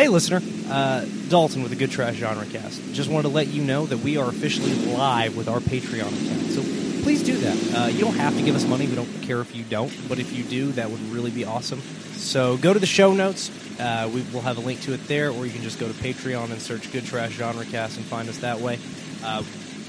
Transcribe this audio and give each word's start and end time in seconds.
Hey, 0.00 0.08
listener, 0.08 0.40
uh, 0.70 1.04
Dalton 1.28 1.60
with 1.60 1.72
the 1.72 1.76
Good 1.76 1.90
Trash 1.90 2.14
Genre 2.14 2.46
Cast. 2.46 2.80
Just 2.94 3.10
wanted 3.10 3.24
to 3.24 3.34
let 3.34 3.48
you 3.48 3.62
know 3.62 3.84
that 3.84 3.98
we 3.98 4.16
are 4.16 4.30
officially 4.30 4.72
live 4.96 5.36
with 5.36 5.46
our 5.46 5.58
Patreon 5.58 6.06
account. 6.06 6.52
So 6.52 6.62
please 7.02 7.22
do 7.22 7.36
that. 7.36 7.74
Uh, 7.74 7.86
you 7.88 8.00
don't 8.00 8.14
have 8.14 8.34
to 8.34 8.42
give 8.42 8.56
us 8.56 8.66
money. 8.66 8.86
We 8.86 8.94
don't 8.94 9.20
care 9.20 9.42
if 9.42 9.54
you 9.54 9.62
don't. 9.62 9.92
But 10.08 10.18
if 10.18 10.32
you 10.32 10.42
do, 10.42 10.72
that 10.72 10.90
would 10.90 11.02
really 11.10 11.30
be 11.30 11.44
awesome. 11.44 11.82
So 12.14 12.56
go 12.56 12.72
to 12.72 12.78
the 12.78 12.86
show 12.86 13.12
notes. 13.12 13.50
Uh, 13.78 14.10
we 14.10 14.22
will 14.32 14.40
have 14.40 14.56
a 14.56 14.62
link 14.62 14.80
to 14.84 14.94
it 14.94 15.06
there, 15.06 15.30
or 15.32 15.44
you 15.44 15.52
can 15.52 15.60
just 15.60 15.78
go 15.78 15.86
to 15.86 15.92
Patreon 15.92 16.50
and 16.50 16.62
search 16.62 16.90
Good 16.90 17.04
Trash 17.04 17.32
Genre 17.32 17.66
Cast 17.66 17.98
and 17.98 18.06
find 18.06 18.26
us 18.30 18.38
that 18.38 18.58
way. 18.58 18.78
Uh, 19.22 19.42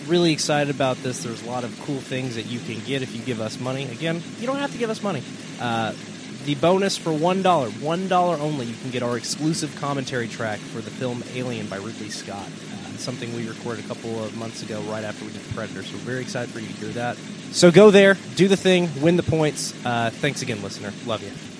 really 0.07 0.33
excited 0.33 0.75
about 0.75 0.97
this. 0.97 1.23
There's 1.23 1.41
a 1.41 1.49
lot 1.49 1.63
of 1.63 1.79
cool 1.83 2.01
things 2.01 2.35
that 2.35 2.47
you 2.47 2.59
can 2.59 2.83
get 2.83 3.01
if 3.01 3.15
you 3.15 3.21
give 3.21 3.39
us 3.39 3.61
money. 3.61 3.85
Again, 3.85 4.21
you 4.41 4.45
don't 4.45 4.57
have 4.57 4.73
to 4.73 4.77
give 4.77 4.89
us 4.89 5.01
money. 5.01 5.23
The 6.45 6.55
bonus 6.55 6.97
for 6.97 7.13
one 7.13 7.43
dollar, 7.43 7.69
one 7.69 8.07
dollar 8.07 8.35
only, 8.37 8.65
you 8.65 8.75
can 8.81 8.89
get 8.89 9.03
our 9.03 9.15
exclusive 9.15 9.75
commentary 9.79 10.27
track 10.27 10.59
for 10.59 10.81
the 10.81 10.89
film 10.89 11.23
Alien 11.35 11.67
by 11.67 11.77
Ridley 11.77 12.09
Scott. 12.09 12.47
Uh, 12.47 12.97
something 12.97 13.33
we 13.35 13.47
recorded 13.47 13.85
a 13.85 13.87
couple 13.87 14.23
of 14.23 14.35
months 14.35 14.63
ago, 14.63 14.81
right 14.81 15.03
after 15.03 15.23
we 15.23 15.31
did 15.31 15.41
Predator. 15.53 15.83
So 15.83 15.93
we're 15.93 16.03
very 16.03 16.21
excited 16.21 16.51
for 16.51 16.59
you 16.59 16.67
to 16.67 16.73
hear 16.73 16.89
that. 16.89 17.17
So 17.51 17.69
go 17.69 17.91
there, 17.91 18.17
do 18.35 18.47
the 18.47 18.57
thing, 18.57 18.89
win 19.01 19.17
the 19.17 19.23
points. 19.23 19.73
Uh, 19.85 20.09
thanks 20.09 20.41
again, 20.41 20.63
listener. 20.63 20.91
Love 21.05 21.21
you. 21.21 21.50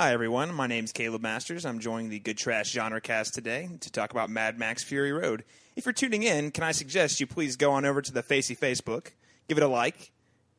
Hi, 0.00 0.12
everyone. 0.12 0.54
My 0.54 0.68
name's 0.68 0.92
Caleb 0.92 1.22
Masters. 1.22 1.66
I'm 1.66 1.80
joining 1.80 2.08
the 2.08 2.20
Good 2.20 2.38
Trash 2.38 2.70
Genre 2.70 3.00
Cast 3.00 3.34
today 3.34 3.68
to 3.80 3.90
talk 3.90 4.12
about 4.12 4.30
Mad 4.30 4.56
Max 4.56 4.84
Fury 4.84 5.10
Road. 5.10 5.42
If 5.74 5.86
you're 5.86 5.92
tuning 5.92 6.22
in, 6.22 6.52
can 6.52 6.62
I 6.62 6.70
suggest 6.70 7.18
you 7.18 7.26
please 7.26 7.56
go 7.56 7.72
on 7.72 7.84
over 7.84 8.00
to 8.00 8.12
the 8.12 8.22
Facey 8.22 8.54
Facebook, 8.54 9.08
give 9.48 9.58
it 9.58 9.64
a 9.64 9.66
like, 9.66 10.12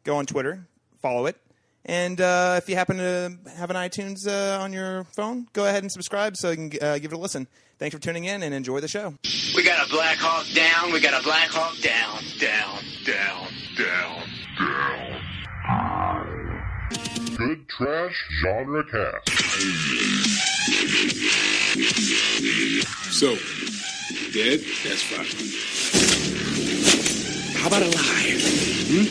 go 0.03 0.17
on 0.17 0.25
Twitter, 0.25 0.67
follow 1.01 1.25
it, 1.25 1.37
and 1.85 2.19
uh, 2.19 2.55
if 2.57 2.67
you 2.67 2.75
happen 2.75 2.97
to 2.97 3.37
have 3.55 3.69
an 3.69 3.77
iTunes 3.77 4.27
uh, 4.27 4.61
on 4.61 4.73
your 4.73 5.05
phone, 5.15 5.47
go 5.53 5.65
ahead 5.65 5.83
and 5.83 5.91
subscribe 5.93 6.35
so 6.35 6.49
you 6.49 6.69
can 6.69 6.71
uh, 6.81 6.97
give 6.97 7.13
it 7.13 7.15
a 7.15 7.17
listen. 7.17 7.47
Thanks 7.77 7.95
for 7.95 8.01
tuning 8.01 8.25
in 8.25 8.43
and 8.43 8.53
enjoy 8.53 8.81
the 8.81 8.89
show. 8.89 9.13
We 9.55 9.63
got 9.63 9.87
a 9.87 9.89
Black 9.89 10.17
Hawk 10.17 10.47
down, 10.53 10.91
we 10.91 10.99
got 10.99 11.17
a 11.17 11.23
Black 11.23 11.47
Hawk 11.47 11.79
down, 11.79 12.21
down, 12.41 12.83
down, 13.05 13.47
down, 13.77 14.27
down. 14.57 15.08
Good 17.39 17.69
Trash 17.69 18.25
Genre 18.41 18.83
Cast. 18.83 19.29
So, 23.13 23.37
dead? 24.33 24.59
That's 24.83 25.03
fine. 25.07 25.25
How 27.55 27.67
about 27.67 27.83
alive? 27.83 28.43
Hmm? 28.89 29.05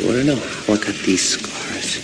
You 0.00 0.06
want 0.08 0.18
to 0.18 0.24
know 0.24 0.34
how 0.34 0.74
I 0.74 0.76
got 0.78 0.96
these 1.06 1.28
scars? 1.28 2.02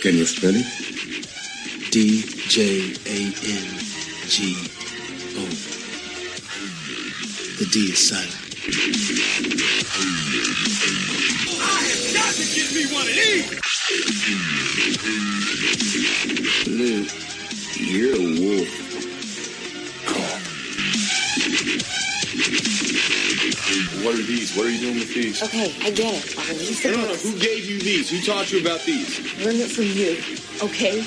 Can 0.00 0.14
you 0.14 0.26
spell 0.26 0.54
it? 0.54 0.66
D 1.90 2.22
J 2.46 2.94
A 3.04 3.34
N 3.42 3.66
G 4.28 4.54
O. 5.38 5.83
The 6.64 7.66
D 7.70 7.92
is 7.92 8.08
silent. 8.08 8.32
I 11.60 11.82
have 11.84 12.02
got 12.14 12.32
to 12.34 12.44
get 12.54 12.72
me 12.72 12.86
one 12.92 13.06
of 13.06 13.14
these. 13.14 13.48
Luke, 16.66 17.12
you're 17.76 18.16
a 18.16 18.18
wolf. 18.40 18.70
What 24.04 24.14
are 24.14 24.22
these? 24.22 24.56
What 24.56 24.66
are 24.66 24.70
you 24.70 24.80
doing 24.80 24.94
with 24.94 25.14
these? 25.14 25.42
Okay, 25.42 25.74
I 25.82 25.90
get 25.90 26.14
it. 26.14 26.38
I'll 26.38 26.46
release 26.46 26.82
the 26.82 26.90
No, 26.90 26.96
no, 26.96 27.08
no. 27.08 27.14
Who 27.14 27.38
gave 27.38 27.66
you 27.66 27.78
these? 27.78 28.08
Who 28.10 28.20
taught 28.20 28.50
you 28.52 28.60
about 28.60 28.80
these? 28.84 29.20
Learned 29.44 29.60
it 29.60 29.70
from 29.70 29.84
you, 29.84 30.16
okay? 30.66 31.04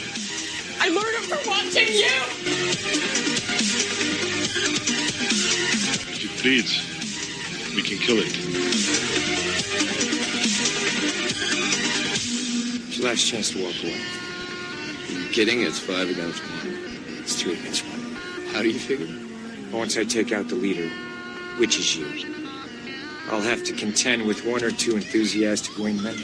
I 0.79 0.89
learned 0.89 1.15
it 1.17 1.25
from 1.25 1.39
watching 1.49 1.87
you. 1.93 3.16
If 6.49 7.75
we 7.75 7.81
can 7.81 7.97
kill 7.97 8.19
it. 8.19 8.27
It's 12.87 12.97
your 12.97 13.09
last 13.09 13.27
chance 13.27 13.51
to 13.51 13.61
walk 13.61 13.75
away. 13.83 13.99
You 15.09 15.27
kidding? 15.29 15.63
It's 15.63 15.77
five 15.77 16.09
against 16.09 16.41
one. 16.41 16.77
It's 17.19 17.41
three 17.41 17.59
against 17.59 17.83
one. 17.85 18.15
How 18.53 18.61
do 18.61 18.69
you 18.69 18.79
figure? 18.79 19.13
Once 19.77 19.97
I 19.97 20.05
take 20.05 20.31
out 20.31 20.47
the 20.47 20.55
leader, 20.55 20.87
which 21.57 21.77
is 21.77 21.97
you, 21.97 22.07
I'll 23.29 23.41
have 23.41 23.65
to 23.65 23.73
contend 23.73 24.25
with 24.25 24.45
one 24.45 24.63
or 24.63 24.71
two 24.71 24.95
enthusiastic 24.95 25.73
wingmen. 25.73 26.15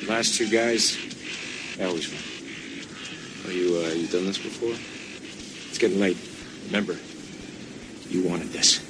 The 0.00 0.10
last 0.10 0.34
two 0.34 0.50
guys, 0.50 0.98
I 1.80 1.84
always 1.84 2.08
win. 2.08 2.18
Are 3.46 3.56
you, 3.56 3.76
uh, 3.76 3.94
you 3.94 4.08
done 4.08 4.26
this 4.26 4.38
before? 4.38 4.74
It's 5.68 5.78
getting 5.78 6.00
late. 6.00 6.18
Remember, 6.66 6.96
you 8.08 8.28
wanted 8.28 8.48
this. 8.48 8.83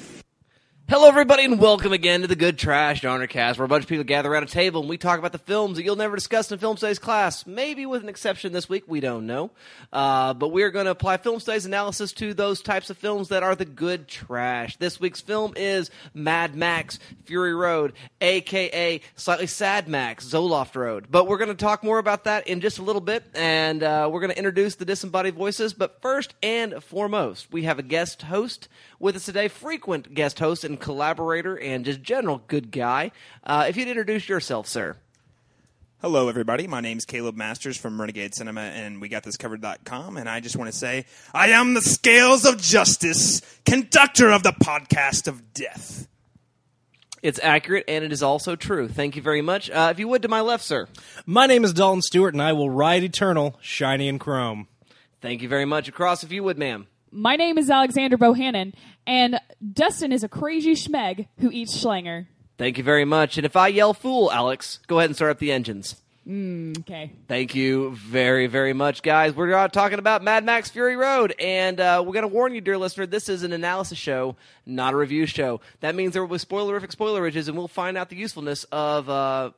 Hello, 0.96 1.08
everybody, 1.08 1.42
and 1.42 1.58
welcome 1.58 1.92
again 1.92 2.20
to 2.20 2.28
the 2.28 2.36
Good 2.36 2.56
Trash 2.56 3.00
Genre 3.00 3.26
Cast, 3.26 3.58
where 3.58 3.64
a 3.64 3.68
bunch 3.68 3.82
of 3.82 3.88
people 3.88 4.04
gather 4.04 4.30
around 4.32 4.44
a 4.44 4.46
table 4.46 4.80
and 4.80 4.88
we 4.88 4.96
talk 4.96 5.18
about 5.18 5.32
the 5.32 5.38
films 5.38 5.76
that 5.76 5.82
you'll 5.82 5.96
never 5.96 6.14
discuss 6.14 6.52
in 6.52 6.58
film 6.60 6.76
studies 6.76 7.00
class. 7.00 7.48
Maybe 7.48 7.84
with 7.84 8.04
an 8.04 8.08
exception 8.08 8.52
this 8.52 8.68
week, 8.68 8.84
we 8.86 9.00
don't 9.00 9.26
know. 9.26 9.50
Uh, 9.92 10.34
but 10.34 10.50
we're 10.52 10.70
going 10.70 10.84
to 10.84 10.92
apply 10.92 11.16
film 11.16 11.40
studies 11.40 11.66
analysis 11.66 12.12
to 12.12 12.32
those 12.32 12.62
types 12.62 12.90
of 12.90 12.96
films 12.96 13.30
that 13.30 13.42
are 13.42 13.56
the 13.56 13.64
good 13.64 14.06
trash. 14.06 14.76
This 14.76 15.00
week's 15.00 15.20
film 15.20 15.54
is 15.56 15.90
Mad 16.14 16.54
Max 16.54 17.00
Fury 17.24 17.56
Road, 17.56 17.94
aka 18.20 19.00
slightly 19.16 19.48
sad 19.48 19.88
Max 19.88 20.24
Zoloft 20.24 20.76
Road. 20.76 21.08
But 21.10 21.26
we're 21.26 21.38
going 21.38 21.48
to 21.48 21.56
talk 21.56 21.82
more 21.82 21.98
about 21.98 22.22
that 22.24 22.46
in 22.46 22.60
just 22.60 22.78
a 22.78 22.82
little 22.82 23.02
bit, 23.02 23.24
and 23.34 23.82
uh, 23.82 24.08
we're 24.12 24.20
going 24.20 24.30
to 24.30 24.38
introduce 24.38 24.76
the 24.76 24.84
disembodied 24.84 25.34
voices. 25.34 25.74
But 25.74 26.00
first 26.00 26.34
and 26.40 26.80
foremost, 26.84 27.52
we 27.52 27.64
have 27.64 27.80
a 27.80 27.82
guest 27.82 28.22
host 28.22 28.68
with 29.00 29.16
us 29.16 29.24
today, 29.24 29.48
frequent 29.48 30.14
guest 30.14 30.38
host 30.38 30.62
and 30.62 30.83
collaborator, 30.84 31.58
and 31.58 31.82
just 31.84 32.02
general 32.02 32.42
good 32.46 32.70
guy. 32.70 33.10
Uh, 33.42 33.64
if 33.66 33.76
you'd 33.76 33.88
introduce 33.88 34.28
yourself, 34.28 34.68
sir. 34.68 34.96
Hello, 36.02 36.28
everybody. 36.28 36.66
My 36.66 36.82
name's 36.82 37.06
Caleb 37.06 37.34
Masters 37.34 37.78
from 37.78 37.98
Renegade 37.98 38.34
Cinema 38.34 38.60
and 38.60 39.00
we 39.00 39.08
got 39.08 39.22
this 39.22 39.38
covered.com. 39.38 40.18
And 40.18 40.28
I 40.28 40.40
just 40.40 40.54
want 40.54 40.70
to 40.70 40.76
say, 40.76 41.06
I 41.32 41.48
am 41.48 41.72
the 41.72 41.80
scales 41.80 42.44
of 42.44 42.60
justice, 42.60 43.40
conductor 43.64 44.30
of 44.30 44.42
the 44.42 44.50
podcast 44.50 45.26
of 45.26 45.54
death. 45.54 46.06
It's 47.22 47.40
accurate 47.42 47.84
and 47.88 48.04
it 48.04 48.12
is 48.12 48.22
also 48.22 48.54
true. 48.54 48.86
Thank 48.86 49.16
you 49.16 49.22
very 49.22 49.40
much. 49.40 49.70
Uh, 49.70 49.88
if 49.90 49.98
you 49.98 50.06
would, 50.08 50.20
to 50.20 50.28
my 50.28 50.42
left, 50.42 50.62
sir. 50.62 50.86
My 51.24 51.46
name 51.46 51.64
is 51.64 51.72
Dalton 51.72 52.02
Stewart, 52.02 52.34
and 52.34 52.42
I 52.42 52.52
will 52.52 52.68
ride 52.68 53.02
eternal, 53.02 53.56
shiny 53.62 54.06
and 54.06 54.20
chrome. 54.20 54.68
Thank 55.22 55.40
you 55.40 55.48
very 55.48 55.64
much. 55.64 55.88
Across, 55.88 56.24
if 56.24 56.32
you 56.32 56.44
would, 56.44 56.58
ma'am. 56.58 56.86
My 57.10 57.36
name 57.36 57.58
is 57.58 57.70
Alexander 57.70 58.18
Bohannon, 58.18 58.74
and 59.06 59.40
Dustin 59.72 60.12
is 60.12 60.24
a 60.24 60.28
crazy 60.28 60.74
schmeg 60.74 61.26
who 61.38 61.50
eats 61.50 61.76
Schlanger. 61.76 62.26
Thank 62.56 62.78
you 62.78 62.84
very 62.84 63.04
much. 63.04 63.36
And 63.36 63.44
if 63.44 63.56
I 63.56 63.68
yell 63.68 63.94
fool, 63.94 64.30
Alex, 64.30 64.78
go 64.86 64.98
ahead 64.98 65.10
and 65.10 65.16
start 65.16 65.32
up 65.32 65.38
the 65.38 65.52
engines. 65.52 65.96
Okay. 66.26 67.12
Thank 67.28 67.54
you 67.54 67.94
very, 67.96 68.46
very 68.46 68.72
much, 68.72 69.02
guys. 69.02 69.34
We're 69.34 69.52
uh, 69.52 69.68
talking 69.68 69.98
about 69.98 70.22
Mad 70.22 70.42
Max 70.42 70.70
Fury 70.70 70.96
Road, 70.96 71.34
and 71.38 71.78
uh, 71.78 72.02
we're 72.04 72.14
going 72.14 72.22
to 72.22 72.28
warn 72.28 72.54
you, 72.54 72.62
dear 72.62 72.78
listener, 72.78 73.04
this 73.04 73.28
is 73.28 73.42
an 73.42 73.52
analysis 73.52 73.98
show, 73.98 74.36
not 74.64 74.94
a 74.94 74.96
review 74.96 75.26
show. 75.26 75.60
That 75.80 75.94
means 75.94 76.14
there 76.14 76.24
will 76.24 76.34
be 76.34 76.42
spoilerific 76.42 76.96
spoilerages, 76.96 77.48
and 77.48 77.58
we'll 77.58 77.68
find 77.68 77.98
out 77.98 78.08
the 78.08 78.16
usefulness 78.16 78.64
of 78.72 79.10
uh, 79.10 79.50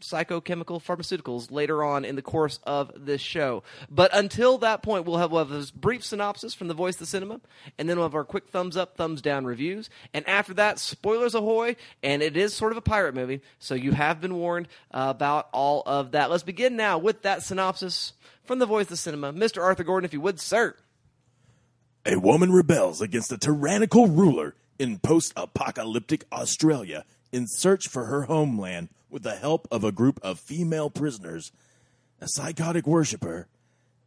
psychochemical 0.00 0.80
pharmaceuticals 0.80 1.50
later 1.50 1.82
on 1.82 2.04
in 2.04 2.16
the 2.16 2.22
course 2.22 2.58
of 2.64 2.92
this 2.94 3.20
show. 3.20 3.62
But 3.90 4.10
until 4.14 4.58
that 4.58 4.82
point, 4.82 5.06
we'll 5.06 5.16
have, 5.18 5.30
we'll 5.30 5.44
have 5.44 5.48
this 5.48 5.70
brief 5.70 6.04
synopsis 6.04 6.54
from 6.54 6.68
the 6.68 6.74
voice 6.74 6.96
of 6.96 7.00
the 7.00 7.06
cinema, 7.06 7.40
and 7.78 7.88
then 7.88 7.96
we'll 7.96 8.06
have 8.06 8.14
our 8.14 8.24
quick 8.24 8.48
thumbs 8.48 8.76
up, 8.76 8.96
thumbs 8.96 9.22
down 9.22 9.44
reviews. 9.44 9.90
And 10.12 10.26
after 10.28 10.54
that, 10.54 10.78
spoilers 10.78 11.34
ahoy! 11.34 11.76
And 12.02 12.22
it 12.22 12.36
is 12.36 12.54
sort 12.54 12.72
of 12.72 12.78
a 12.78 12.82
pirate 12.82 13.14
movie, 13.14 13.40
so 13.58 13.74
you 13.74 13.92
have 13.92 14.20
been 14.20 14.34
warned 14.34 14.68
uh, 14.92 15.06
about 15.08 15.48
all 15.52 15.82
of 15.86 16.12
that. 16.12 16.30
Let's 16.30 16.42
begin 16.42 16.76
now 16.76 16.98
with 16.98 17.22
that 17.22 17.42
synopsis 17.42 18.12
from 18.44 18.58
the 18.58 18.66
voice 18.66 18.84
of 18.84 18.90
the 18.90 18.96
cinema, 18.96 19.32
Mr. 19.32 19.62
Arthur 19.62 19.84
Gordon, 19.84 20.04
if 20.04 20.12
you 20.12 20.20
would, 20.20 20.40
sir. 20.40 20.76
A 22.04 22.16
woman 22.16 22.52
rebels 22.52 23.00
against 23.00 23.32
a 23.32 23.38
tyrannical 23.38 24.06
ruler 24.06 24.54
in 24.78 24.98
post 24.98 25.32
apocalyptic 25.36 26.24
Australia 26.30 27.04
in 27.32 27.46
search 27.46 27.88
for 27.88 28.04
her 28.04 28.22
homeland 28.22 28.88
with 29.16 29.22
the 29.22 29.34
help 29.34 29.66
of 29.70 29.82
a 29.82 29.90
group 29.90 30.20
of 30.22 30.38
female 30.38 30.90
prisoners, 30.90 31.50
a 32.20 32.28
psychotic 32.28 32.86
worshiper, 32.86 33.48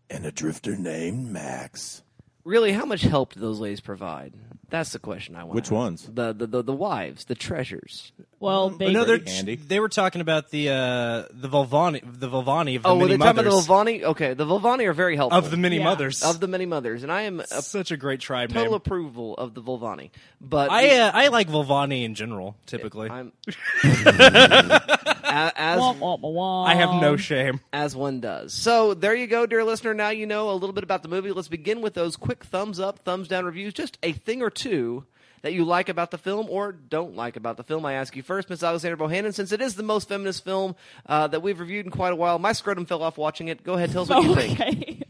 and 0.07 0.23
a 0.23 0.31
drifter 0.31 0.75
named 0.75 1.31
Max. 1.31 2.03
Really, 2.49 2.71
how 2.71 2.85
much 2.85 3.01
help 3.03 3.33
do 3.35 3.39
those 3.39 3.59
ladies 3.59 3.79
provide? 3.79 4.33
That's 4.71 4.91
the 4.91 4.99
question 4.99 5.35
I 5.35 5.43
want. 5.43 5.53
Which 5.55 5.69
ones? 5.71 6.03
The 6.11 6.33
the 6.33 6.47
the, 6.47 6.63
the 6.63 6.73
wives, 6.73 7.25
the 7.25 7.35
treasures. 7.35 8.11
Well, 8.39 8.69
they 8.69 8.91
no, 8.93 9.03
they're, 9.03 9.19
handy. 9.25 9.55
they 9.55 9.79
were 9.79 9.89
talking 9.89 10.21
about 10.21 10.49
the 10.49 10.69
uh, 10.69 11.23
the 11.31 11.49
Volvani, 11.49 12.01
the 12.03 12.29
Volvani 12.29 12.75
of 12.77 12.83
the 12.83 12.89
Oh, 12.89 12.97
were 12.97 13.07
they 13.07 13.17
talking 13.17 13.39
about 13.39 13.43
the 13.43 13.49
Volvani? 13.49 14.03
Okay, 14.03 14.33
the 14.33 14.45
Volvani 14.45 14.85
are 14.85 14.93
very 14.93 15.15
helpful. 15.15 15.37
of 15.37 15.51
the 15.51 15.57
mini 15.57 15.77
Yeah. 15.77 15.83
mothers. 15.83 16.23
of 16.23 16.39
the 16.39 16.47
many 16.47 16.65
mothers, 16.65 17.03
and 17.03 17.11
I 17.11 17.23
am 17.23 17.39
a 17.39 17.61
such 17.61 17.91
a 17.91 17.97
great 17.97 18.19
tribe 18.19 18.49
total 18.49 18.63
name. 18.65 18.73
approval 18.73 19.35
of 19.35 19.53
the 19.55 19.61
Volvani. 19.61 20.09
But 20.41 20.71
I 20.71 20.97
uh, 20.99 21.11
I 21.13 21.27
like 21.27 21.49
Volvani 21.49 22.03
in 22.03 22.15
general. 22.15 22.55
Typically, 22.65 23.09
I'm 23.09 23.31
A- 23.83 25.51
as 25.55 25.79
Womp, 25.79 25.99
womp, 25.99 26.21
womp. 26.21 26.67
I 26.67 26.75
have 26.75 27.01
no 27.01 27.15
shame. 27.17 27.59
as 27.73 27.95
one 27.95 28.19
does. 28.19 28.53
So 28.53 28.93
there 28.93 29.13
you 29.15 29.27
go, 29.27 29.45
dear 29.45 29.63
listener. 29.63 29.93
Now 29.93 30.09
you 30.09 30.25
know 30.25 30.49
a 30.49 30.53
little 30.53 30.73
bit 30.73 30.83
about 30.83 31.03
the 31.03 31.09
movie. 31.09 31.31
Let's 31.31 31.47
begin 31.47 31.81
with 31.81 31.93
those 31.93 32.15
quick 32.15 32.38
thumbs 32.43 32.79
up, 32.79 32.99
thumbs 32.99 33.27
down 33.27 33.45
reviews. 33.45 33.73
Just 33.73 33.97
a 34.03 34.11
thing 34.11 34.41
or 34.41 34.49
two 34.49 35.05
that 35.41 35.53
you 35.53 35.63
like 35.63 35.89
about 35.89 36.11
the 36.11 36.17
film 36.17 36.47
or 36.49 36.71
don't 36.71 37.15
like 37.15 37.35
about 37.35 37.57
the 37.57 37.63
film. 37.63 37.85
I 37.85 37.93
ask 37.93 38.15
you 38.15 38.23
first, 38.23 38.49
Miss 38.49 38.61
Alexander 38.61 38.97
Bohannon, 38.97 39.33
since 39.33 39.51
it 39.51 39.61
is 39.61 39.75
the 39.75 39.83
most 39.83 40.09
feminist 40.09 40.43
film 40.43 40.75
uh, 41.05 41.27
that 41.27 41.41
we've 41.41 41.59
reviewed 41.59 41.85
in 41.85 41.91
quite 41.91 42.11
a 42.11 42.15
while. 42.15 42.39
My 42.39 42.51
scrotum 42.51 42.85
fell 42.85 43.01
off 43.01 43.17
watching 43.17 43.47
it. 43.47 43.63
Go 43.63 43.73
ahead, 43.73 43.91
tell 43.91 44.03
us 44.03 44.09
what 44.09 44.23
you 44.23 44.35
think. 44.57 44.59
Okay. 44.59 45.03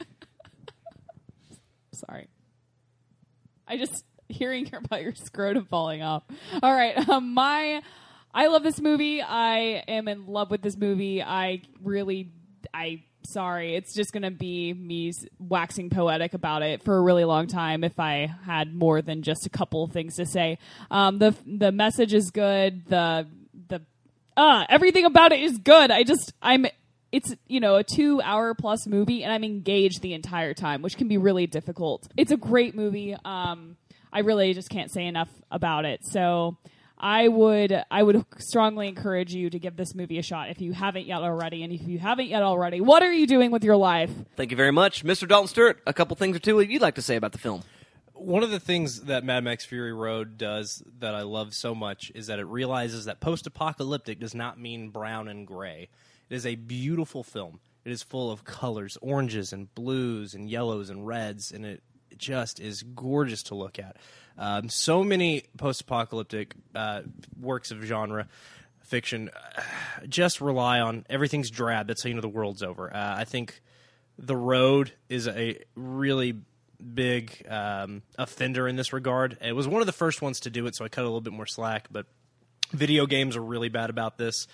Sorry. 1.94 2.28
I 3.68 3.78
just 3.78 4.06
hearing 4.28 4.70
about 4.74 5.02
your 5.02 5.16
scrotum 5.16 5.66
falling 5.66 6.02
off. 6.02 6.24
All 6.62 6.74
right. 6.74 6.98
Um, 7.10 7.34
my 7.34 7.82
I 8.34 8.48
love 8.48 8.64
this 8.64 8.80
movie. 8.80 9.22
I 9.22 9.84
am 9.88 10.08
in 10.08 10.28
love 10.28 10.52
with 10.52 10.62
this 10.62 10.78
movie. 10.78 11.22
I 11.22 11.64
really 11.84 12.32
I 12.74 13.04
sorry. 13.32 13.76
It's 13.76 13.94
just 13.94 14.12
going 14.12 14.24
to 14.24 14.32
be 14.32 14.74
me 14.74 15.12
waxing 15.40 15.90
poetic 15.90 16.34
about 16.34 16.62
it 16.62 16.84
for 16.84 16.98
a 16.98 17.02
really 17.02 17.26
long 17.26 17.48
time 17.48 17.84
if 17.84 18.00
I 18.00 18.34
had 18.46 18.74
more 18.74 19.02
than 19.02 19.22
just 19.22 19.46
a 19.46 19.50
couple 19.50 19.84
of 19.84 19.92
things 19.92 20.16
to 20.16 20.26
say. 20.26 20.58
Um, 20.92 21.20
the 21.20 21.36
the 21.46 21.72
message 21.72 22.14
is 22.14 22.32
good. 22.32 22.86
The 22.88 23.28
the 23.68 23.82
uh, 24.38 24.66
everything 24.70 25.06
about 25.06 25.32
it 25.32 25.40
is 25.42 25.58
good. 25.58 25.92
I 25.92 26.04
just 26.04 26.34
I'm 26.42 26.66
it's 27.12 27.36
you 27.48 27.60
know 27.60 27.76
a 27.76 27.84
two 27.84 28.22
hour 28.22 28.54
plus 28.54 28.88
movie 28.88 29.24
and 29.24 29.32
I'm 29.34 29.44
engaged 29.44 30.02
the 30.02 30.14
entire 30.14 30.54
time, 30.54 30.82
which 30.82 30.98
can 30.98 31.08
be 31.08 31.18
really 31.18 31.48
difficult. 31.48 32.08
It's 32.18 32.32
a 32.32 32.38
great 32.38 32.76
movie. 32.76 33.16
Um, 33.26 33.78
I 34.12 34.20
really 34.20 34.54
just 34.54 34.70
can't 34.70 34.92
say 34.92 35.06
enough 35.06 35.30
about 35.52 35.86
it. 35.86 36.02
So 36.04 36.58
I 37.00 37.28
would 37.28 37.84
I 37.90 38.04
would 38.04 38.26
strongly 38.40 38.88
encourage 38.88 39.34
you 39.34 39.50
to 39.50 39.60
give 39.60 39.78
this 39.78 39.96
movie 39.96 40.20
a 40.20 40.22
shot 40.22 40.50
if 40.50 40.60
you 40.60 40.74
haven't 40.74 41.06
yet 41.06 41.22
already. 41.22 41.64
And 41.64 41.72
if 41.72 41.88
you 41.88 41.98
haven't 42.00 42.28
yet 42.28 42.44
already, 42.44 42.82
what 42.82 43.04
are 43.04 43.14
you 43.14 43.26
doing 43.26 43.52
with 43.52 43.64
your 43.64 43.78
life? 43.78 44.12
Thank 44.36 44.52
you 44.52 44.58
very 44.58 44.72
much, 44.72 45.04
Mr. 45.04 45.28
Dalton 45.28 45.48
Stewart. 45.48 45.82
A 45.88 45.94
couple 45.94 46.16
things 46.16 46.36
or 46.36 46.40
two 46.40 46.60
you'd 46.60 46.82
like 46.82 46.96
to 46.96 47.02
say 47.02 47.16
about 47.16 47.32
the 47.32 47.38
film. 47.38 47.64
One 48.14 48.44
of 48.44 48.52
the 48.52 48.60
things 48.60 49.04
that 49.04 49.24
Mad 49.24 49.46
Max 49.46 49.64
Fury 49.64 49.94
Road 49.94 50.38
does 50.38 50.84
that 51.00 51.16
I 51.16 51.22
love 51.22 51.54
so 51.54 51.74
much 51.74 52.12
is 52.14 52.28
that 52.28 52.38
it 52.38 52.46
realizes 52.46 53.06
that 53.06 53.22
post 53.22 53.48
apocalyptic 53.48 54.20
does 54.20 54.36
not 54.36 54.60
mean 54.60 54.90
brown 54.90 55.30
and 55.30 55.48
gray. 55.48 55.88
It 56.30 56.36
is 56.36 56.46
a 56.46 56.56
beautiful 56.56 57.24
film. 57.24 57.62
It 57.86 57.94
is 57.94 58.04
full 58.04 58.30
of 58.30 58.44
colors, 58.44 58.98
oranges 59.02 59.54
and 59.54 59.74
blues 59.74 60.34
and 60.34 60.50
yellows 60.50 60.90
and 60.90 61.08
reds, 61.08 61.54
and 61.54 61.66
it 61.66 61.82
just 62.18 62.60
is 62.60 62.84
gorgeous 62.84 63.42
to 63.44 63.56
look 63.56 63.80
at. 63.80 63.96
Um, 64.40 64.70
so 64.70 65.04
many 65.04 65.44
post 65.58 65.82
apocalyptic 65.82 66.56
uh, 66.74 67.02
works 67.40 67.72
of 67.72 67.84
genre 67.84 68.28
fiction 68.86 69.30
uh, 69.36 69.62
just 70.08 70.42
rely 70.42 70.80
on 70.80 71.06
everything's 71.10 71.52
drab. 71.52 71.88
That's 71.88 72.02
how 72.04 72.08
you 72.08 72.16
know 72.16 72.22
the 72.22 72.30
world's 72.30 72.64
over. 72.64 72.92
Uh, 72.92 73.16
I 73.18 73.26
think 73.26 73.62
The 74.18 74.38
Road 74.38 74.94
is 75.10 75.28
a 75.28 75.60
really 75.76 76.36
big 76.94 77.46
um, 77.50 78.02
offender 78.18 78.68
in 78.68 78.78
this 78.78 78.94
regard. 78.94 79.38
It 79.42 79.54
was 79.54 79.68
one 79.68 79.82
of 79.82 79.86
the 79.86 79.94
first 79.94 80.22
ones 80.22 80.40
to 80.42 80.50
do 80.50 80.66
it, 80.68 80.76
so 80.76 80.86
I 80.86 80.88
cut 80.88 81.02
a 81.02 81.08
little 81.08 81.22
bit 81.22 81.34
more 81.34 81.46
slack. 81.46 81.88
But 81.92 82.06
video 82.72 83.06
games 83.06 83.36
are 83.36 83.44
really 83.44 83.70
bad 83.70 83.90
about 83.90 84.18
this, 84.18 84.48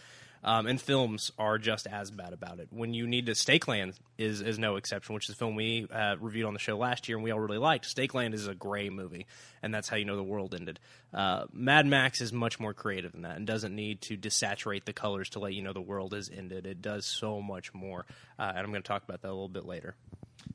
um, 0.45 0.67
and 0.67 0.79
films 0.79 1.31
are 1.39 1.57
just 1.57 1.87
as 1.87 2.11
bad 2.11 2.31
about 2.31 2.59
it. 2.59 2.67
When 2.69 2.93
you 2.93 3.07
need 3.07 3.25
to, 3.25 3.31
Stakeland 3.33 3.95
is 4.17 4.41
is 4.41 4.59
no 4.59 4.75
exception, 4.75 5.15
which 5.15 5.27
is 5.27 5.33
a 5.33 5.37
film 5.37 5.55
we 5.55 5.87
uh, 5.91 6.15
reviewed 6.19 6.45
on 6.45 6.53
the 6.53 6.59
show 6.59 6.77
last 6.77 7.09
year, 7.09 7.17
and 7.17 7.23
we 7.23 7.31
all 7.31 7.39
really 7.39 7.57
liked. 7.57 7.85
Stakeland 7.93 8.33
is 8.33 8.47
a 8.47 8.53
gray 8.53 8.89
movie, 8.89 9.25
and 9.63 9.73
that's 9.73 9.89
how 9.89 9.97
you 9.97 10.05
know 10.05 10.15
the 10.15 10.23
world 10.23 10.53
ended. 10.53 10.79
Uh, 11.11 11.45
Mad 11.51 11.87
Max 11.87 12.21
is 12.21 12.31
much 12.31 12.59
more 12.59 12.75
creative 12.75 13.11
than 13.11 13.23
that, 13.23 13.37
and 13.37 13.47
doesn't 13.47 13.75
need 13.75 14.01
to 14.01 14.15
desaturate 14.15 14.85
the 14.85 14.93
colors 14.93 15.29
to 15.31 15.39
let 15.39 15.53
you 15.53 15.63
know 15.63 15.73
the 15.73 15.81
world 15.81 16.13
has 16.13 16.29
ended. 16.29 16.67
It 16.67 16.79
does 16.81 17.07
so 17.07 17.41
much 17.41 17.73
more, 17.73 18.05
uh, 18.37 18.43
and 18.49 18.59
I'm 18.59 18.69
going 18.69 18.83
to 18.83 18.87
talk 18.87 19.03
about 19.03 19.23
that 19.23 19.29
a 19.29 19.33
little 19.33 19.49
bit 19.49 19.65
later. 19.65 19.95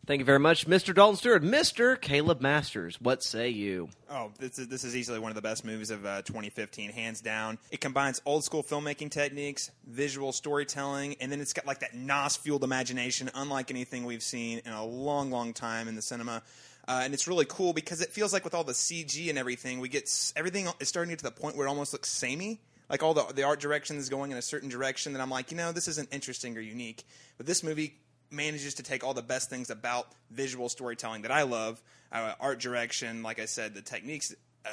Thank 0.06 0.18
you 0.18 0.24
very 0.24 0.40
much, 0.40 0.66
Mr. 0.66 0.92
Dalton 0.92 1.16
Stewart. 1.16 1.42
Mr. 1.42 2.00
Caleb 2.00 2.40
Masters, 2.40 3.00
what 3.00 3.22
say 3.22 3.50
you? 3.50 3.90
Oh, 4.10 4.32
this 4.40 4.58
is 4.58 4.66
this 4.66 4.82
is 4.82 4.96
easily 4.96 5.20
one 5.20 5.30
of 5.30 5.36
the 5.36 5.42
best 5.42 5.64
movies 5.64 5.90
of 5.90 6.04
uh, 6.04 6.22
2015, 6.22 6.90
hands 6.90 7.20
down. 7.20 7.58
It 7.70 7.80
combines 7.80 8.20
old 8.26 8.42
school 8.42 8.64
filmmaking 8.64 9.12
techniques, 9.12 9.70
visual 9.86 10.32
storytelling, 10.32 11.14
and 11.20 11.30
then 11.30 11.40
it's 11.40 11.52
got 11.52 11.64
like 11.66 11.80
that 11.80 11.94
NOS 11.94 12.36
fueled 12.36 12.64
imagination, 12.64 13.30
unlike 13.34 13.70
anything 13.70 14.04
we've 14.04 14.22
seen 14.22 14.62
in 14.64 14.72
a 14.72 14.84
long, 14.84 15.30
long 15.30 15.52
time 15.52 15.86
in 15.86 15.94
the 15.94 16.02
cinema. 16.02 16.42
Uh, 16.88 17.02
and 17.04 17.14
it's 17.14 17.28
really 17.28 17.46
cool 17.48 17.72
because 17.72 18.00
it 18.00 18.08
feels 18.10 18.32
like 18.32 18.42
with 18.42 18.54
all 18.54 18.64
the 18.64 18.72
CG 18.72 19.28
and 19.28 19.38
everything, 19.38 19.78
we 19.78 19.88
get 19.88 20.04
s- 20.04 20.32
everything 20.34 20.66
is 20.80 20.88
starting 20.88 21.10
to 21.10 21.12
get 21.12 21.18
to 21.30 21.34
the 21.36 21.40
point 21.40 21.56
where 21.56 21.66
it 21.66 21.70
almost 21.70 21.92
looks 21.92 22.08
samey. 22.10 22.60
Like 22.88 23.04
all 23.04 23.14
the 23.14 23.32
the 23.32 23.44
art 23.44 23.60
direction 23.60 23.96
is 23.96 24.08
going 24.08 24.32
in 24.32 24.38
a 24.38 24.42
certain 24.42 24.68
direction 24.68 25.12
that 25.12 25.22
I'm 25.22 25.30
like, 25.30 25.52
you 25.52 25.56
know, 25.56 25.70
this 25.70 25.86
isn't 25.86 26.12
interesting 26.12 26.56
or 26.56 26.60
unique. 26.60 27.04
But 27.36 27.46
this 27.46 27.62
movie 27.62 27.94
manages 28.30 28.74
to 28.74 28.82
take 28.82 29.04
all 29.04 29.14
the 29.14 29.22
best 29.22 29.50
things 29.50 29.70
about 29.70 30.08
visual 30.30 30.68
storytelling 30.68 31.22
that 31.22 31.30
I 31.30 31.42
love, 31.42 31.82
uh, 32.12 32.32
art 32.40 32.60
direction, 32.60 33.22
like 33.22 33.40
I 33.40 33.46
said, 33.46 33.74
the 33.74 33.82
techniques, 33.82 34.34
uh, 34.64 34.68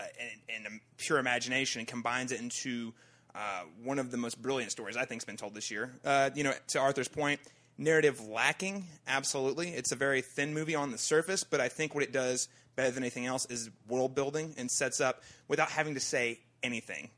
and, 0.49 0.65
and 0.65 0.79
pure 0.97 1.17
imagination, 1.17 1.79
and 1.79 1.87
combines 1.87 2.31
it 2.31 2.39
into 2.39 2.93
uh, 3.33 3.61
one 3.83 3.99
of 3.99 4.11
the 4.11 4.17
most 4.17 4.41
brilliant 4.41 4.71
stories 4.71 4.97
I 4.97 5.05
think's 5.05 5.25
been 5.25 5.37
told 5.37 5.53
this 5.53 5.71
year. 5.71 5.91
Uh, 6.03 6.29
you 6.33 6.43
know, 6.43 6.53
to 6.69 6.79
Arthur's 6.79 7.07
point, 7.07 7.39
narrative 7.77 8.27
lacking, 8.27 8.85
absolutely. 9.07 9.69
It's 9.69 9.91
a 9.91 9.95
very 9.95 10.21
thin 10.21 10.53
movie 10.53 10.75
on 10.75 10.91
the 10.91 10.97
surface, 10.97 11.43
but 11.43 11.61
I 11.61 11.67
think 11.67 11.93
what 11.93 12.03
it 12.03 12.11
does 12.11 12.49
better 12.75 12.91
than 12.91 13.03
anything 13.03 13.25
else 13.25 13.45
is 13.45 13.69
world 13.87 14.15
building 14.15 14.53
and 14.57 14.69
sets 14.69 15.01
up 15.01 15.21
without 15.47 15.69
having 15.69 15.93
to 15.95 15.99
say 15.99 16.39
anything. 16.63 17.09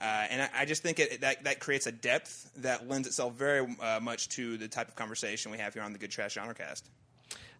Uh, 0.00 0.26
and 0.30 0.42
I, 0.42 0.50
I 0.54 0.64
just 0.66 0.82
think 0.82 0.98
it, 0.98 1.22
that 1.22 1.44
that 1.44 1.58
creates 1.58 1.86
a 1.86 1.92
depth 1.92 2.50
that 2.56 2.88
lends 2.88 3.08
itself 3.08 3.34
very 3.34 3.66
uh, 3.80 3.98
much 4.00 4.28
to 4.30 4.58
the 4.58 4.68
type 4.68 4.88
of 4.88 4.94
conversation 4.94 5.50
we 5.50 5.58
have 5.58 5.72
here 5.74 5.82
on 5.82 5.92
the 5.92 5.98
Good 5.98 6.10
Trash 6.10 6.34
Genre 6.34 6.54
Cast. 6.54 6.88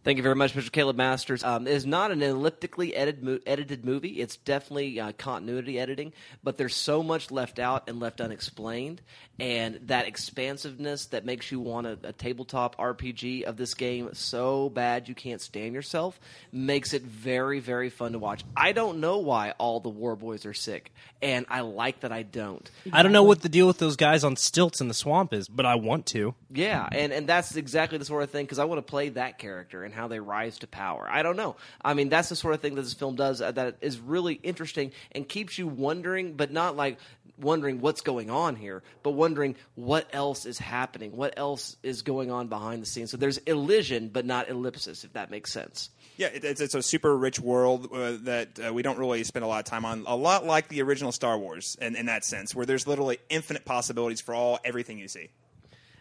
Thank 0.06 0.19
you 0.19 0.23
very 0.23 0.37
much, 0.37 0.55
Mr. 0.55 0.70
Caleb 0.70 0.94
Masters. 0.94 1.43
Um, 1.43 1.67
it 1.67 1.73
is 1.73 1.85
not 1.85 2.12
an 2.12 2.23
elliptically 2.23 2.94
edited, 2.94 3.25
mo- 3.25 3.41
edited 3.44 3.85
movie. 3.85 4.20
It's 4.20 4.37
definitely 4.37 5.00
uh, 5.00 5.11
continuity 5.19 5.81
editing, 5.81 6.12
but 6.44 6.56
there's 6.56 6.76
so 6.76 7.03
much 7.03 7.32
left 7.32 7.58
out 7.58 7.88
and 7.88 7.99
left 7.99 8.20
unexplained. 8.20 9.03
And 9.41 9.81
that 9.88 10.06
expansiveness 10.06 11.06
that 11.06 11.25
makes 11.25 11.50
you 11.50 11.58
want 11.58 11.88
a, 11.88 11.99
a 12.05 12.12
tabletop 12.12 12.76
RPG 12.79 13.43
of 13.43 13.56
this 13.56 13.75
game 13.75 14.11
so 14.12 14.69
bad 14.69 15.09
you 15.09 15.14
can't 15.16 15.40
stand 15.40 15.75
yourself 15.75 16.21
makes 16.52 16.95
it 16.95 17.02
very, 17.02 17.59
very 17.59 17.90
fun 17.90 18.12
to 18.12 18.21
watch. 18.21 18.45
I 18.57 18.71
don't 18.71 19.00
know 19.00 19.19
why 19.19 19.54
all 19.59 19.80
the 19.80 19.88
war 19.88 20.14
boys 20.14 20.47
are 20.47 20.54
sick, 20.54 20.92
and 21.21 21.47
I 21.49 21.62
like 21.62 22.00
that 22.00 22.12
I 22.12 22.23
don't. 22.23 22.71
I 22.92 23.02
don't 23.02 23.12
know 23.12 23.25
what 23.25 23.42
the 23.42 23.49
deal 23.49 23.66
with 23.66 23.78
those 23.78 23.97
guys 23.97 24.23
on 24.23 24.37
stilts 24.37 24.80
in 24.80 24.87
the 24.87 24.95
swamp 24.95 25.35
is, 25.35 25.49
but 25.49 25.66
I 25.66 25.75
want 25.75 26.07
to. 26.07 26.37
Yeah, 26.50 26.88
and, 26.92 27.12
and 27.12 27.26
that's 27.26 27.57
exactly 27.57 27.99
the 27.99 28.04
sort 28.04 28.23
of 28.23 28.30
thing 28.30 28.45
because 28.45 28.61
I 28.61 28.64
want 28.66 28.78
to 28.78 28.88
play 28.88 29.09
that 29.11 29.38
character 29.38 29.83
and 29.83 29.96
how 29.97 30.09
they 30.09 30.21
rise 30.21 30.59
to 30.59 30.67
power. 30.67 31.09
I 31.11 31.23
don't 31.23 31.37
know. 31.37 31.57
I 31.85 31.95
mean, 31.95 32.09
that's 32.09 32.29
the 32.29 32.37
sort 32.37 32.55
of 32.55 32.61
thing 32.61 32.75
that 32.76 32.83
this 32.83 32.95
film 32.95 33.17
does 33.17 33.41
uh, 33.41 33.53
that 33.53 33.79
is 33.81 33.99
really 33.99 34.35
interesting 34.35 34.93
and 35.12 35.29
keeps 35.29 35.59
you 35.59 35.67
wondering, 35.67 36.35
but 36.35 36.53
not 36.53 36.76
like 36.76 36.99
wondering 37.38 37.81
what's 37.81 38.00
going 38.00 38.31
on 38.31 38.57
here, 38.57 38.83
but 39.03 39.11
wondering 39.11 39.57
what 39.75 40.09
else 40.12 40.47
is 40.47 40.59
happening, 40.59 41.17
what 41.17 41.35
else 41.37 41.76
is 41.83 42.03
going 42.03 42.31
on 42.31 42.49
behind 42.49 42.83
the 42.83 42.87
scenes. 42.87 43.11
So 43.11 43.17
there's 43.17 43.38
elision, 43.38 44.09
but 44.09 44.25
not 44.25 44.49
ellipsis, 44.49 45.05
if 45.05 45.12
that 45.15 45.31
makes 45.31 45.53
sense. 45.53 45.91
Yeah, 46.17 46.29
it's, 46.33 46.61
it's 46.61 46.75
a 46.75 46.83
super 46.83 47.17
rich 47.17 47.38
world 47.38 47.91
uh, 47.93 48.17
that 48.23 48.59
uh, 48.67 48.73
we 48.73 48.83
don't 48.83 48.99
really 48.99 49.23
spend 49.25 49.45
a 49.45 49.49
lot 49.49 49.59
of 49.59 49.67
time 49.67 49.85
on. 49.85 50.05
A 50.07 50.17
lot 50.17 50.47
like 50.47 50.69
the 50.69 50.81
original 50.83 51.12
Star 51.12 51.38
Wars, 51.38 51.76
in, 51.81 51.95
in 51.95 52.07
that 52.07 52.25
sense, 52.25 52.55
where 52.55 52.65
there's 52.65 52.87
literally 52.87 53.19
infinite 53.29 53.65
possibilities 53.65 54.21
for 54.21 54.35
all 54.35 54.59
everything 54.65 54.99
you 54.99 55.09
see. 55.09 55.29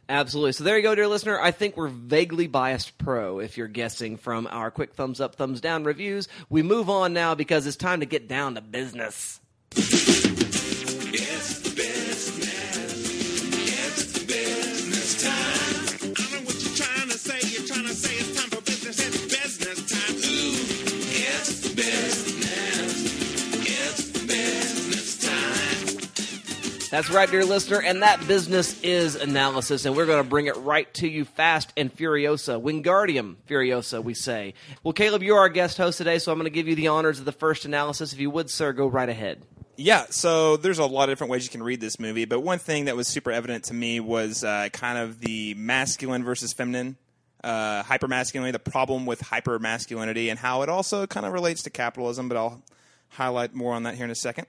Absolutely. 0.08 0.52
So 0.52 0.64
there 0.64 0.78
you 0.78 0.84
go, 0.84 0.94
dear 0.94 1.08
listener. 1.08 1.40
I 1.40 1.52
think 1.52 1.76
we're 1.76 1.88
vaguely 1.88 2.48
biased 2.48 2.98
pro 2.98 3.40
if 3.40 3.58
you're 3.58 3.68
guessing 3.68 4.18
from 4.18 4.48
our 4.52 4.70
quick 4.70 4.94
thumbs 4.94 5.20
up, 5.20 5.36
thumbs 5.36 5.62
down 5.62 5.84
reviews. 5.84 6.28
We 6.50 6.62
move 6.62 6.90
on 6.90 7.14
now 7.14 7.34
because 7.34 7.66
it's 7.66 7.78
time 7.78 8.02
to 8.02 8.06
get 8.06 8.28
down 8.28 8.56
to 8.56 8.62
business. 8.62 9.40
That's 26.96 27.10
right, 27.10 27.30
dear 27.30 27.44
listener, 27.44 27.82
and 27.82 28.04
that 28.04 28.26
business 28.26 28.82
is 28.82 29.16
analysis, 29.16 29.84
and 29.84 29.98
we're 29.98 30.06
going 30.06 30.24
to 30.24 30.30
bring 30.30 30.46
it 30.46 30.56
right 30.56 30.92
to 30.94 31.10
you 31.10 31.26
fast 31.26 31.74
and 31.76 31.94
furiosa. 31.94 32.62
Wingardium 32.62 33.36
furiosa, 33.50 34.02
we 34.02 34.14
say. 34.14 34.54
Well, 34.82 34.94
Caleb, 34.94 35.22
you're 35.22 35.38
our 35.38 35.50
guest 35.50 35.78
host 35.78 35.98
today, 35.98 36.20
so 36.20 36.32
I'm 36.32 36.38
going 36.38 36.46
to 36.46 36.50
give 36.50 36.70
you 36.70 36.76
the 36.76 36.88
honors 36.88 37.20
of 37.20 37.26
the 37.26 37.34
first 37.34 37.66
analysis. 37.66 38.14
If 38.14 38.22
you 38.22 38.30
would, 38.30 38.50
sir, 38.50 38.72
go 38.72 38.88
right 38.88 39.10
ahead. 39.10 39.42
Yeah, 39.76 40.06
so 40.10 40.56
there's 40.56 40.80
a 40.80 40.86
lot 40.86 41.10
of 41.10 41.12
different 41.12 41.32
ways 41.32 41.44
you 41.44 41.50
can 41.50 41.64
read 41.64 41.82
this 41.82 42.00
movie, 42.00 42.24
but 42.24 42.40
one 42.40 42.60
thing 42.60 42.86
that 42.86 42.96
was 42.96 43.10
super 43.10 43.30
evident 43.30 43.66
to 43.66 43.74
me 43.74 44.00
was 44.00 44.46
uh, 44.46 44.70
kind 44.72 44.98
of 44.98 45.20
the 45.20 45.54
masculine 45.56 46.24
versus 46.24 46.54
feminine, 46.54 46.96
uh, 47.44 47.84
hypermasculinity, 47.84 48.54
the 48.54 48.60
problem 48.60 49.06
with 49.06 49.20
hypermasculinity, 49.20 50.30
and 50.30 50.40
how 50.40 50.62
it 50.62 50.70
also 50.70 51.06
kind 51.08 51.26
of 51.26 51.34
relates 51.34 51.64
to 51.64 51.70
capitalism, 51.70 52.30
but 52.30 52.38
I'll 52.38 52.64
highlight 53.10 53.54
more 53.54 53.74
on 53.74 53.84
that 53.84 53.96
here 53.96 54.06
in 54.06 54.12
a 54.12 54.16
second. 54.16 54.48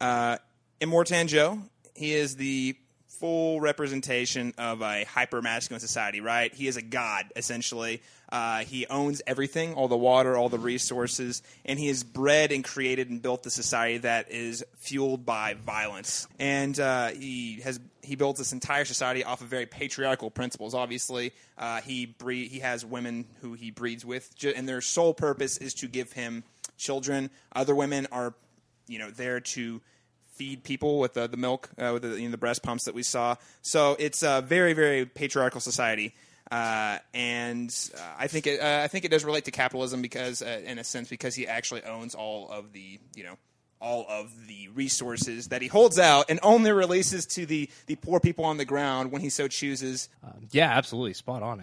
Uh, 0.00 0.38
Immortan 0.80 1.26
Joe, 1.26 1.58
he 1.98 2.14
is 2.14 2.36
the 2.36 2.76
full 3.08 3.60
representation 3.60 4.54
of 4.58 4.80
a 4.80 5.04
hyper 5.04 5.42
masculine 5.42 5.80
society, 5.80 6.20
right? 6.20 6.54
He 6.54 6.68
is 6.68 6.76
a 6.76 6.82
god, 6.82 7.26
essentially. 7.34 8.00
Uh, 8.30 8.58
he 8.58 8.86
owns 8.86 9.22
everything, 9.26 9.74
all 9.74 9.88
the 9.88 9.96
water, 9.96 10.36
all 10.36 10.48
the 10.48 10.58
resources, 10.58 11.42
and 11.64 11.78
he 11.78 11.88
has 11.88 12.04
bred 12.04 12.52
and 12.52 12.62
created 12.62 13.10
and 13.10 13.20
built 13.20 13.42
the 13.42 13.50
society 13.50 13.98
that 13.98 14.30
is 14.30 14.64
fueled 14.76 15.24
by 15.24 15.54
violence. 15.54 16.28
And 16.38 16.78
uh, 16.78 17.08
he 17.08 17.60
has 17.62 17.80
he 18.02 18.14
built 18.14 18.36
this 18.36 18.52
entire 18.52 18.84
society 18.84 19.24
off 19.24 19.40
of 19.40 19.48
very 19.48 19.66
patriarchal 19.66 20.30
principles. 20.30 20.74
Obviously, 20.74 21.32
uh, 21.58 21.80
he 21.80 22.06
breed, 22.06 22.50
he 22.50 22.60
has 22.60 22.84
women 22.84 23.26
who 23.40 23.54
he 23.54 23.70
breeds 23.70 24.04
with, 24.04 24.32
and 24.54 24.68
their 24.68 24.80
sole 24.80 25.12
purpose 25.12 25.56
is 25.56 25.74
to 25.74 25.88
give 25.88 26.12
him 26.12 26.44
children. 26.76 27.30
Other 27.52 27.74
women 27.74 28.06
are, 28.12 28.34
you 28.86 28.98
know, 28.98 29.10
there 29.10 29.40
to 29.40 29.80
feed 30.38 30.62
people 30.62 31.00
with 31.00 31.14
the, 31.14 31.26
the 31.26 31.36
milk, 31.36 31.68
uh, 31.76 31.90
with 31.94 32.02
the, 32.02 32.20
you 32.20 32.28
know, 32.28 32.30
the 32.30 32.38
breast 32.38 32.62
pumps 32.62 32.84
that 32.84 32.94
we 32.94 33.02
saw. 33.02 33.34
So 33.62 33.96
it's 33.98 34.22
a 34.22 34.40
very, 34.46 34.72
very 34.72 35.04
patriarchal 35.04 35.60
society. 35.60 36.14
Uh, 36.50 36.98
and 37.12 37.74
uh, 37.94 38.00
I 38.18 38.26
think 38.28 38.46
it, 38.46 38.60
uh, 38.60 38.80
I 38.84 38.88
think 38.88 39.04
it 39.04 39.10
does 39.10 39.24
relate 39.24 39.44
to 39.46 39.50
capitalism 39.50 40.00
because, 40.00 40.40
uh, 40.40 40.60
in 40.64 40.78
a 40.78 40.84
sense, 40.84 41.08
because 41.10 41.34
he 41.34 41.46
actually 41.46 41.82
owns 41.82 42.14
all 42.14 42.48
of 42.50 42.72
the, 42.72 43.00
you 43.14 43.24
know, 43.24 43.36
all 43.80 44.06
of 44.08 44.32
the 44.48 44.68
resources 44.68 45.48
that 45.48 45.60
he 45.60 45.68
holds 45.68 45.98
out 45.98 46.26
and 46.28 46.40
only 46.42 46.72
releases 46.72 47.26
to 47.26 47.46
the, 47.46 47.68
the 47.86 47.96
poor 47.96 48.18
people 48.18 48.44
on 48.44 48.56
the 48.56 48.64
ground 48.64 49.12
when 49.12 49.20
he 49.20 49.28
so 49.28 49.46
chooses. 49.46 50.08
Yeah, 50.50 50.70
absolutely, 50.70 51.14
spot 51.14 51.42
on 51.42 51.60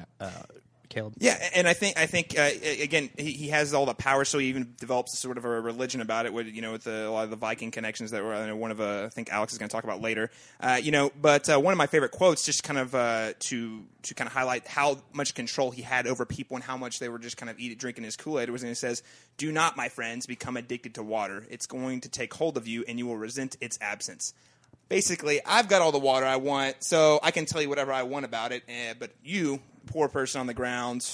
uh, 0.96 1.10
Yeah, 1.18 1.38
and 1.54 1.68
I 1.68 1.74
think 1.74 1.98
I 1.98 2.06
think 2.06 2.38
uh, 2.38 2.50
again 2.82 3.10
he, 3.18 3.32
he 3.32 3.48
has 3.50 3.74
all 3.74 3.86
the 3.86 3.94
power, 3.94 4.26
so 4.26 4.40
he 4.40 4.48
even 4.48 4.76
develops 4.80 5.14
a 5.14 5.18
sort 5.18 5.38
of 5.38 5.46
a 5.46 5.50
religion 5.50 6.02
about 6.02 6.26
it. 6.26 6.34
With 6.34 6.48
you 6.48 6.62
know 6.62 6.72
with 6.74 6.84
the, 6.84 7.08
a 7.08 7.12
lot 7.12 7.24
of 7.24 7.30
the 7.30 7.36
Viking 7.36 7.72
connections 7.72 8.12
that 8.12 8.24
were 8.24 8.48
know 8.48 8.56
one 8.56 8.72
of 8.72 8.82
uh, 8.82 9.04
I 9.06 9.10
think 9.10 9.32
Alex 9.32 9.54
is 9.54 9.60
going 9.60 9.70
to 9.70 9.74
talk 9.74 9.84
about 9.84 10.02
later. 10.02 10.32
Uh, 10.60 10.80
you 10.82 10.92
know, 10.92 11.12
but 11.22 11.50
uh, 11.50 11.60
one 11.60 11.72
of 11.72 11.78
my 11.78 11.88
favorite 11.88 12.12
quotes, 12.12 12.46
just 12.46 12.64
kind 12.64 12.80
of 12.80 12.96
uh, 12.96 13.34
to 13.40 13.84
to 14.04 14.14
kind 14.14 14.28
of 14.28 14.34
highlight 14.34 14.68
how 14.68 14.98
much 15.14 15.34
control 15.34 15.72
he 15.72 15.82
had 15.82 16.08
over 16.08 16.26
people 16.26 16.56
and 16.56 16.64
how 16.64 16.78
much 16.78 17.00
they 17.00 17.10
were 17.10 17.20
just 17.20 17.38
kind 17.38 17.50
of 17.50 17.60
eating 17.60 17.78
drinking 17.78 18.04
his 18.04 18.16
Kool 18.16 18.40
Aid, 18.40 18.50
was 18.50 18.62
when 18.62 18.72
he 18.72 18.76
says, 18.76 19.04
"Do 19.38 19.52
not, 19.52 19.76
my 19.76 19.90
friends, 19.90 20.26
become 20.26 20.58
addicted 20.58 20.96
to 20.96 21.04
water. 21.04 21.46
It's 21.50 21.66
going 21.66 22.02
to 22.02 22.10
take 22.10 22.34
hold 22.34 22.58
of 22.58 22.68
you, 22.68 22.86
and 22.88 23.00
you 23.00 23.08
will 23.08 23.18
resent 23.18 23.58
its 23.62 23.78
absence." 23.82 24.34
Basically, 24.90 25.40
I've 25.46 25.68
got 25.68 25.82
all 25.82 25.92
the 25.92 26.00
water 26.00 26.26
I 26.26 26.38
want, 26.38 26.84
so 26.84 27.20
I 27.24 27.32
can 27.32 27.46
tell 27.46 27.62
you 27.62 27.70
whatever 27.70 27.92
I 27.92 28.04
want 28.04 28.26
about 28.26 28.52
it. 28.52 28.64
Eh, 28.68 28.94
but 28.98 29.12
you, 29.24 29.60
poor 29.88 30.08
person 30.08 30.42
on 30.42 30.48
the 30.48 30.54
ground, 30.54 31.10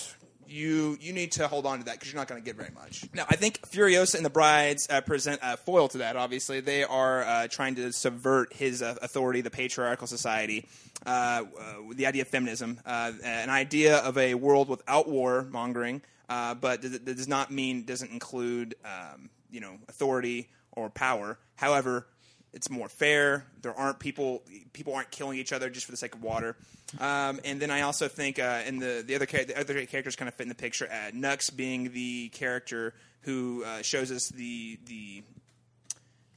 you 0.52 0.98
you 1.00 1.14
need 1.14 1.32
to 1.34 1.48
hold 1.48 1.66
on 1.66 1.80
to 1.80 1.86
that 1.86 1.94
because 1.94 2.12
you're 2.12 2.20
not 2.20 2.28
going 2.28 2.42
to 2.42 2.46
get 2.46 2.56
very 2.56 2.72
much. 2.74 3.06
Now, 3.14 3.26
I 3.30 3.36
think 3.36 3.62
Furiosa 3.62 4.16
and 4.16 4.26
the 4.26 4.30
Brides 4.30 4.88
uh, 4.90 5.02
present 5.02 5.40
a 5.42 5.58
foil 5.58 5.88
to 5.90 6.00
that. 6.00 6.16
Obviously, 6.16 6.60
they 6.60 6.84
are 6.84 7.24
uh, 7.24 7.48
trying 7.48 7.76
to 7.76 7.92
subvert 7.92 8.54
his 8.54 8.82
uh, 8.82 8.96
authority, 9.02 9.42
the 9.42 9.50
patriarchal 9.50 10.08
society, 10.08 10.68
uh, 11.06 11.10
uh, 11.10 11.74
the 11.94 12.06
idea 12.06 12.24
of 12.24 12.28
feminism, 12.28 12.80
uh, 12.86 13.12
an 13.24 13.50
idea 13.50 13.98
of 13.98 14.18
a 14.18 14.36
world 14.36 14.68
without 14.68 15.08
war 15.08 15.48
mongering, 15.50 16.02
but 16.28 16.82
that 16.82 17.06
does 17.06 17.28
not 17.28 17.52
mean 17.52 17.86
doesn't 17.86 18.12
include 18.12 18.76
um, 18.86 19.30
you 19.50 19.62
know 19.62 19.78
authority 19.88 20.50
or 20.74 20.90
power. 20.90 21.38
However, 21.56 22.08
it's 22.54 22.70
more 22.70 22.90
fair. 22.90 23.46
There 23.62 23.74
aren't 23.74 24.00
people 24.00 24.44
people 24.74 24.94
aren't 24.94 25.12
killing 25.12 25.38
each 25.40 25.54
other 25.54 25.70
just 25.70 25.86
for 25.86 25.92
the 25.92 25.98
sake 25.98 26.16
of 26.16 26.22
water. 26.22 26.58
Um, 27.00 27.40
and 27.46 27.62
then 27.62 27.72
I 27.72 27.82
also 27.82 28.08
think, 28.08 28.40
uh, 28.40 28.62
and 28.66 28.82
the 28.82 29.04
the 29.06 29.16
other 29.16 29.26
char- 29.26 29.46
the 29.46 29.58
other 29.60 29.86
characters 29.86 30.16
kind 30.16 30.28
of 30.28 30.36
fit 30.36 30.44
in 30.44 30.50
the 30.50 30.56
picture. 30.56 30.90
Uh, 30.92 31.12
Nux 31.14 31.38
being 31.56 31.94
the 31.94 32.30
character 32.30 32.94
who 33.22 33.64
uh, 33.64 33.82
shows 33.82 34.12
us 34.12 34.30
the 34.30 34.80
the 34.86 35.24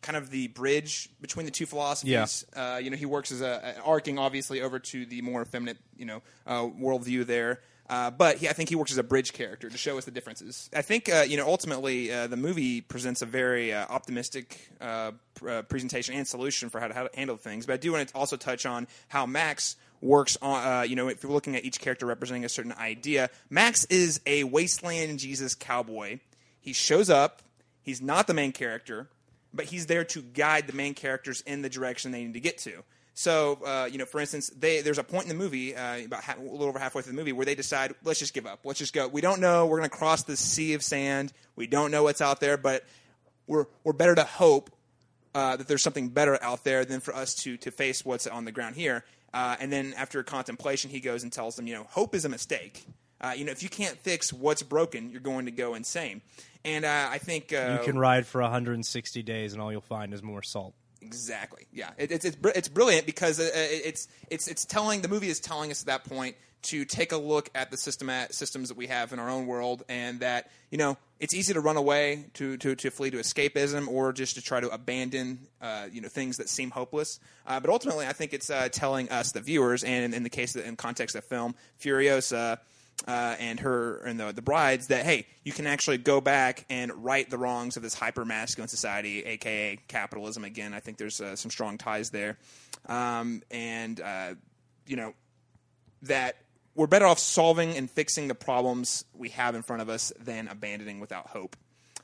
kind 0.02 0.16
of 0.16 0.30
the 0.30 0.48
bridge 0.48 1.08
between 1.20 1.46
the 1.46 1.52
two 1.52 1.66
philosophies. 1.66 2.44
Uh, 2.54 2.78
you 2.80 2.90
know, 2.90 2.96
he 2.96 3.06
works 3.06 3.32
as 3.32 3.40
a, 3.40 3.74
a 3.78 3.82
arcing 3.82 4.18
obviously 4.18 4.60
over 4.60 4.78
to 4.78 5.06
the 5.06 5.22
more 5.22 5.42
effeminate 5.42 5.78
you 5.96 6.04
know 6.06 6.22
uh, 6.46 6.62
worldview 6.62 7.26
there. 7.26 7.60
Uh, 7.88 8.10
but 8.10 8.38
he, 8.38 8.48
I 8.48 8.52
think 8.52 8.70
he 8.70 8.76
works 8.76 8.92
as 8.92 8.98
a 8.98 9.02
bridge 9.02 9.32
character 9.34 9.68
to 9.68 9.76
show 9.76 9.98
us 9.98 10.06
the 10.06 10.10
differences. 10.10 10.70
I 10.74 10.82
think 10.82 11.08
uh, 11.08 11.24
you 11.28 11.36
know 11.36 11.46
ultimately 11.46 12.10
uh, 12.10 12.26
the 12.26 12.36
movie 12.36 12.80
presents 12.80 13.20
a 13.20 13.26
very 13.26 13.74
uh, 13.74 13.86
optimistic 13.88 14.70
uh, 14.80 15.12
pr- 15.34 15.50
uh, 15.50 15.62
presentation 15.62 16.14
and 16.14 16.26
solution 16.26 16.70
for 16.70 16.80
how 16.80 16.88
to, 16.88 16.94
how 16.94 17.02
to 17.06 17.16
handle 17.16 17.36
things. 17.36 17.66
But 17.66 17.74
I 17.74 17.76
do 17.76 17.92
want 17.92 18.08
to 18.08 18.16
also 18.16 18.36
touch 18.36 18.64
on 18.64 18.86
how 19.08 19.26
Max 19.26 19.76
works 20.00 20.38
on. 20.40 20.66
Uh, 20.66 20.82
you 20.82 20.96
know, 20.96 21.08
if 21.08 21.22
you're 21.22 21.32
looking 21.32 21.56
at 21.56 21.64
each 21.64 21.78
character 21.78 22.06
representing 22.06 22.44
a 22.44 22.48
certain 22.48 22.72
idea, 22.72 23.28
Max 23.50 23.84
is 23.86 24.20
a 24.24 24.44
wasteland 24.44 25.18
Jesus 25.18 25.54
cowboy. 25.54 26.20
He 26.60 26.72
shows 26.72 27.10
up. 27.10 27.42
He's 27.82 28.00
not 28.00 28.26
the 28.26 28.34
main 28.34 28.52
character, 28.52 29.08
but 29.52 29.66
he's 29.66 29.86
there 29.86 30.04
to 30.04 30.22
guide 30.22 30.66
the 30.66 30.72
main 30.72 30.94
characters 30.94 31.42
in 31.42 31.60
the 31.60 31.68
direction 31.68 32.12
they 32.12 32.24
need 32.24 32.32
to 32.32 32.40
get 32.40 32.56
to. 32.58 32.82
So, 33.16 33.60
uh, 33.64 33.88
you 33.90 33.98
know, 33.98 34.04
for 34.06 34.20
instance, 34.20 34.50
they, 34.58 34.80
there's 34.82 34.98
a 34.98 35.04
point 35.04 35.24
in 35.24 35.28
the 35.28 35.42
movie, 35.42 35.74
uh, 35.76 36.04
about 36.04 36.24
ha- 36.24 36.34
a 36.36 36.42
little 36.42 36.64
over 36.64 36.80
halfway 36.80 37.00
through 37.02 37.12
the 37.12 37.16
movie, 37.16 37.32
where 37.32 37.46
they 37.46 37.54
decide, 37.54 37.94
let's 38.02 38.18
just 38.18 38.34
give 38.34 38.44
up. 38.44 38.60
Let's 38.64 38.80
just 38.80 38.92
go. 38.92 39.06
We 39.06 39.20
don't 39.20 39.40
know. 39.40 39.66
We're 39.66 39.78
going 39.78 39.88
to 39.88 39.96
cross 39.96 40.24
the 40.24 40.36
sea 40.36 40.74
of 40.74 40.82
sand. 40.82 41.32
We 41.54 41.68
don't 41.68 41.92
know 41.92 42.02
what's 42.02 42.20
out 42.20 42.40
there, 42.40 42.56
but 42.56 42.84
we're 43.46 43.66
we're 43.84 43.92
better 43.92 44.14
to 44.16 44.24
hope 44.24 44.70
uh, 45.34 45.56
that 45.56 45.68
there's 45.68 45.82
something 45.82 46.08
better 46.08 46.42
out 46.42 46.64
there 46.64 46.84
than 46.84 47.00
for 47.00 47.14
us 47.14 47.34
to 47.36 47.56
to 47.58 47.70
face 47.70 48.04
what's 48.04 48.26
on 48.26 48.44
the 48.44 48.52
ground 48.52 48.74
here. 48.74 49.04
Uh, 49.32 49.56
and 49.60 49.72
then 49.72 49.94
after 49.96 50.22
contemplation, 50.22 50.90
he 50.90 51.00
goes 51.00 51.22
and 51.22 51.32
tells 51.32 51.56
them, 51.56 51.66
you 51.66 51.74
know, 51.74 51.84
hope 51.90 52.14
is 52.14 52.24
a 52.24 52.28
mistake. 52.28 52.84
Uh, 53.20 53.32
you 53.36 53.44
know, 53.44 53.52
if 53.52 53.62
you 53.62 53.68
can't 53.68 53.96
fix 53.98 54.32
what's 54.32 54.62
broken, 54.62 55.10
you're 55.10 55.20
going 55.20 55.46
to 55.46 55.50
go 55.50 55.74
insane. 55.74 56.20
And 56.64 56.84
uh, 56.84 57.08
I 57.10 57.18
think 57.18 57.52
You 57.78 57.84
can 57.84 57.98
ride 57.98 58.26
for 58.26 58.40
160 58.40 59.22
days, 59.22 59.52
and 59.52 59.62
all 59.62 59.70
you'll 59.70 59.80
find 59.80 60.14
is 60.14 60.22
more 60.22 60.42
salt. 60.42 60.74
Exactly. 61.04 61.66
Yeah, 61.72 61.90
it, 61.98 62.10
it's 62.10 62.24
it's 62.24 62.36
it's 62.54 62.68
brilliant 62.68 63.06
because 63.06 63.40
uh, 63.40 63.50
it, 63.54 63.82
it's 63.84 64.08
it's 64.30 64.48
it's 64.48 64.64
telling 64.64 65.02
the 65.02 65.08
movie 65.08 65.28
is 65.28 65.40
telling 65.40 65.70
us 65.70 65.82
at 65.82 65.86
that 65.86 66.04
point 66.04 66.36
to 66.62 66.86
take 66.86 67.12
a 67.12 67.16
look 67.16 67.50
at 67.54 67.70
the 67.70 67.76
system 67.76 68.08
at 68.08 68.34
systems 68.34 68.70
that 68.70 68.76
we 68.78 68.86
have 68.86 69.12
in 69.12 69.18
our 69.18 69.28
own 69.28 69.46
world, 69.46 69.82
and 69.88 70.20
that 70.20 70.50
you 70.70 70.78
know 70.78 70.96
it's 71.20 71.34
easy 71.34 71.52
to 71.52 71.60
run 71.60 71.76
away 71.76 72.26
to 72.34 72.56
to, 72.56 72.74
to 72.74 72.90
flee 72.90 73.10
to 73.10 73.18
escapism 73.18 73.86
or 73.86 74.12
just 74.12 74.36
to 74.36 74.42
try 74.42 74.60
to 74.60 74.68
abandon 74.70 75.46
uh, 75.60 75.86
you 75.92 76.00
know 76.00 76.08
things 76.08 76.38
that 76.38 76.48
seem 76.48 76.70
hopeless. 76.70 77.20
Uh, 77.46 77.60
but 77.60 77.70
ultimately, 77.70 78.06
I 78.06 78.12
think 78.12 78.32
it's 78.32 78.50
uh, 78.50 78.68
telling 78.70 79.10
us 79.10 79.32
the 79.32 79.40
viewers, 79.40 79.84
and 79.84 80.06
in, 80.06 80.14
in 80.14 80.22
the 80.22 80.30
case 80.30 80.56
of, 80.56 80.66
in 80.66 80.76
context 80.76 81.14
of 81.16 81.24
film, 81.24 81.54
Furiosa 81.80 82.58
uh, 83.06 83.36
and 83.38 83.60
her 83.60 83.98
and 83.98 84.18
the 84.18 84.32
the 84.32 84.42
brides 84.42 84.88
that 84.88 85.04
hey, 85.04 85.26
you 85.42 85.52
can 85.52 85.66
actually 85.66 85.98
go 85.98 86.20
back 86.20 86.64
and 86.70 86.92
right 87.04 87.28
the 87.28 87.38
wrongs 87.38 87.76
of 87.76 87.82
this 87.82 87.94
hyper 87.94 88.24
masculine 88.24 88.68
society, 88.68 89.20
aka 89.20 89.78
capitalism. 89.88 90.44
Again, 90.44 90.72
I 90.72 90.80
think 90.80 90.98
there's 90.98 91.20
uh, 91.20 91.36
some 91.36 91.50
strong 91.50 91.78
ties 91.78 92.10
there, 92.10 92.38
um, 92.86 93.42
and 93.50 94.00
uh, 94.00 94.34
you 94.86 94.96
know 94.96 95.14
that 96.02 96.36
we're 96.74 96.86
better 96.86 97.06
off 97.06 97.18
solving 97.18 97.76
and 97.76 97.90
fixing 97.90 98.28
the 98.28 98.34
problems 98.34 99.04
we 99.14 99.28
have 99.30 99.54
in 99.54 99.62
front 99.62 99.82
of 99.82 99.88
us 99.88 100.12
than 100.18 100.48
abandoning 100.48 101.00
without 101.00 101.28
hope. 101.28 101.56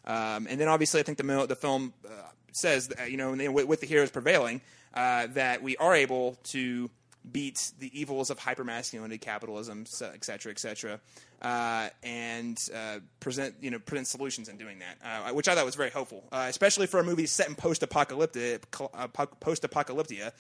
Um, 0.05 0.47
and 0.49 0.61
then 0.61 0.69
obviously, 0.69 1.01
I 1.01 1.03
think 1.03 1.19
the 1.19 1.47
the 1.47 1.57
film 1.57 1.93
uh, 2.07 2.11
says 2.53 2.89
that, 2.89 3.11
you 3.11 3.17
know 3.17 3.33
with, 3.53 3.67
with 3.67 3.81
the 3.81 3.87
heroes 3.87 4.11
prevailing 4.11 4.61
uh, 4.95 5.29
that 5.29 5.63
we 5.63 5.77
are 5.77 5.95
able 5.95 6.37
to 6.45 6.91
beat 7.33 7.73
the 7.79 7.91
evils 7.99 8.31
of 8.31 8.39
hypermasculinity, 8.39 9.21
capitalism, 9.21 9.85
et 10.03 10.25
cetera, 10.25 10.53
et 10.53 10.59
cetera, 10.59 11.01
uh, 11.43 11.89
and 12.03 12.59
uh, 12.75 12.99
present 13.21 13.55
you 13.61 13.71
know 13.71 13.79
present 13.79 14.07
solutions 14.07 14.49
in 14.49 14.57
doing 14.57 14.79
that, 14.81 14.97
uh, 15.05 15.33
which 15.33 15.49
I 15.49 15.55
thought 15.55 15.65
was 15.65 15.75
very 15.75 15.91
hopeful, 15.91 16.25
uh, 16.33 16.47
especially 16.49 16.87
for 16.87 17.01
a 17.01 17.05
movie 17.05 17.27
set 17.27 17.49
in 17.49 17.55
post 17.55 17.83
apocalyptic 17.83 18.65
uh, 18.95 19.09
post 19.09 19.63
apocalyptia. 19.63 20.33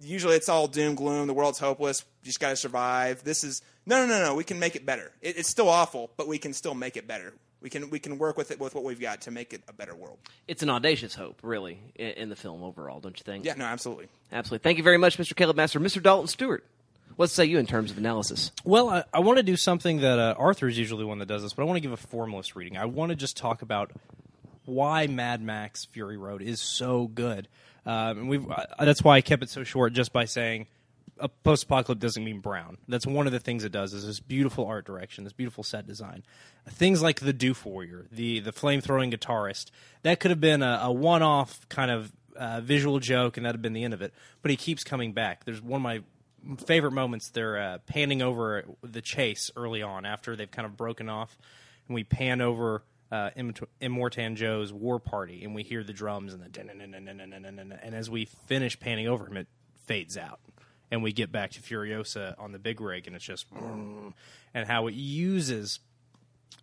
Usually 0.00 0.34
it's 0.34 0.48
all 0.48 0.66
doom 0.66 0.96
gloom. 0.96 1.28
The 1.28 1.34
world's 1.34 1.58
hopeless. 1.58 2.04
You 2.22 2.26
just 2.26 2.40
got 2.40 2.50
to 2.50 2.56
survive. 2.56 3.22
This 3.24 3.44
is 3.44 3.62
no, 3.86 4.04
no, 4.04 4.18
no, 4.18 4.24
no. 4.24 4.34
We 4.34 4.44
can 4.44 4.58
make 4.58 4.76
it 4.76 4.84
better. 4.84 5.12
It, 5.22 5.38
it's 5.38 5.48
still 5.48 5.68
awful, 5.68 6.10
but 6.16 6.26
we 6.26 6.38
can 6.38 6.52
still 6.52 6.74
make 6.74 6.96
it 6.96 7.06
better. 7.06 7.32
We 7.64 7.70
can 7.70 7.88
we 7.88 7.98
can 7.98 8.18
work 8.18 8.36
with 8.36 8.50
it 8.50 8.60
with 8.60 8.74
what 8.74 8.84
we've 8.84 9.00
got 9.00 9.22
to 9.22 9.30
make 9.30 9.54
it 9.54 9.62
a 9.68 9.72
better 9.72 9.94
world. 9.94 10.18
It's 10.46 10.62
an 10.62 10.68
audacious 10.68 11.14
hope, 11.14 11.40
really, 11.42 11.78
in, 11.94 12.10
in 12.10 12.28
the 12.28 12.36
film 12.36 12.62
overall, 12.62 13.00
don't 13.00 13.18
you 13.18 13.24
think? 13.24 13.46
Yeah, 13.46 13.54
no, 13.54 13.64
absolutely. 13.64 14.08
Absolutely. 14.30 14.62
Thank 14.62 14.76
you 14.76 14.84
very 14.84 14.98
much, 14.98 15.16
Mr. 15.16 15.34
Caleb 15.34 15.56
Master. 15.56 15.80
Mr. 15.80 16.02
Dalton 16.02 16.28
Stewart, 16.28 16.62
what 17.16 17.30
say 17.30 17.46
you 17.46 17.58
in 17.58 17.66
terms 17.66 17.90
of 17.90 17.96
analysis? 17.96 18.52
Well, 18.64 18.90
I, 18.90 19.04
I 19.14 19.20
want 19.20 19.38
to 19.38 19.42
do 19.42 19.56
something 19.56 20.02
that 20.02 20.18
uh, 20.18 20.34
Arthur 20.36 20.68
is 20.68 20.78
usually 20.78 21.06
one 21.06 21.20
that 21.20 21.26
does 21.26 21.42
this, 21.42 21.54
but 21.54 21.62
I 21.62 21.64
want 21.64 21.78
to 21.78 21.80
give 21.80 21.92
a 21.92 21.96
formalist 21.96 22.54
reading. 22.54 22.76
I 22.76 22.84
want 22.84 23.12
to 23.12 23.16
just 23.16 23.38
talk 23.38 23.62
about 23.62 23.92
why 24.66 25.06
Mad 25.06 25.40
Max 25.40 25.86
Fury 25.86 26.18
Road 26.18 26.42
is 26.42 26.60
so 26.60 27.06
good. 27.06 27.48
Um, 27.86 28.18
and 28.18 28.28
we've 28.28 28.50
uh, 28.50 28.66
that's 28.80 29.02
why 29.02 29.16
I 29.16 29.22
kept 29.22 29.42
it 29.42 29.48
so 29.48 29.64
short, 29.64 29.94
just 29.94 30.12
by 30.12 30.26
saying 30.26 30.66
a 31.18 31.28
post-apocalypse 31.28 32.00
doesn't 32.00 32.24
mean 32.24 32.40
brown. 32.40 32.78
That's 32.88 33.06
one 33.06 33.26
of 33.26 33.32
the 33.32 33.38
things 33.38 33.64
it 33.64 33.72
does 33.72 33.94
is 33.94 34.06
this 34.06 34.20
beautiful 34.20 34.66
art 34.66 34.84
direction, 34.84 35.24
this 35.24 35.32
beautiful 35.32 35.62
set 35.62 35.86
design. 35.86 36.24
Things 36.68 37.02
like 37.02 37.20
the 37.20 37.32
Doof 37.32 37.64
Warrior, 37.64 38.06
the 38.10 38.40
the 38.40 38.52
flame 38.52 38.80
throwing 38.80 39.10
guitarist, 39.10 39.70
that 40.02 40.20
could 40.20 40.30
have 40.30 40.40
been 40.40 40.62
a, 40.62 40.80
a 40.82 40.92
one-off 40.92 41.68
kind 41.68 41.90
of 41.90 42.12
uh, 42.36 42.60
visual 42.60 42.98
joke, 42.98 43.36
and 43.36 43.46
that'd 43.46 43.56
have 43.56 43.62
been 43.62 43.74
the 43.74 43.84
end 43.84 43.94
of 43.94 44.02
it. 44.02 44.12
But 44.42 44.50
he 44.50 44.56
keeps 44.56 44.82
coming 44.82 45.12
back. 45.12 45.44
There's 45.44 45.62
one 45.62 45.78
of 45.78 45.82
my 45.82 46.02
favorite 46.66 46.92
moments. 46.92 47.30
They're 47.30 47.58
uh, 47.58 47.78
panning 47.86 48.22
over 48.22 48.64
the 48.82 49.00
chase 49.00 49.50
early 49.56 49.82
on 49.82 50.04
after 50.04 50.36
they've 50.36 50.50
kind 50.50 50.66
of 50.66 50.76
broken 50.76 51.08
off, 51.08 51.38
and 51.86 51.94
we 51.94 52.04
pan 52.04 52.40
over 52.40 52.82
uh, 53.12 53.30
Immort- 53.36 53.68
Immortan 53.80 54.34
Joe's 54.34 54.72
war 54.72 54.98
party, 54.98 55.44
and 55.44 55.54
we 55.54 55.62
hear 55.62 55.84
the 55.84 55.92
drums 55.92 56.34
and 56.34 56.42
the 56.42 57.80
and 57.82 57.94
as 57.94 58.10
we 58.10 58.24
finish 58.24 58.80
panning 58.80 59.06
over 59.06 59.26
him, 59.26 59.36
it 59.36 59.46
fades 59.86 60.16
out, 60.16 60.40
and 60.94 61.02
we 61.02 61.12
get 61.12 61.32
back 61.32 61.50
to 61.50 61.60
Furiosa 61.60 62.36
on 62.38 62.52
the 62.52 62.58
big 62.60 62.80
rig, 62.80 63.08
and 63.08 63.16
it's 63.16 63.24
just 63.24 63.46
and 64.54 64.68
how 64.68 64.86
it 64.86 64.94
uses 64.94 65.80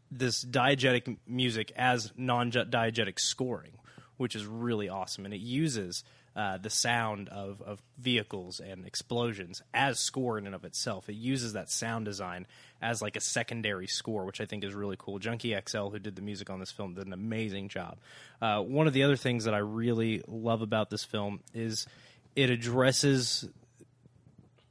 this 0.10 0.42
diegetic 0.46 1.18
music 1.28 1.74
as 1.76 2.14
non-diegetic 2.16 3.20
scoring, 3.20 3.74
which 4.16 4.34
is 4.34 4.46
really 4.46 4.88
awesome, 4.88 5.26
and 5.26 5.34
it 5.34 5.42
uses 5.42 6.06
uh, 6.34 6.58
the 6.58 6.70
sound 6.70 7.28
of, 7.28 7.62
of 7.62 7.82
vehicles 7.98 8.62
and 8.62 8.86
explosions 8.86 9.62
as 9.74 10.00
score 10.00 10.38
in 10.38 10.46
and 10.46 10.56
of 10.56 10.64
itself. 10.64 11.10
It 11.10 11.16
uses 11.16 11.52
that 11.52 11.70
sound 11.70 12.06
design 12.06 12.48
as 12.82 13.02
like 13.02 13.18
a 13.18 13.22
secondary 13.22 13.88
score, 13.88 14.24
which 14.24 14.40
I 14.40 14.46
think 14.46 14.64
is 14.64 14.74
really 14.74 14.96
cool. 14.98 15.20
Junkie 15.20 15.54
XL, 15.68 15.90
who 15.90 16.00
did 16.00 16.16
the 16.16 16.22
music 16.22 16.50
on 16.50 16.62
this 16.62 16.72
film, 16.72 16.94
did 16.94 17.06
an 17.06 17.12
amazing 17.12 17.68
job. 17.68 17.98
Uh, 18.42 18.62
one 18.62 18.88
of 18.88 18.94
the 18.94 19.04
other 19.04 19.18
things 19.18 19.44
that 19.44 19.54
I 19.54 19.58
really 19.58 20.22
love 20.26 20.62
about 20.62 20.90
this 20.90 21.04
film 21.04 21.42
is 21.54 21.86
it 22.34 22.50
addresses 22.50 23.50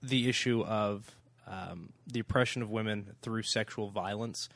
the 0.02 0.28
issue 0.28 0.62
of 0.62 1.14
um, 1.47 1.92
the 2.07 2.21
oppression 2.21 2.62
of 2.62 2.71
women 2.71 3.16
through 3.23 3.42
sexual 3.42 3.90
violence 3.90 4.49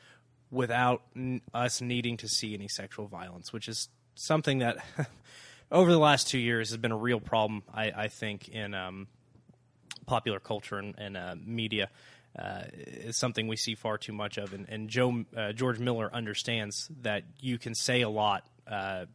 without 0.51 1.01
n- 1.15 1.41
us 1.53 1.81
needing 1.81 2.17
to 2.17 2.27
see 2.27 2.53
any 2.53 2.67
sexual 2.67 3.07
violence, 3.07 3.51
which 3.51 3.67
is 3.67 3.89
something 4.15 4.59
that 4.59 4.77
over 5.71 5.91
the 5.91 5.99
last 5.99 6.27
two 6.27 6.39
years 6.39 6.69
has 6.69 6.77
been 6.77 6.91
a 6.91 6.97
real 6.97 7.19
problem, 7.19 7.63
I, 7.73 7.91
I 7.91 8.07
think, 8.07 8.49
in 8.49 8.73
um, 8.73 9.07
popular 10.05 10.39
culture 10.39 10.77
and, 10.77 10.95
and 10.97 11.17
uh, 11.17 11.35
media. 11.43 11.89
Uh, 12.37 12.63
is 12.75 13.15
something 13.15 13.47
we 13.47 13.55
see 13.55 13.75
far 13.75 13.97
too 13.97 14.11
much 14.11 14.37
of, 14.37 14.53
and, 14.53 14.67
and 14.67 14.89
Joe 14.89 15.23
uh, 15.37 15.53
George 15.53 15.79
Miller 15.79 16.13
understands 16.13 16.89
that 17.01 17.23
you 17.39 17.57
can 17.57 17.73
say 17.73 18.01
a 18.01 18.09
lot 18.09 18.45
uh, 18.67 19.05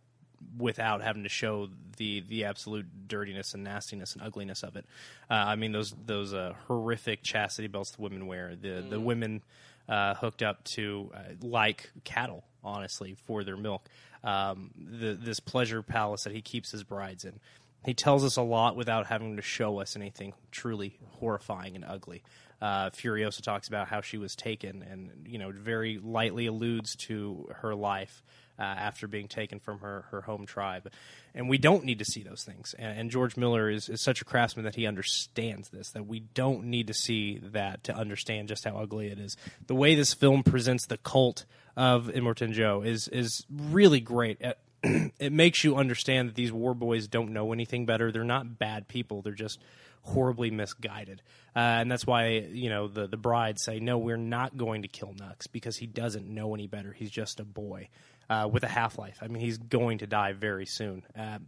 without 0.56 1.02
having 1.02 1.22
to 1.22 1.28
show 1.28 1.68
the 1.96 2.20
the 2.28 2.44
absolute 2.44 2.86
dirtiness 3.08 3.54
and 3.54 3.64
nastiness 3.64 4.14
and 4.14 4.22
ugliness 4.22 4.62
of 4.62 4.76
it. 4.76 4.86
Uh, 5.30 5.34
I 5.34 5.56
mean 5.56 5.72
those 5.72 5.94
those 6.06 6.32
uh, 6.32 6.54
horrific 6.66 7.22
chastity 7.22 7.68
belts 7.68 7.92
the 7.92 8.02
women 8.02 8.26
wear, 8.26 8.54
the 8.56 8.84
the 8.88 9.00
women 9.00 9.42
uh, 9.88 10.14
hooked 10.14 10.42
up 10.42 10.64
to 10.64 11.10
uh, 11.14 11.18
like 11.42 11.90
cattle, 12.04 12.44
honestly, 12.62 13.16
for 13.26 13.44
their 13.44 13.56
milk. 13.56 13.88
Um, 14.22 14.70
the, 14.76 15.14
this 15.14 15.40
pleasure 15.40 15.82
palace 15.82 16.24
that 16.24 16.32
he 16.32 16.42
keeps 16.42 16.70
his 16.70 16.84
brides 16.84 17.24
in. 17.24 17.40
He 17.84 17.94
tells 17.94 18.24
us 18.24 18.36
a 18.36 18.42
lot 18.42 18.76
without 18.76 19.06
having 19.06 19.36
to 19.36 19.42
show 19.42 19.80
us 19.80 19.96
anything 19.96 20.34
truly 20.50 20.98
horrifying 21.12 21.76
and 21.76 21.84
ugly. 21.84 22.22
Uh, 22.60 22.90
Furiosa 22.90 23.40
talks 23.40 23.68
about 23.68 23.88
how 23.88 24.02
she 24.02 24.18
was 24.18 24.36
taken, 24.36 24.82
and 24.82 25.26
you 25.26 25.38
know, 25.38 25.50
very 25.50 25.98
lightly 25.98 26.46
alludes 26.46 26.94
to 26.96 27.48
her 27.56 27.74
life 27.74 28.22
uh, 28.60 28.64
after 28.64 29.08
being 29.08 29.26
taken 29.26 29.58
from 29.58 29.78
her, 29.78 30.04
her 30.10 30.20
home 30.20 30.44
tribe. 30.44 30.92
And 31.34 31.48
we 31.48 31.56
don't 31.56 31.84
need 31.84 31.98
to 32.00 32.04
see 32.04 32.22
those 32.22 32.44
things. 32.44 32.74
And, 32.78 32.98
and 32.98 33.10
George 33.10 33.36
Miller 33.36 33.70
is, 33.70 33.88
is 33.88 34.02
such 34.02 34.20
a 34.20 34.24
craftsman 34.24 34.64
that 34.66 34.74
he 34.74 34.86
understands 34.86 35.70
this, 35.70 35.90
that 35.92 36.06
we 36.06 36.20
don't 36.20 36.64
need 36.64 36.86
to 36.88 36.94
see 36.94 37.38
that 37.38 37.82
to 37.84 37.94
understand 37.94 38.48
just 38.48 38.64
how 38.64 38.76
ugly 38.76 39.06
it 39.06 39.18
is. 39.18 39.36
The 39.66 39.74
way 39.74 39.94
this 39.94 40.12
film 40.12 40.42
presents 40.42 40.86
the 40.86 40.98
cult 40.98 41.46
of 41.76 42.08
Immortan 42.08 42.52
Joe 42.52 42.82
is, 42.82 43.08
is 43.08 43.46
really 43.50 44.00
great. 44.00 44.38
It, 44.40 44.58
it 45.18 45.32
makes 45.32 45.64
you 45.64 45.76
understand 45.76 46.28
that 46.28 46.34
these 46.34 46.52
war 46.52 46.74
boys 46.74 47.08
don't 47.08 47.32
know 47.32 47.52
anything 47.52 47.86
better. 47.86 48.12
They're 48.12 48.24
not 48.24 48.58
bad 48.58 48.88
people. 48.88 49.22
They're 49.22 49.32
just 49.32 49.58
horribly 50.02 50.50
misguided. 50.50 51.22
Uh, 51.54 51.58
and 51.58 51.90
that's 51.90 52.06
why, 52.06 52.28
you 52.28 52.68
know, 52.68 52.88
the, 52.88 53.06
the 53.06 53.16
brides 53.16 53.62
say, 53.62 53.80
no, 53.80 53.98
we're 53.98 54.16
not 54.16 54.56
going 54.56 54.82
to 54.82 54.88
kill 54.88 55.14
Nux 55.18 55.46
because 55.50 55.76
he 55.76 55.86
doesn't 55.86 56.28
know 56.28 56.54
any 56.54 56.66
better. 56.66 56.92
He's 56.92 57.10
just 57.10 57.40
a 57.40 57.44
boy 57.44 57.88
uh, 58.30 58.48
with 58.50 58.62
a 58.62 58.68
half 58.68 58.96
life. 58.96 59.18
I 59.20 59.26
mean, 59.26 59.42
he's 59.42 59.58
going 59.58 59.98
to 59.98 60.06
die 60.06 60.32
very 60.32 60.64
soon. 60.64 61.02
Uh, 61.18 61.40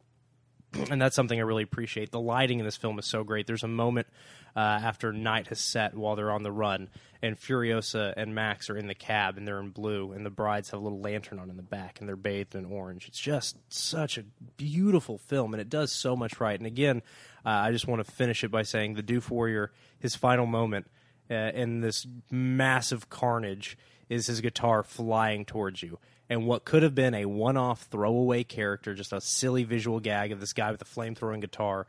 and 0.91 1.01
that's 1.01 1.15
something 1.15 1.39
I 1.39 1.43
really 1.43 1.63
appreciate. 1.63 2.11
The 2.11 2.21
lighting 2.21 2.59
in 2.59 2.65
this 2.65 2.77
film 2.77 2.99
is 2.99 3.07
so 3.07 3.23
great. 3.25 3.47
There's 3.47 3.63
a 3.63 3.69
moment 3.69 4.09
uh, 4.57 4.61
after 4.61 5.13
night 5.13 5.47
has 5.47 5.61
set 5.61 5.95
while 5.95 6.17
they're 6.17 6.31
on 6.31 6.43
the 6.43 6.53
run, 6.53 6.91
and 7.23 7.39
Furiosa 7.39 8.13
and 8.17 8.35
Max 8.35 8.69
are 8.69 8.77
in 8.77 8.89
the 8.89 8.95
cab 8.95 9.39
and 9.39 9.47
they're 9.47 9.61
in 9.61 9.71
blue, 9.71 10.13
and 10.13 10.27
the 10.27 10.31
brides 10.31 10.71
have 10.71 10.81
a 10.81 10.83
little 10.83 11.01
lantern 11.01 11.39
on 11.39 11.49
in 11.51 11.57
the 11.57 11.63
back 11.63 12.01
and 12.01 12.09
they're 12.09 12.17
bathed 12.17 12.55
in 12.55 12.65
orange. 12.65 13.07
It's 13.07 13.21
just 13.21 13.57
such 13.69 14.19
a 14.19 14.25
beautiful 14.57 15.19
film, 15.19 15.55
and 15.55 15.61
it 15.61 15.71
does 15.71 15.93
so 15.93 16.17
much 16.17 16.41
right. 16.41 16.59
And 16.59 16.67
again, 16.67 17.03
uh, 17.47 17.51
I 17.51 17.71
just 17.71 17.87
want 17.87 18.05
to 18.05 18.11
finish 18.11 18.43
it 18.43 18.51
by 18.51 18.63
saying 18.63 18.95
the 18.95 19.03
Doof 19.03 19.31
Warrior, 19.31 19.71
his 20.01 20.17
final 20.17 20.47
moment 20.47 20.87
uh, 21.31 21.53
in 21.55 21.81
this 21.81 22.07
massive 22.31 23.09
carnage 23.09 23.79
is 24.09 24.27
his 24.27 24.41
guitar 24.41 24.83
flying 24.83 25.45
towards 25.45 25.83
you. 25.83 25.99
And 26.29 26.47
what 26.47 26.65
could 26.65 26.83
have 26.83 26.95
been 26.95 27.15
a 27.15 27.27
one 27.27 27.57
off 27.57 27.83
throwaway 27.91 28.45
character, 28.45 28.95
just 28.95 29.13
a 29.13 29.21
silly 29.21 29.65
visual 29.65 30.01
gag 30.01 30.33
of 30.33 30.41
this 30.41 30.53
guy 30.53 30.71
with 30.71 30.81
a 30.81 30.87
flame 30.87 31.15
throwing 31.15 31.41
guitar, 31.41 31.87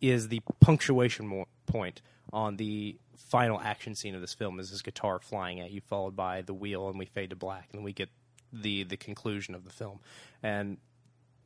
is 0.00 0.28
the 0.28 0.40
punctuation 0.60 1.26
mo- 1.26 1.48
point 1.66 2.02
on 2.32 2.56
the 2.56 2.96
final 3.30 3.60
action 3.60 3.94
scene 3.94 4.14
of 4.14 4.20
this 4.20 4.34
film 4.34 4.60
is 4.60 4.70
his 4.70 4.82
guitar 4.82 5.18
flying 5.18 5.60
at 5.60 5.70
you, 5.70 5.80
followed 5.80 6.16
by 6.16 6.42
the 6.42 6.54
wheel, 6.54 6.88
and 6.88 6.98
we 6.98 7.06
fade 7.06 7.30
to 7.30 7.36
black, 7.36 7.68
and 7.72 7.84
we 7.84 7.92
get 7.92 8.08
the 8.52 8.84
the 8.84 8.96
conclusion 8.96 9.54
of 9.54 9.64
the 9.64 9.70
film. 9.70 10.00
And 10.42 10.78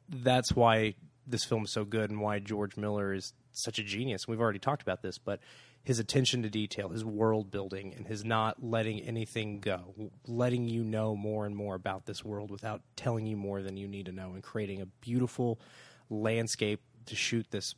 that's 0.08 0.54
why 0.54 0.94
this 1.26 1.44
film 1.44 1.64
is 1.64 1.72
so 1.72 1.84
good 1.84 2.10
and 2.10 2.20
why 2.20 2.38
George 2.38 2.76
Miller 2.76 3.12
is 3.14 3.32
such 3.52 3.78
a 3.78 3.82
genius. 3.82 4.26
We've 4.26 4.40
already 4.40 4.58
talked 4.58 4.82
about 4.82 5.02
this, 5.02 5.18
but 5.18 5.40
his 5.84 5.98
attention 5.98 6.42
to 6.42 6.48
detail, 6.48 6.90
his 6.90 7.04
world 7.04 7.50
building, 7.50 7.92
and 7.96 8.06
his 8.06 8.24
not 8.24 8.62
letting 8.62 9.00
anything 9.00 9.60
go, 9.60 10.10
letting 10.26 10.68
you 10.68 10.84
know 10.84 11.16
more 11.16 11.44
and 11.44 11.56
more 11.56 11.74
about 11.74 12.06
this 12.06 12.24
world 12.24 12.50
without 12.50 12.82
telling 12.96 13.26
you 13.26 13.36
more 13.36 13.62
than 13.62 13.76
you 13.76 13.88
need 13.88 14.06
to 14.06 14.12
know, 14.12 14.32
and 14.32 14.42
creating 14.42 14.80
a 14.80 14.86
beautiful 14.86 15.60
landscape 16.08 16.80
to 17.06 17.16
shoot 17.16 17.46
this 17.50 17.74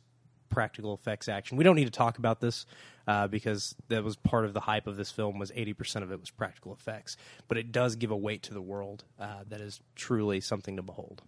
practical 0.49 0.93
effects 0.93 1.27
action. 1.27 1.57
We 1.57 1.63
don't 1.63 1.75
need 1.75 1.85
to 1.85 1.91
talk 1.91 2.17
about 2.19 2.39
this 2.39 2.65
uh, 3.07 3.27
because 3.27 3.75
that 3.89 4.03
was 4.03 4.15
part 4.15 4.45
of 4.45 4.53
the 4.53 4.59
hype 4.59 4.87
of 4.87 4.95
this 4.95 5.11
film. 5.11 5.39
Was 5.39 5.51
eighty 5.55 5.73
percent 5.73 6.05
of 6.05 6.11
it 6.11 6.19
was 6.19 6.29
practical 6.29 6.73
effects, 6.73 7.17
but 7.47 7.57
it 7.57 7.71
does 7.71 7.95
give 7.95 8.11
a 8.11 8.17
weight 8.17 8.43
to 8.43 8.53
the 8.53 8.61
world 8.61 9.03
uh, 9.19 9.43
that 9.49 9.61
is 9.61 9.81
truly 9.95 10.39
something 10.39 10.75
to 10.75 10.83
behold. 10.83 11.23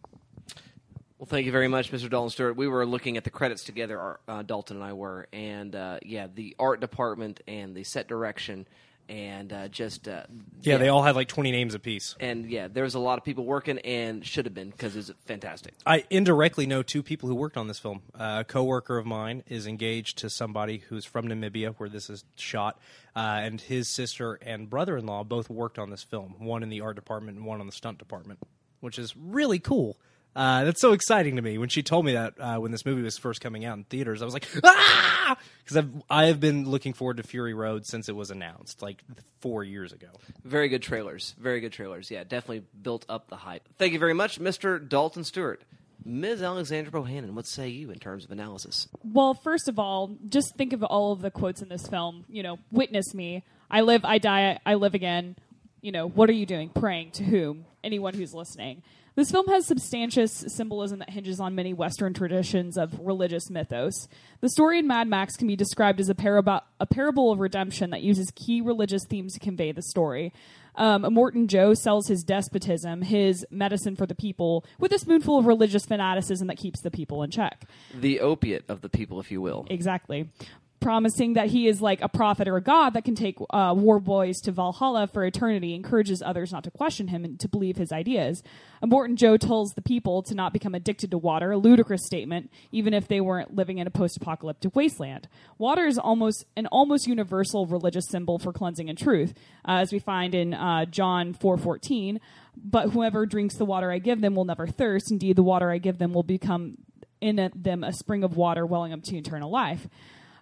Well, 1.18 1.26
thank 1.26 1.46
you 1.48 1.52
very 1.52 1.68
much, 1.68 1.92
Mr. 1.92 2.10
Dalton 2.10 2.30
Stewart. 2.30 2.56
We 2.56 2.68
were 2.68 2.86
looking 2.86 3.18
at 3.18 3.24
the 3.24 3.32
credits 3.32 3.64
together, 3.64 4.20
uh, 4.28 4.44
Dalton 4.44 4.78
and 4.78 4.86
I 4.86 4.94
were, 4.94 5.28
and 5.34 5.76
uh, 5.76 5.98
yeah, 6.04 6.28
the 6.34 6.56
art 6.60 6.80
department 6.80 7.42
and 7.48 7.74
the 7.76 7.84
set 7.84 8.08
direction, 8.08 8.68
and 9.10 9.52
uh, 9.52 9.68
just 9.70 10.08
uh, 10.08 10.24
Yeah, 10.62 10.78
they 10.78 10.90
all 10.90 11.02
had 11.02 11.16
like 11.16 11.28
twenty 11.28 11.52
names 11.52 11.74
apiece. 11.74 12.16
and 12.20 12.46
yeah, 12.48 12.68
there 12.68 12.84
was 12.84 12.94
a 12.94 13.00
lot 13.00 13.18
of 13.18 13.24
people 13.24 13.46
working, 13.46 13.80
and 13.80 14.24
should 14.24 14.46
have 14.46 14.54
been 14.54 14.70
because 14.70 14.96
it 14.96 15.00
was 15.00 15.12
fantastic. 15.26 15.74
I 15.88 16.04
indirectly 16.12 16.68
know 16.68 16.84
two 16.84 17.02
people 17.02 17.28
who 17.30 17.34
worked 17.36 17.58
on 17.58 17.68
this 17.68 17.80
film. 17.80 18.04
Uh, 18.14 18.38
a 18.42 18.44
coworker 18.44 19.00
of 19.00 19.08
mine 19.08 19.44
is 19.48 19.66
engaged 19.66 20.20
to 20.20 20.30
somebody 20.30 20.84
who's 20.88 21.04
from 21.06 21.28
Namibia, 21.28 21.74
where 21.78 21.90
this 21.90 22.12
is 22.12 22.26
shot, 22.36 22.80
uh, 23.16 23.40
and 23.42 23.60
his 23.60 23.90
sister 23.90 24.36
and 24.36 24.70
brother-in-law 24.70 25.24
both 25.24 25.50
worked 25.50 25.80
on 25.80 25.90
this 25.90 26.04
film. 26.04 26.36
One 26.38 26.62
in 26.62 26.70
the 26.70 26.82
art 26.82 26.96
department 26.96 27.38
and 27.40 27.46
one 27.48 27.60
on 27.60 27.66
the 27.66 27.72
stunt 27.74 27.98
department, 27.98 28.38
which 28.82 29.00
is 29.00 29.16
really 29.18 29.58
cool. 29.58 29.98
Uh, 30.38 30.65
that's 30.65 30.80
so 30.80 30.93
exciting 30.93 31.36
to 31.38 31.41
me. 31.41 31.58
When 31.58 31.67
she 31.67 31.82
told 31.82 32.06
me 32.06 32.13
that 32.13 32.36
uh, 32.39 32.58
when 32.58 32.71
this 32.71 32.86
movie 32.86 33.02
was 33.02 33.17
first 33.17 33.41
coming 33.41 33.65
out 33.65 33.76
in 33.76 33.86
theaters, 33.86 34.21
I 34.21 34.26
was 34.26 34.36
like, 34.36 34.47
ah, 34.63 35.36
because 35.63 35.78
I've 35.78 35.89
I 36.12 36.26
have 36.26 36.39
been 36.39 36.69
looking 36.69 36.93
forward 36.93 37.17
to 37.17 37.23
Fury 37.23 37.56
Road 37.56 37.88
since 37.88 38.08
it 38.08 38.15
was 38.15 38.30
announced, 38.30 38.84
like 38.84 39.04
four 39.39 39.63
years 39.63 39.93
ago. 39.93 40.10
Very 40.43 40.69
good 40.69 40.84
trailers. 40.84 41.34
Very 41.39 41.60
good 41.60 41.73
trailers. 41.73 42.12
Yeah, 42.12 42.23
definitely 42.23 42.63
built 42.80 43.04
up 43.10 43.30
the 43.30 43.36
hype. 43.36 43.67
Thank 43.80 43.93
you 43.93 44.00
very 44.00 44.13
much, 44.13 44.39
Mr. 44.39 44.88
Dalton 44.88 45.23
Stewart. 45.23 45.63
Ms. 46.06 46.43
Alexandra 46.43 46.91
Bohannon, 46.91 47.32
what 47.32 47.47
say 47.47 47.67
you 47.67 47.89
in 47.89 47.97
terms 47.97 48.23
of 48.23 48.30
analysis? 48.30 48.88
Well, 49.04 49.34
first 49.34 49.67
of 49.67 49.80
all, 49.80 50.15
just 50.30 50.56
think 50.56 50.71
of 50.71 50.84
all 50.84 51.13
of 51.13 51.21
the 51.21 51.32
quotes 51.32 51.63
in 51.63 51.69
this 51.69 51.88
film. 51.88 52.26
You 52.30 52.43
know, 52.43 52.60
witness 52.71 53.15
me. 53.15 53.43
I 53.71 53.82
live, 53.82 54.06
I 54.06 54.19
die, 54.19 54.60
I 54.65 54.76
live 54.76 54.93
again. 54.93 55.36
You 55.82 55.91
know, 55.91 56.08
what 56.08 56.30
are 56.30 56.34
you 56.34 56.45
doing? 56.45 56.69
Praying 56.69 57.12
to 57.13 57.23
whom? 57.23 57.65
Anyone 57.84 58.13
who's 58.13 58.36
listening. 58.36 58.84
This 59.18 59.32
film 59.32 59.48
has 59.48 59.66
substantial 59.66 60.28
symbolism 60.28 61.00
that 61.00 61.10
hinges 61.10 61.40
on 61.40 61.56
many 61.56 61.74
Western 61.74 62.14
traditions 62.14 62.78
of 62.78 63.00
religious 63.00 63.50
mythos. 63.50 64.08
The 64.42 64.50
story 64.50 64.78
in 64.78 64.86
Mad 64.86 65.08
Max 65.08 65.36
can 65.36 65.48
be 65.48 65.56
described 65.56 66.00
as 66.00 66.08
a, 66.08 66.14
parab- 66.14 66.62
a 66.80 66.86
parable 66.86 67.32
of 67.32 67.40
redemption 67.40 67.90
that 67.90 68.04
uses 68.04 68.32
key 68.36 68.62
religious 68.62 69.04
themes 69.10 69.34
to 69.34 69.40
convey 69.40 69.72
the 69.72 69.82
story. 69.82 70.34
Um, 70.76 71.12
Morton 71.12 71.48
Joe 71.48 71.74
sells 71.74 72.08
his 72.08 72.24
despotism, 72.24 73.02
his 73.02 73.44
medicine 73.50 73.96
for 73.96 74.06
the 74.06 74.14
people, 74.14 74.64
with 74.78 74.92
a 74.92 75.00
spoonful 75.00 75.40
of 75.40 75.48
religious 75.48 75.88
fanaticism 75.88 76.46
that 76.50 76.58
keeps 76.58 76.80
the 76.82 76.92
people 76.92 77.24
in 77.24 77.32
check. 77.32 77.64
The 77.96 78.20
opiate 78.20 78.66
of 78.70 78.82
the 78.82 78.90
people, 78.90 79.20
if 79.20 79.32
you 79.32 79.42
will. 79.42 79.66
Exactly. 79.72 80.30
Promising 80.80 81.34
that 81.34 81.48
he 81.48 81.68
is 81.68 81.82
like 81.82 82.02
a 82.02 82.08
prophet 82.08 82.48
or 82.48 82.56
a 82.56 82.62
god 82.62 82.92
that 82.92 83.04
can 83.04 83.16
take 83.16 83.38
uh, 83.50 83.74
war 83.76 84.00
boys 84.00 84.40
to 84.42 84.52
Valhalla 84.52 85.08
for 85.08 85.26
eternity, 85.26 85.74
encourages 85.74 86.22
others 86.22 86.52
not 86.52 86.63
to 86.63 86.72
question 86.72 87.08
him 87.08 87.26
and 87.26 87.40
to 87.40 87.50
believe 87.50 87.78
his 87.78 87.92
ideas. 87.92 88.44
And 88.82 88.92
Morton 88.92 89.16
Joe 89.16 89.38
tells 89.38 89.74
the 89.74 89.82
people 89.82 90.22
to 90.24 90.36
not 90.36 90.54
become 90.54 90.76
addicted 90.76 91.10
to 91.12 91.18
water, 91.18 91.52
a 91.52 91.58
ludicrous 91.58 92.06
statement, 92.06 92.52
even 92.72 92.94
if 92.94 93.08
they 93.08 93.20
weren't 93.20 93.56
living 93.56 93.80
in 93.80 93.88
a 93.88 93.92
post-apocalyptic 93.92 94.76
wasteland. 94.76 95.28
Water 95.58 95.88
is 95.88 95.98
almost 95.98 96.46
an 96.56 96.68
almost 96.68 97.08
universal 97.08 97.66
religious 97.66 98.06
symbol 98.08 98.38
for 98.38 98.54
cleansing 98.54 98.88
and 98.88 98.98
truth, 98.98 99.34
uh, 99.68 99.82
as 99.82 99.92
we 99.92 100.00
find 100.00 100.36
in 100.36 100.54
uh, 100.54 100.86
John 100.86 101.34
four 101.34 101.58
fourteen. 101.58 102.20
But 102.56 102.92
whoever 102.92 103.26
drinks 103.26 103.56
the 103.56 103.66
water 103.66 103.92
I 103.92 103.98
give 103.98 104.22
them 104.22 104.36
will 104.36 104.46
never 104.46 104.68
thirst. 104.68 105.12
Indeed, 105.12 105.36
the 105.36 105.44
water 105.44 105.72
I 105.72 105.80
give 105.80 105.98
them 105.98 106.13
will 106.13 106.24
become 106.24 106.78
in 107.20 107.52
them 107.56 107.84
a 107.84 107.92
spring 107.92 108.24
of 108.24 108.38
water 108.38 108.63
welling 108.63 108.94
up 108.94 109.02
to 109.04 109.18
eternal 109.18 109.50
life. 109.50 109.88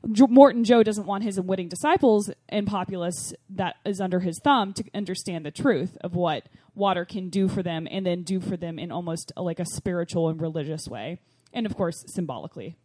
Morton 0.05 0.63
Joe 0.63 0.83
doesn't 0.83 1.07
want 1.07 1.23
his 1.23 1.37
unwitting 1.37 1.67
disciples 1.67 2.31
and 2.47 2.67
populace 2.67 3.33
that 3.49 3.75
is 3.85 3.99
under 3.99 4.19
his 4.19 4.39
thumb 4.39 4.73
to 4.73 4.83
understand 4.93 5.45
the 5.45 5.51
truth 5.51 5.97
of 6.01 6.13
what 6.13 6.47
water 6.75 7.05
can 7.05 7.29
do 7.29 7.47
for 7.47 7.63
them 7.63 7.87
and 7.89 8.05
then 8.05 8.21
do 8.21 8.39
for 8.39 8.55
them 8.55 8.77
in 8.77 8.91
almost 8.91 9.31
a, 9.35 9.41
like 9.41 9.59
a 9.59 9.65
spiritual 9.65 10.29
and 10.29 10.39
religious 10.39 10.87
way. 10.87 11.19
And 11.53 11.65
of 11.65 11.75
course, 11.75 12.03
symbolically. 12.07 12.75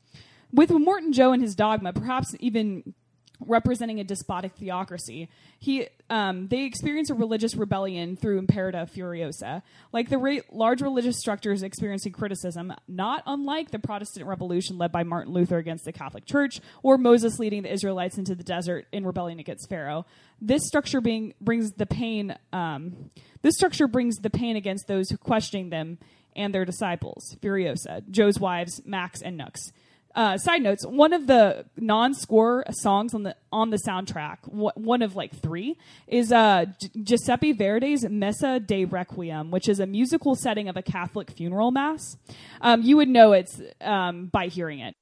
With 0.52 0.70
Morton 0.70 1.12
Joe 1.12 1.32
and 1.32 1.42
his 1.42 1.54
dogma, 1.54 1.92
perhaps 1.92 2.34
even 2.40 2.94
representing 3.40 4.00
a 4.00 4.04
despotic 4.04 4.52
theocracy. 4.54 5.28
He, 5.58 5.88
um, 6.08 6.48
they 6.48 6.64
experience 6.64 7.10
a 7.10 7.14
religious 7.14 7.54
rebellion 7.54 8.16
through 8.16 8.38
Imperator 8.38 8.86
Furiosa. 8.86 9.62
Like 9.92 10.08
the 10.08 10.18
ra- 10.18 10.38
large 10.52 10.82
religious 10.82 11.18
structures 11.18 11.62
experiencing 11.62 12.12
criticism, 12.12 12.72
not 12.88 13.22
unlike 13.26 13.70
the 13.70 13.78
Protestant 13.78 14.26
Revolution 14.26 14.78
led 14.78 14.92
by 14.92 15.02
Martin 15.02 15.32
Luther 15.32 15.58
against 15.58 15.84
the 15.84 15.92
Catholic 15.92 16.26
Church, 16.26 16.60
or 16.82 16.98
Moses 16.98 17.38
leading 17.38 17.62
the 17.62 17.72
Israelites 17.72 18.18
into 18.18 18.34
the 18.34 18.44
desert 18.44 18.86
in 18.92 19.06
rebellion 19.06 19.38
against 19.38 19.68
Pharaoh. 19.68 20.06
This 20.40 20.66
structure 20.66 21.00
being 21.00 21.34
brings 21.40 21.72
the 21.72 21.86
pain. 21.86 22.36
Um, 22.52 23.10
this 23.42 23.54
structure 23.54 23.86
brings 23.86 24.16
the 24.16 24.30
pain 24.30 24.56
against 24.56 24.86
those 24.86 25.10
who 25.10 25.16
questioning 25.16 25.70
them 25.70 25.98
and 26.36 26.54
their 26.54 26.64
disciples. 26.64 27.36
Furiosa, 27.40 28.08
Joe's 28.10 28.38
wives, 28.38 28.80
Max 28.84 29.20
and 29.22 29.36
Nux. 29.36 29.72
Uh, 30.14 30.36
side 30.38 30.62
notes: 30.62 30.84
One 30.86 31.12
of 31.12 31.26
the 31.26 31.64
non-score 31.76 32.64
songs 32.72 33.14
on 33.14 33.22
the 33.22 33.36
on 33.52 33.70
the 33.70 33.76
soundtrack, 33.78 34.38
wh- 34.44 34.76
one 34.76 35.02
of 35.02 35.14
like 35.14 35.34
three, 35.40 35.76
is 36.08 36.32
uh, 36.32 36.64
Gi- 36.80 36.90
Giuseppe 37.04 37.52
Verdi's 37.52 38.04
"Messa 38.08 38.58
da 38.58 38.84
Requiem," 38.86 39.50
which 39.50 39.68
is 39.68 39.78
a 39.78 39.86
musical 39.86 40.34
setting 40.34 40.68
of 40.68 40.76
a 40.76 40.82
Catholic 40.82 41.30
funeral 41.30 41.70
mass. 41.70 42.16
Um, 42.60 42.82
you 42.82 42.96
would 42.96 43.08
know 43.08 43.32
it's 43.32 43.60
um, 43.80 44.26
by 44.26 44.48
hearing 44.48 44.80
it. 44.80 44.96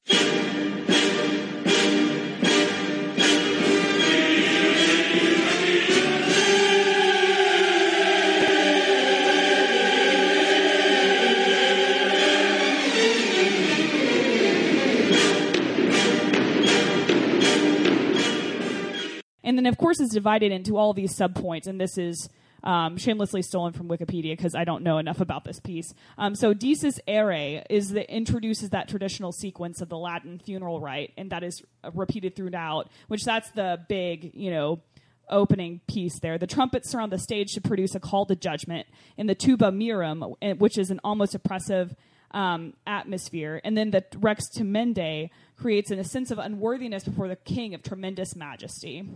And 19.48 19.56
then, 19.56 19.64
of 19.64 19.78
course, 19.78 19.98
it's 19.98 20.12
divided 20.12 20.52
into 20.52 20.76
all 20.76 20.92
these 20.92 21.16
subpoints, 21.16 21.66
and 21.66 21.80
this 21.80 21.96
is 21.96 22.28
um, 22.62 22.98
shamelessly 22.98 23.40
stolen 23.40 23.72
from 23.72 23.88
Wikipedia 23.88 24.37
because 24.37 24.54
I 24.54 24.64
don't 24.64 24.82
know 24.82 24.98
enough 24.98 25.22
about 25.22 25.44
this 25.44 25.58
piece. 25.58 25.94
Um, 26.18 26.34
so, 26.34 26.52
Dies 26.52 27.00
Irae 27.08 27.64
is 27.70 27.88
the 27.88 28.06
introduces 28.14 28.68
that 28.70 28.90
traditional 28.90 29.32
sequence 29.32 29.80
of 29.80 29.88
the 29.88 29.96
Latin 29.96 30.38
funeral 30.38 30.82
rite, 30.82 31.14
and 31.16 31.30
that 31.30 31.42
is 31.42 31.62
repeated 31.94 32.37
throughout. 32.37 32.90
Which 33.06 33.24
that's 33.24 33.50
the 33.52 33.78
big, 33.88 34.32
you 34.34 34.50
know, 34.50 34.82
opening 35.30 35.80
piece 35.88 36.20
there. 36.20 36.37
The 36.37 36.46
trumpets 36.46 36.90
surround 36.90 37.11
the 37.11 37.18
stage 37.18 37.54
to 37.54 37.62
produce 37.62 37.94
a 37.94 38.00
call 38.00 38.26
to 38.26 38.37
judgment, 38.37 38.87
in 39.16 39.28
the 39.28 39.34
tuba 39.34 39.70
mirum, 39.70 40.34
eh, 40.42 40.52
which 40.58 40.76
is 40.76 40.90
an 40.90 41.00
almost 41.02 41.34
oppressive 41.34 41.96
um, 42.32 42.74
atmosphere, 42.87 43.62
and 43.64 43.78
then 43.78 43.92
the 43.92 44.04
Rex 44.18 44.44
tremendae 44.54 45.30
creates 45.56 45.90
an, 45.90 45.98
a 45.98 46.04
sense 46.04 46.30
of 46.30 46.38
unworthiness 46.38 47.04
before 47.04 47.28
the 47.28 47.37
king 47.37 47.72
of 47.72 47.82
tremendous 47.82 48.37
majesty. 48.37 49.08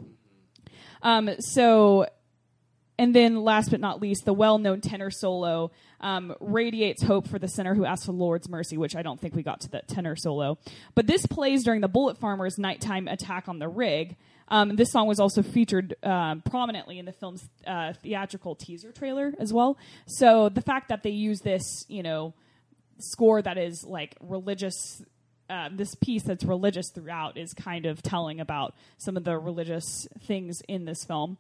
Um, 1.03 1.31
so, 1.41 2.07
and 2.99 3.15
then 3.15 3.43
last 3.43 3.71
but 3.71 3.81
not 3.81 4.01
least, 4.01 4.25
the 4.25 4.33
well 4.33 4.59
known 4.59 4.81
tenor 4.81 5.11
solo 5.11 5.71
um, 6.01 6.35
radiates 6.41 7.03
hope 7.03 7.29
for 7.29 7.39
the 7.39 7.49
sinner 7.49 7.75
who 7.75 7.85
asks 7.85 8.07
for 8.07 8.13
the 8.13 8.19
Lord's 8.19 8.49
mercy, 8.49 8.77
which 8.77 8.97
I 8.97 9.03
don't 9.03 9.21
think 9.21 9.35
we 9.35 9.43
got 9.43 9.61
to 9.63 9.71
that 9.71 9.89
tenor 9.89 10.17
solo. 10.17 10.59
But 10.95 11.07
this 11.07 11.27
plays 11.27 11.65
during 11.65 11.81
the 11.81 11.89
Bullet 11.89 12.19
Farmers' 12.19 12.59
nighttime 12.59 13.09
attack 13.09 13.49
on 13.49 13.59
the 13.59 13.69
rig. 13.69 14.17
Um, 14.49 14.77
this 14.77 14.91
song 14.91 15.07
was 15.07 15.19
also 15.19 15.43
featured 15.43 15.95
um, 16.03 16.43
prominently 16.43 16.99
in 16.99 17.07
the 17.07 17.13
film's 17.13 17.49
uh, 17.67 17.95
theatrical 18.03 18.55
teaser 18.55 18.93
trailer 18.93 19.33
as 19.39 19.53
well. 19.53 19.79
So 20.07 20.49
the 20.49 20.61
fact 20.61 20.89
that 20.89 21.03
they 21.03 21.11
use 21.11 21.41
this, 21.41 21.65
you 21.89 22.03
know, 22.03 22.35
score 22.99 23.41
that 23.43 23.59
is 23.59 23.85
like 23.85 24.15
religious 24.21 25.03
uh, 25.53 25.69
this 25.71 25.95
piece 25.95 26.23
that's 26.23 26.45
religious 26.45 26.91
throughout 26.91 27.37
is 27.37 27.53
kind 27.53 27.85
of 27.85 28.03
telling 28.03 28.41
about 28.41 28.75
some 28.97 29.19
of 29.19 29.25
the 29.25 29.37
religious 29.37 30.09
things 30.27 30.63
in 30.67 30.87
this 30.87 31.05
film. 31.05 31.37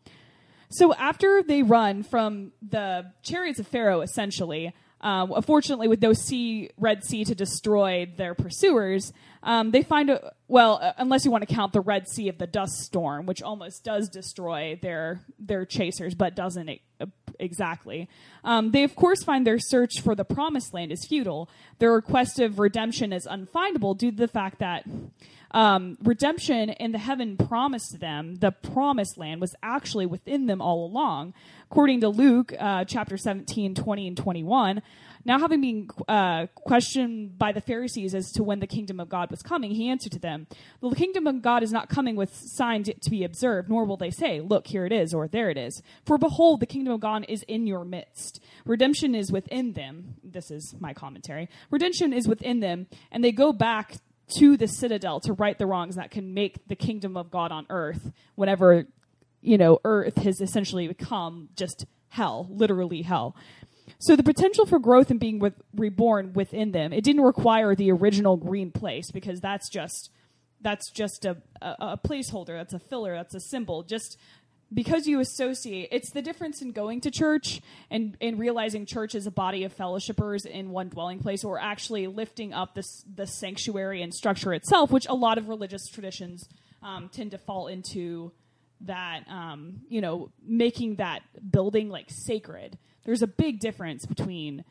So 0.69 0.93
after 0.95 1.43
they 1.43 1.63
run 1.63 2.03
from 2.03 2.53
the 2.61 3.11
chariots 3.23 3.59
of 3.59 3.67
Pharaoh, 3.67 4.03
essentially, 4.03 4.75
um, 5.03 5.33
unfortunately, 5.33 5.89
with 5.89 6.01
no 6.01 6.13
sea, 6.13 6.71
Red 6.79 7.05
Sea 7.05 7.25
to 7.25 7.35
destroy 7.35 8.11
their 8.17 8.35
pursuers, 8.35 9.13
um, 9.43 9.73
they 9.73 9.83
find 9.83 10.11
a 10.11 10.33
well, 10.47 10.79
uh, 10.81 10.93
unless 10.99 11.25
you 11.25 11.31
want 11.31 11.47
to 11.47 11.53
count 11.53 11.73
the 11.73 11.81
Red 11.81 12.09
Sea 12.09 12.29
of 12.29 12.39
the 12.39 12.47
dust 12.47 12.79
storm, 12.81 13.27
which 13.27 13.43
almost 13.43 13.83
does 13.83 14.09
destroy 14.09 14.79
their 14.81 15.21
their 15.39 15.65
chasers, 15.65 16.15
but 16.15 16.37
doesn't 16.37 16.69
e- 16.69 16.83
uh, 17.01 17.07
exactly. 17.41 18.09
Um, 18.45 18.71
they 18.71 18.85
of 18.85 18.95
course 18.95 19.25
find 19.25 19.45
their 19.45 19.59
search 19.59 20.01
for 20.01 20.15
the 20.15 20.25
Promised 20.25 20.73
Land 20.73 20.93
is 20.93 21.05
futile. 21.05 21.49
Their 21.81 21.93
request 21.93 22.39
of 22.39 22.61
redemption 22.61 23.13
is 23.13 23.27
unfindable 23.27 23.99
due 23.99 24.13
to 24.13 24.17
the 24.17 24.29
fact 24.29 24.61
that 24.61 24.85
um, 25.53 25.99
redemption 26.03 26.71
in 26.71 26.93
the 26.93 26.99
heaven 26.99 27.37
promised 27.37 28.01
them, 28.01 28.37
the 28.37 28.51
promised 28.51 29.19
land, 29.19 29.41
was 29.41 29.55
actually 29.63 30.07
within 30.07 30.47
them 30.47 30.63
all 30.63 30.87
along. 30.87 31.35
According 31.71 32.01
to 32.01 32.09
Luke 32.09 32.53
uh, 32.59 32.85
chapter 32.85 33.17
17, 33.17 33.75
20, 33.75 34.09
and 34.09 34.17
21, 34.17 34.83
now 35.25 35.39
having 35.39 35.61
been 35.61 35.89
uh, 36.09 36.47
questioned 36.55 37.39
by 37.39 37.53
the 37.53 37.61
Pharisees 37.61 38.15
as 38.15 38.33
to 38.33 38.43
when 38.43 38.59
the 38.59 38.67
kingdom 38.67 38.99
of 38.99 39.09
God 39.09 39.31
was 39.31 39.43
coming, 39.43 39.71
he 39.71 39.89
answered 39.89 40.13
to 40.13 40.19
them, 40.19 40.47
The 40.81 40.95
kingdom 40.95 41.27
of 41.27 41.43
God 41.43 41.63
is 41.63 41.71
not 41.71 41.89
coming 41.89 42.17
with 42.17 42.35
signs 42.35 42.91
to 43.01 43.11
be 43.11 43.23
observed, 43.23 43.69
nor 43.69 43.85
will 43.85 43.97
they 43.97 44.11
say, 44.11 44.41
Look, 44.41 44.67
here 44.67 44.85
it 44.85 44.93
is, 44.93 45.15
or 45.15 45.29
there 45.29 45.51
it 45.51 45.57
is. 45.57 45.83
For 46.05 46.19
behold, 46.19 46.61
the 46.61 46.67
kingdom 46.67 46.93
of 46.93 47.01
God 47.01 47.25
is 47.29 47.45
in 47.45 47.67
your 47.67 47.85
midst. 47.85 48.41
Redemption 48.65 49.15
is 49.15 49.31
within 49.31 49.75
them. 49.75 50.15
This 50.25 50.51
is 50.51 50.75
my 50.81 50.93
commentary. 50.93 51.49
Redemption 51.71 52.13
is 52.13 52.27
within 52.27 52.61
them, 52.61 52.89
and 53.13 53.23
they 53.23 53.33
go 53.33 53.53
back 53.53 53.97
to 54.39 54.57
the 54.57 54.69
citadel 54.69 55.21
to 55.21 55.33
right 55.33 55.59
the 55.59 55.67
wrongs 55.67 55.97
that 55.97 56.11
can 56.11 56.35
make 56.35 56.67
the 56.69 56.77
kingdom 56.77 57.17
of 57.17 57.31
God 57.31 57.53
on 57.53 57.67
earth 57.71 58.13
whenever 58.35 58.87
you 59.41 59.59
know 59.59 59.81
earth 59.85 60.17
has 60.19 60.41
essentially 60.41 60.89
become 60.89 61.49
just 61.57 61.87
hell 62.09 62.47
literally 62.51 63.03
hell. 63.03 63.35
So 63.99 64.17
the 64.17 64.23
potential 64.23 64.67
for 64.67 64.79
growth 64.79 65.11
and 65.11 65.21
being 65.21 65.39
with, 65.39 65.55
reborn 65.75 66.33
within 66.33 66.73
them 66.73 66.93
it 66.93 67.05
didn't 67.05 67.23
require 67.23 67.75
the 67.75 67.91
original 67.91 68.37
green 68.37 68.71
place 68.71 69.11
because 69.11 69.41
that's 69.41 69.69
just 69.69 70.11
that's 70.61 70.91
just 70.91 71.25
a, 71.25 71.39
a, 71.61 71.75
a 71.81 71.99
placeholder 71.99 72.57
that's 72.57 72.73
a 72.73 72.79
filler 72.79 73.15
that's 73.15 73.35
a 73.35 73.41
symbol. 73.41 73.83
Just 73.83 74.17
because 74.73 75.07
you 75.07 75.21
associate 75.21 75.89
it's 75.91 76.11
the 76.11 76.23
difference 76.23 76.63
in 76.63 76.73
going 76.73 77.01
to 77.01 77.11
church 77.11 77.61
and, 77.91 78.17
and 78.21 78.39
realizing 78.39 78.87
church 78.87 79.15
is 79.15 79.27
a 79.27 79.31
body 79.31 79.65
of 79.65 79.77
fellowshippers 79.77 80.47
in 80.47 80.71
one 80.71 80.89
dwelling 80.89 81.19
place 81.19 81.45
or 81.45 81.59
actually 81.59 82.07
lifting 82.07 82.53
up 82.53 82.75
this 82.75 83.05
the 83.15 83.27
sanctuary 83.27 84.03
and 84.03 84.15
structure 84.15 84.53
itself 84.53 84.91
which 84.91 85.07
a 85.09 85.15
lot 85.15 85.39
of 85.39 85.49
religious 85.49 85.89
traditions 85.89 86.49
um, 86.83 87.09
tend 87.13 87.31
to 87.31 87.39
fall 87.39 87.67
into 87.67 88.33
that 88.81 89.25
um, 89.29 89.81
you 89.89 90.01
know 90.01 90.31
making 90.45 90.97
that 90.97 91.21
building 91.51 91.89
like 91.89 92.07
sacred 92.09 92.79
there's 93.05 93.23
a 93.23 93.27
big 93.27 93.61
difference 93.61 94.07
between 94.07 94.65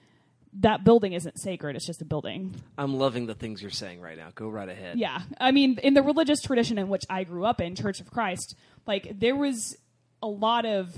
that 0.54 0.84
building 0.84 1.14
isn't 1.14 1.40
sacred 1.40 1.76
it's 1.76 1.86
just 1.86 2.02
a 2.02 2.06
building 2.06 2.54
I'm 2.78 2.96
loving 2.96 3.26
the 3.26 3.36
things 3.36 3.62
you're 3.62 3.72
saying 3.72 4.02
right 4.02 4.18
now. 4.18 4.30
Go 4.34 4.50
right 4.50 4.68
ahead. 4.68 4.98
yeah. 4.98 5.22
I 5.40 5.52
mean, 5.52 5.78
in 5.82 5.94
the 5.94 6.02
religious 6.02 6.42
tradition 6.42 6.78
in 6.78 6.90
which 6.90 7.06
I 7.10 7.24
grew 7.24 7.46
up 7.46 7.62
in, 7.62 7.76
Church 7.76 8.02
of 8.02 8.10
Christ, 8.12 8.56
like 8.86 9.20
there 9.20 9.36
was 9.36 9.78
a 10.22 10.28
lot 10.28 10.66
of 10.66 10.94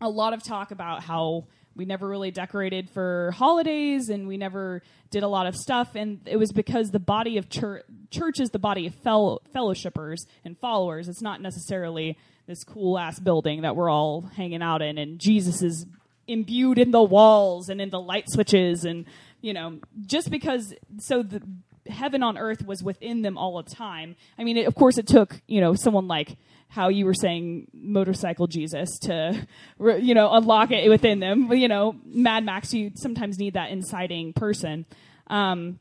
a 0.00 0.08
lot 0.08 0.32
of 0.34 0.42
talk 0.42 0.70
about 0.70 1.02
how 1.02 1.46
we 1.74 1.84
never 1.84 2.08
really 2.08 2.30
decorated 2.30 2.88
for 2.90 3.32
holidays 3.36 4.08
and 4.08 4.26
we 4.26 4.36
never 4.36 4.82
did 5.10 5.22
a 5.22 5.28
lot 5.28 5.46
of 5.46 5.54
stuff. 5.54 5.94
And 5.94 6.20
it 6.26 6.36
was 6.36 6.52
because 6.52 6.90
the 6.90 6.98
body 6.98 7.38
of 7.38 7.48
church 7.48 7.84
church 8.10 8.40
is 8.40 8.50
the 8.50 8.58
body 8.58 8.86
of 8.86 8.94
fellow 8.94 9.40
fellowshippers 9.54 10.26
and 10.44 10.58
followers. 10.58 11.08
It's 11.08 11.22
not 11.22 11.40
necessarily 11.40 12.16
this 12.46 12.62
cool 12.64 12.98
ass 12.98 13.18
building 13.18 13.62
that 13.62 13.76
we're 13.76 13.90
all 13.90 14.22
hanging 14.36 14.62
out 14.62 14.80
in 14.80 14.98
and 14.98 15.18
jesus 15.18 15.62
is 15.62 15.84
imbued 16.28 16.78
in 16.78 16.92
the 16.92 17.02
walls 17.02 17.68
and 17.68 17.80
in 17.80 17.90
the 17.90 18.00
light 18.00 18.24
switches 18.28 18.84
and 18.84 19.04
you 19.40 19.52
know 19.52 19.80
just 20.06 20.30
because 20.30 20.72
so 20.98 21.24
the 21.24 21.42
heaven 21.88 22.22
on 22.22 22.38
earth 22.38 22.64
was 22.64 22.82
within 22.82 23.22
them 23.22 23.38
all 23.38 23.62
the 23.62 23.70
time. 23.70 24.16
I 24.38 24.44
mean 24.44 24.56
it, 24.56 24.66
of 24.66 24.74
course 24.74 24.98
it 24.98 25.06
took 25.06 25.40
you 25.46 25.60
know 25.60 25.74
someone 25.74 26.08
like 26.08 26.36
how 26.68 26.88
you 26.88 27.04
were 27.06 27.14
saying 27.14 27.68
motorcycle 27.72 28.46
jesus 28.46 28.98
to 28.98 29.46
you 29.78 30.14
know 30.14 30.32
unlock 30.32 30.70
it 30.70 30.88
within 30.88 31.20
them. 31.20 31.50
You 31.52 31.68
know 31.68 31.96
mad 32.04 32.44
max 32.44 32.72
you 32.74 32.92
sometimes 32.94 33.38
need 33.38 33.54
that 33.54 33.70
inciting 33.70 34.32
person. 34.32 34.86
Um, 35.28 35.78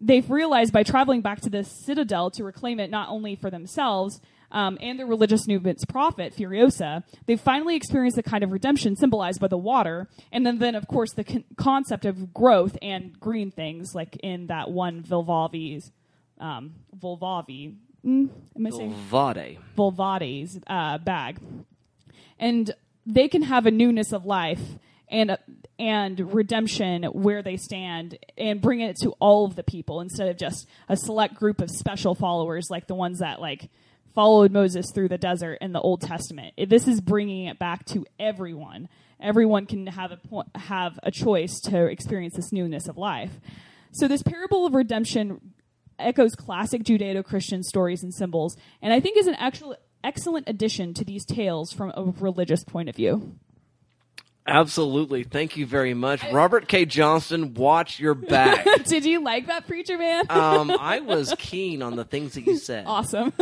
they've 0.00 0.28
realized 0.30 0.72
by 0.72 0.82
traveling 0.82 1.20
back 1.22 1.40
to 1.42 1.50
the 1.50 1.64
citadel 1.64 2.30
to 2.32 2.44
reclaim 2.44 2.80
it 2.80 2.90
not 2.90 3.08
only 3.08 3.36
for 3.36 3.50
themselves 3.50 4.20
um, 4.50 4.78
and 4.80 4.98
the 4.98 5.06
religious 5.06 5.46
movement's 5.46 5.84
prophet, 5.84 6.34
Furiosa, 6.36 7.02
they've 7.26 7.40
finally 7.40 7.76
experienced 7.76 8.16
the 8.16 8.22
kind 8.22 8.44
of 8.44 8.52
redemption 8.52 8.96
symbolized 8.96 9.40
by 9.40 9.48
the 9.48 9.58
water, 9.58 10.08
and 10.30 10.46
then, 10.46 10.58
then 10.58 10.74
of 10.74 10.86
course, 10.86 11.12
the 11.12 11.24
con- 11.24 11.44
concept 11.56 12.04
of 12.04 12.32
growth 12.32 12.76
and 12.80 13.18
green 13.18 13.50
things, 13.50 13.94
like 13.94 14.16
in 14.22 14.46
that 14.46 14.70
one 14.70 15.02
Volvavi's, 15.02 15.90
um, 16.38 16.74
Volvavi, 16.96 17.74
mm, 18.06 18.28
am 18.56 18.66
I 18.66 18.70
saying? 18.70 18.94
Volvade. 19.10 19.58
Volvade's 19.76 20.60
uh, 20.66 20.98
bag. 20.98 21.38
And 22.38 22.74
they 23.04 23.28
can 23.28 23.42
have 23.42 23.66
a 23.66 23.70
newness 23.70 24.12
of 24.12 24.26
life 24.26 24.60
and 25.08 25.38
and 25.78 26.34
redemption 26.34 27.04
where 27.04 27.42
they 27.42 27.56
stand 27.56 28.18
and 28.38 28.60
bring 28.60 28.80
it 28.80 28.96
to 28.96 29.10
all 29.20 29.44
of 29.44 29.54
the 29.54 29.62
people 29.62 30.00
instead 30.00 30.28
of 30.28 30.36
just 30.36 30.66
a 30.88 30.96
select 30.96 31.34
group 31.34 31.60
of 31.60 31.70
special 31.70 32.14
followers 32.14 32.68
like 32.70 32.86
the 32.86 32.94
ones 32.94 33.18
that 33.18 33.40
like 33.40 33.68
followed 34.14 34.50
Moses 34.50 34.90
through 34.92 35.08
the 35.08 35.18
desert 35.18 35.58
in 35.60 35.72
the 35.72 35.80
Old 35.80 36.00
Testament. 36.00 36.54
This 36.56 36.88
is 36.88 37.00
bringing 37.00 37.46
it 37.46 37.58
back 37.58 37.84
to 37.86 38.06
everyone. 38.18 38.88
Everyone 39.20 39.66
can 39.66 39.86
have 39.86 40.12
a 40.12 40.16
po- 40.16 40.44
have 40.54 40.98
a 41.02 41.10
choice 41.10 41.60
to 41.60 41.86
experience 41.86 42.34
this 42.34 42.52
newness 42.52 42.88
of 42.88 42.96
life. 42.96 43.32
So 43.92 44.08
this 44.08 44.22
parable 44.22 44.66
of 44.66 44.74
redemption 44.74 45.54
echoes 45.98 46.34
classic 46.34 46.82
Judeo-Christian 46.82 47.62
stories 47.62 48.02
and 48.02 48.12
symbols, 48.14 48.56
and 48.82 48.92
I 48.92 49.00
think 49.00 49.16
is 49.16 49.26
an 49.26 49.34
actual 49.36 49.76
excellent 50.04 50.48
addition 50.48 50.94
to 50.94 51.04
these 51.04 51.24
tales 51.24 51.72
from 51.72 51.92
a 51.96 52.04
religious 52.20 52.64
point 52.64 52.88
of 52.88 52.96
view. 52.96 53.36
Absolutely. 54.48 55.24
Thank 55.24 55.56
you 55.56 55.66
very 55.66 55.92
much. 55.92 56.22
Robert 56.30 56.68
K. 56.68 56.84
Johnston, 56.84 57.54
watch 57.54 57.98
your 57.98 58.14
back. 58.14 58.64
Did 58.84 59.04
you 59.04 59.20
like 59.24 59.48
that 59.48 59.66
preacher 59.66 59.98
man? 59.98 60.24
um, 60.30 60.70
I 60.70 61.00
was 61.04 61.34
keen 61.36 61.82
on 61.82 61.96
the 61.96 62.04
things 62.04 62.34
that 62.34 62.46
you 62.46 62.56
said. 62.56 62.84
awesome. 62.86 63.32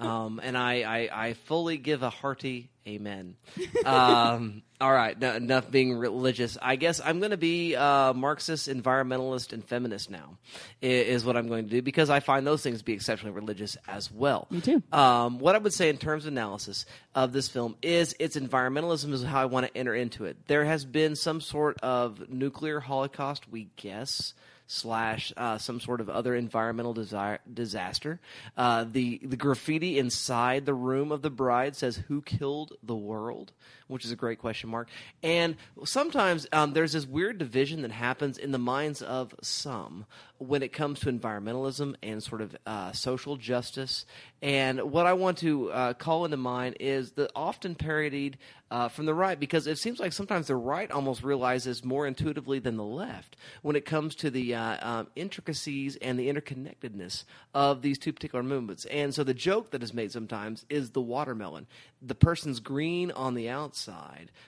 um, 0.00 0.40
and 0.42 0.58
I, 0.58 0.82
I, 0.82 1.26
I 1.28 1.32
fully 1.34 1.76
give 1.78 2.02
a 2.02 2.10
hearty 2.10 2.70
amen. 2.88 3.36
Um, 3.84 4.62
all 4.80 4.92
right, 4.92 5.18
no, 5.18 5.34
enough 5.34 5.70
being 5.70 5.94
religious. 5.94 6.56
I 6.60 6.76
guess 6.76 7.00
I'm 7.04 7.18
going 7.18 7.32
to 7.32 7.36
be 7.36 7.76
uh, 7.76 8.12
Marxist, 8.14 8.68
environmentalist, 8.68 9.52
and 9.52 9.64
feminist 9.64 10.10
now, 10.10 10.38
is 10.80 11.24
what 11.24 11.36
I'm 11.36 11.48
going 11.48 11.64
to 11.64 11.70
do 11.70 11.82
because 11.82 12.10
I 12.10 12.20
find 12.20 12.46
those 12.46 12.62
things 12.62 12.78
to 12.78 12.84
be 12.84 12.94
exceptionally 12.94 13.34
religious 13.34 13.76
as 13.86 14.10
well. 14.10 14.46
Me 14.50 14.60
too. 14.60 14.82
Um, 14.92 15.38
what 15.38 15.54
I 15.54 15.58
would 15.58 15.72
say 15.72 15.88
in 15.88 15.98
terms 15.98 16.24
of 16.24 16.32
analysis 16.32 16.86
of 17.14 17.32
this 17.32 17.48
film 17.48 17.76
is 17.82 18.14
its 18.18 18.36
environmentalism 18.36 19.12
is 19.12 19.22
how 19.22 19.42
I 19.42 19.46
want 19.46 19.66
to 19.66 19.76
enter 19.76 19.94
into 19.94 20.24
it. 20.24 20.36
There 20.46 20.64
has 20.64 20.84
been 20.84 21.16
some 21.16 21.40
sort 21.40 21.78
of 21.82 22.28
nuclear 22.30 22.80
holocaust, 22.80 23.50
we 23.50 23.68
guess, 23.76 24.34
slash 24.68 25.32
uh, 25.36 25.58
some 25.58 25.80
sort 25.80 26.00
of 26.00 26.08
other 26.08 26.36
environmental 26.36 26.94
desire, 26.94 27.40
disaster. 27.52 28.20
Uh, 28.56 28.84
the 28.84 29.18
the 29.24 29.36
graffiti 29.36 29.98
inside 29.98 30.66
the 30.66 30.74
room 30.74 31.10
of 31.10 31.22
the 31.22 31.30
bride 31.30 31.74
says, 31.74 31.96
"Who 32.06 32.22
killed 32.22 32.74
the 32.82 32.94
world?" 32.94 33.52
Which 33.88 34.04
is 34.04 34.12
a 34.12 34.16
great 34.16 34.38
question 34.38 34.70
mark. 34.70 34.88
And 35.22 35.56
sometimes 35.84 36.46
um, 36.52 36.72
there's 36.72 36.92
this 36.92 37.06
weird 37.06 37.38
division 37.38 37.82
that 37.82 37.90
happens 37.90 38.38
in 38.38 38.52
the 38.52 38.58
minds 38.58 39.02
of 39.02 39.34
some 39.42 40.06
when 40.38 40.62
it 40.62 40.72
comes 40.72 41.00
to 41.00 41.12
environmentalism 41.12 41.96
and 42.02 42.22
sort 42.22 42.40
of 42.40 42.56
uh, 42.64 42.92
social 42.92 43.36
justice. 43.36 44.06
And 44.40 44.92
what 44.92 45.06
I 45.06 45.14
want 45.14 45.38
to 45.38 45.72
uh, 45.72 45.92
call 45.94 46.24
into 46.24 46.36
mind 46.36 46.76
is 46.78 47.12
the 47.12 47.28
often 47.34 47.74
parodied 47.74 48.38
uh, 48.70 48.88
from 48.88 49.06
the 49.06 49.14
right, 49.14 49.40
because 49.40 49.66
it 49.66 49.78
seems 49.78 49.98
like 49.98 50.12
sometimes 50.12 50.46
the 50.46 50.54
right 50.54 50.90
almost 50.90 51.24
realizes 51.24 51.82
more 51.82 52.06
intuitively 52.06 52.58
than 52.58 52.76
the 52.76 52.84
left 52.84 53.36
when 53.62 53.76
it 53.76 53.86
comes 53.86 54.14
to 54.14 54.30
the 54.30 54.54
uh, 54.54 54.76
um, 54.88 55.06
intricacies 55.16 55.96
and 55.96 56.18
the 56.18 56.28
interconnectedness 56.28 57.24
of 57.54 57.80
these 57.80 57.98
two 57.98 58.12
particular 58.12 58.42
movements. 58.42 58.84
And 58.84 59.14
so 59.14 59.24
the 59.24 59.34
joke 59.34 59.70
that 59.70 59.82
is 59.82 59.94
made 59.94 60.12
sometimes 60.12 60.66
is 60.68 60.90
the 60.90 61.00
watermelon. 61.00 61.66
The 62.02 62.14
person's 62.14 62.60
green 62.60 63.10
on 63.10 63.34
the 63.34 63.48
outside, 63.48 63.77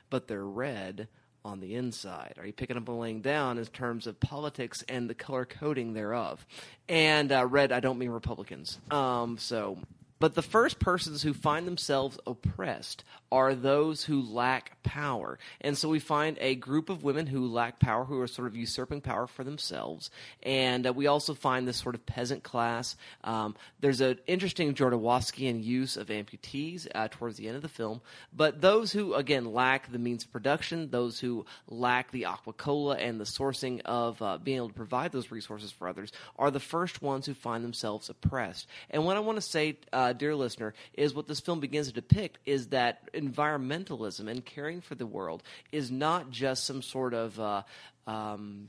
but 0.09 0.29
they're 0.29 0.45
red 0.45 1.09
on 1.45 1.61
the 1.61 1.75
inside? 1.75 2.35
Are 2.39 2.47
you 2.47 2.53
picking 2.53 2.77
up 2.77 2.89
and 2.89 2.99
laying 2.99 3.21
down 3.21 3.59
in 3.59 3.65
terms 3.67 4.07
of 4.07 4.21
politics 4.21 4.85
and 4.89 5.09
the 5.09 5.15
color 5.15 5.45
coding 5.45 5.95
thereof? 5.95 6.45
And 6.89 7.33
uh, 7.33 7.47
red, 7.47 7.73
I 7.73 7.81
don't 7.81 7.99
mean 7.99 8.11
Republicans. 8.11 8.79
Um, 8.91 9.39
so, 9.39 9.79
but 10.19 10.35
the 10.35 10.43
first 10.43 10.79
persons 10.79 11.23
who 11.23 11.33
find 11.33 11.67
themselves 11.67 12.19
oppressed 12.27 13.05
are 13.33 13.55
those 13.55 14.05
who 14.05 14.23
lack 14.23 14.83
power. 14.83 15.39
And 15.61 15.79
so 15.79 15.89
we 15.89 16.01
find 16.01 16.37
a 16.41 16.55
group 16.57 16.89
of 16.89 17.05
women 17.05 17.27
who 17.27 17.47
lack 17.47 17.79
power, 17.79 18.05
who 18.05 18.21
are 18.21 18.27
sort 18.27 18.49
of 18.49 18.57
usurping 18.57 19.01
power 19.01 19.27
for 19.27 19.45
themselves. 19.45 20.11
And 20.43 20.87
uh, 20.87 20.93
we 20.93 21.07
also 21.07 21.35
find 21.35 21.67
this 21.67 21.77
sort 21.77 21.95
of 21.95 22.05
peasant 22.07 22.43
class. 22.43 22.97
Um, 23.23 23.55
there's 23.81 24.01
an 24.01 24.19
interesting 24.27 24.75
Jodorowskian 24.75 25.63
use 25.63 25.97
of 25.97 26.09
amputees 26.09 26.89
uh, 26.95 27.09
towards 27.11 27.37
the 27.37 27.47
end 27.47 27.57
of 27.57 27.63
the 27.63 27.69
film. 27.69 28.01
But 28.33 28.61
those 28.61 28.91
who, 28.93 29.15
again, 29.15 29.53
lack 29.53 29.93
the 29.93 29.99
means 29.99 30.25
of 30.25 30.33
production, 30.33 30.91
those 30.91 31.21
who 31.21 31.47
lack 31.69 32.11
the 32.11 32.23
aquacola 32.23 32.97
and 32.99 33.21
the 33.21 33.25
sourcing 33.25 33.81
of 33.85 34.21
uh, 34.21 34.39
being 34.39 34.57
able 34.57 34.69
to 34.69 34.75
provide 34.75 35.13
those 35.13 35.31
resources 35.31 35.71
for 35.71 35.87
others, 35.89 36.13
are 36.37 36.51
the 36.51 36.61
first 36.61 37.01
ones 37.01 37.27
who 37.27 37.35
find 37.35 37.63
themselves 37.63 38.11
oppressed. 38.11 38.67
And 38.91 39.05
what 39.05 39.17
I 39.17 39.21
want 39.21 39.37
to 39.37 39.43
say, 39.43 39.79
uh, 39.93 40.13
dear 40.15 40.35
listener, 40.35 40.75
is 40.95 41.15
what 41.15 41.29
this 41.29 41.41
film 41.41 41.61
begins 41.61 41.87
to 41.89 41.93
depict 41.93 42.39
is 42.45 42.69
that 42.69 43.09
environmentalism 43.21 44.29
and 44.29 44.45
caring 44.45 44.81
for 44.81 44.95
the 44.95 45.07
world 45.07 45.43
is 45.73 45.91
not 45.91 46.31
just 46.31 46.65
some 46.65 46.83
sort 46.83 47.15
of 47.15 47.39
uh, 47.39 47.63
um, 48.07 48.69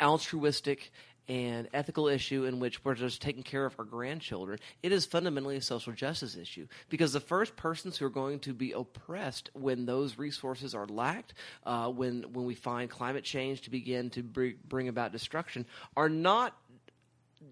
altruistic 0.00 0.90
and 1.28 1.68
ethical 1.74 2.06
issue 2.06 2.44
in 2.44 2.60
which 2.60 2.84
we're 2.84 2.94
just 2.94 3.20
taking 3.20 3.42
care 3.42 3.66
of 3.66 3.74
our 3.78 3.84
grandchildren. 3.84 4.58
It 4.82 4.92
is 4.92 5.06
fundamentally 5.06 5.56
a 5.56 5.60
social 5.60 5.92
justice 5.92 6.36
issue 6.36 6.68
because 6.88 7.12
the 7.12 7.20
first 7.20 7.56
persons 7.56 7.96
who 7.98 8.06
are 8.06 8.10
going 8.10 8.38
to 8.40 8.54
be 8.54 8.72
oppressed 8.72 9.50
when 9.52 9.86
those 9.86 10.18
resources 10.18 10.74
are 10.74 10.86
lacked, 10.86 11.34
uh, 11.64 11.88
when 11.88 12.22
when 12.32 12.44
we 12.44 12.54
find 12.54 12.88
climate 12.88 13.24
change 13.24 13.62
to 13.62 13.70
begin 13.70 14.10
to 14.10 14.22
bring, 14.22 14.54
bring 14.68 14.88
about 14.88 15.12
destruction, 15.12 15.66
are 15.96 16.08
not 16.08 16.56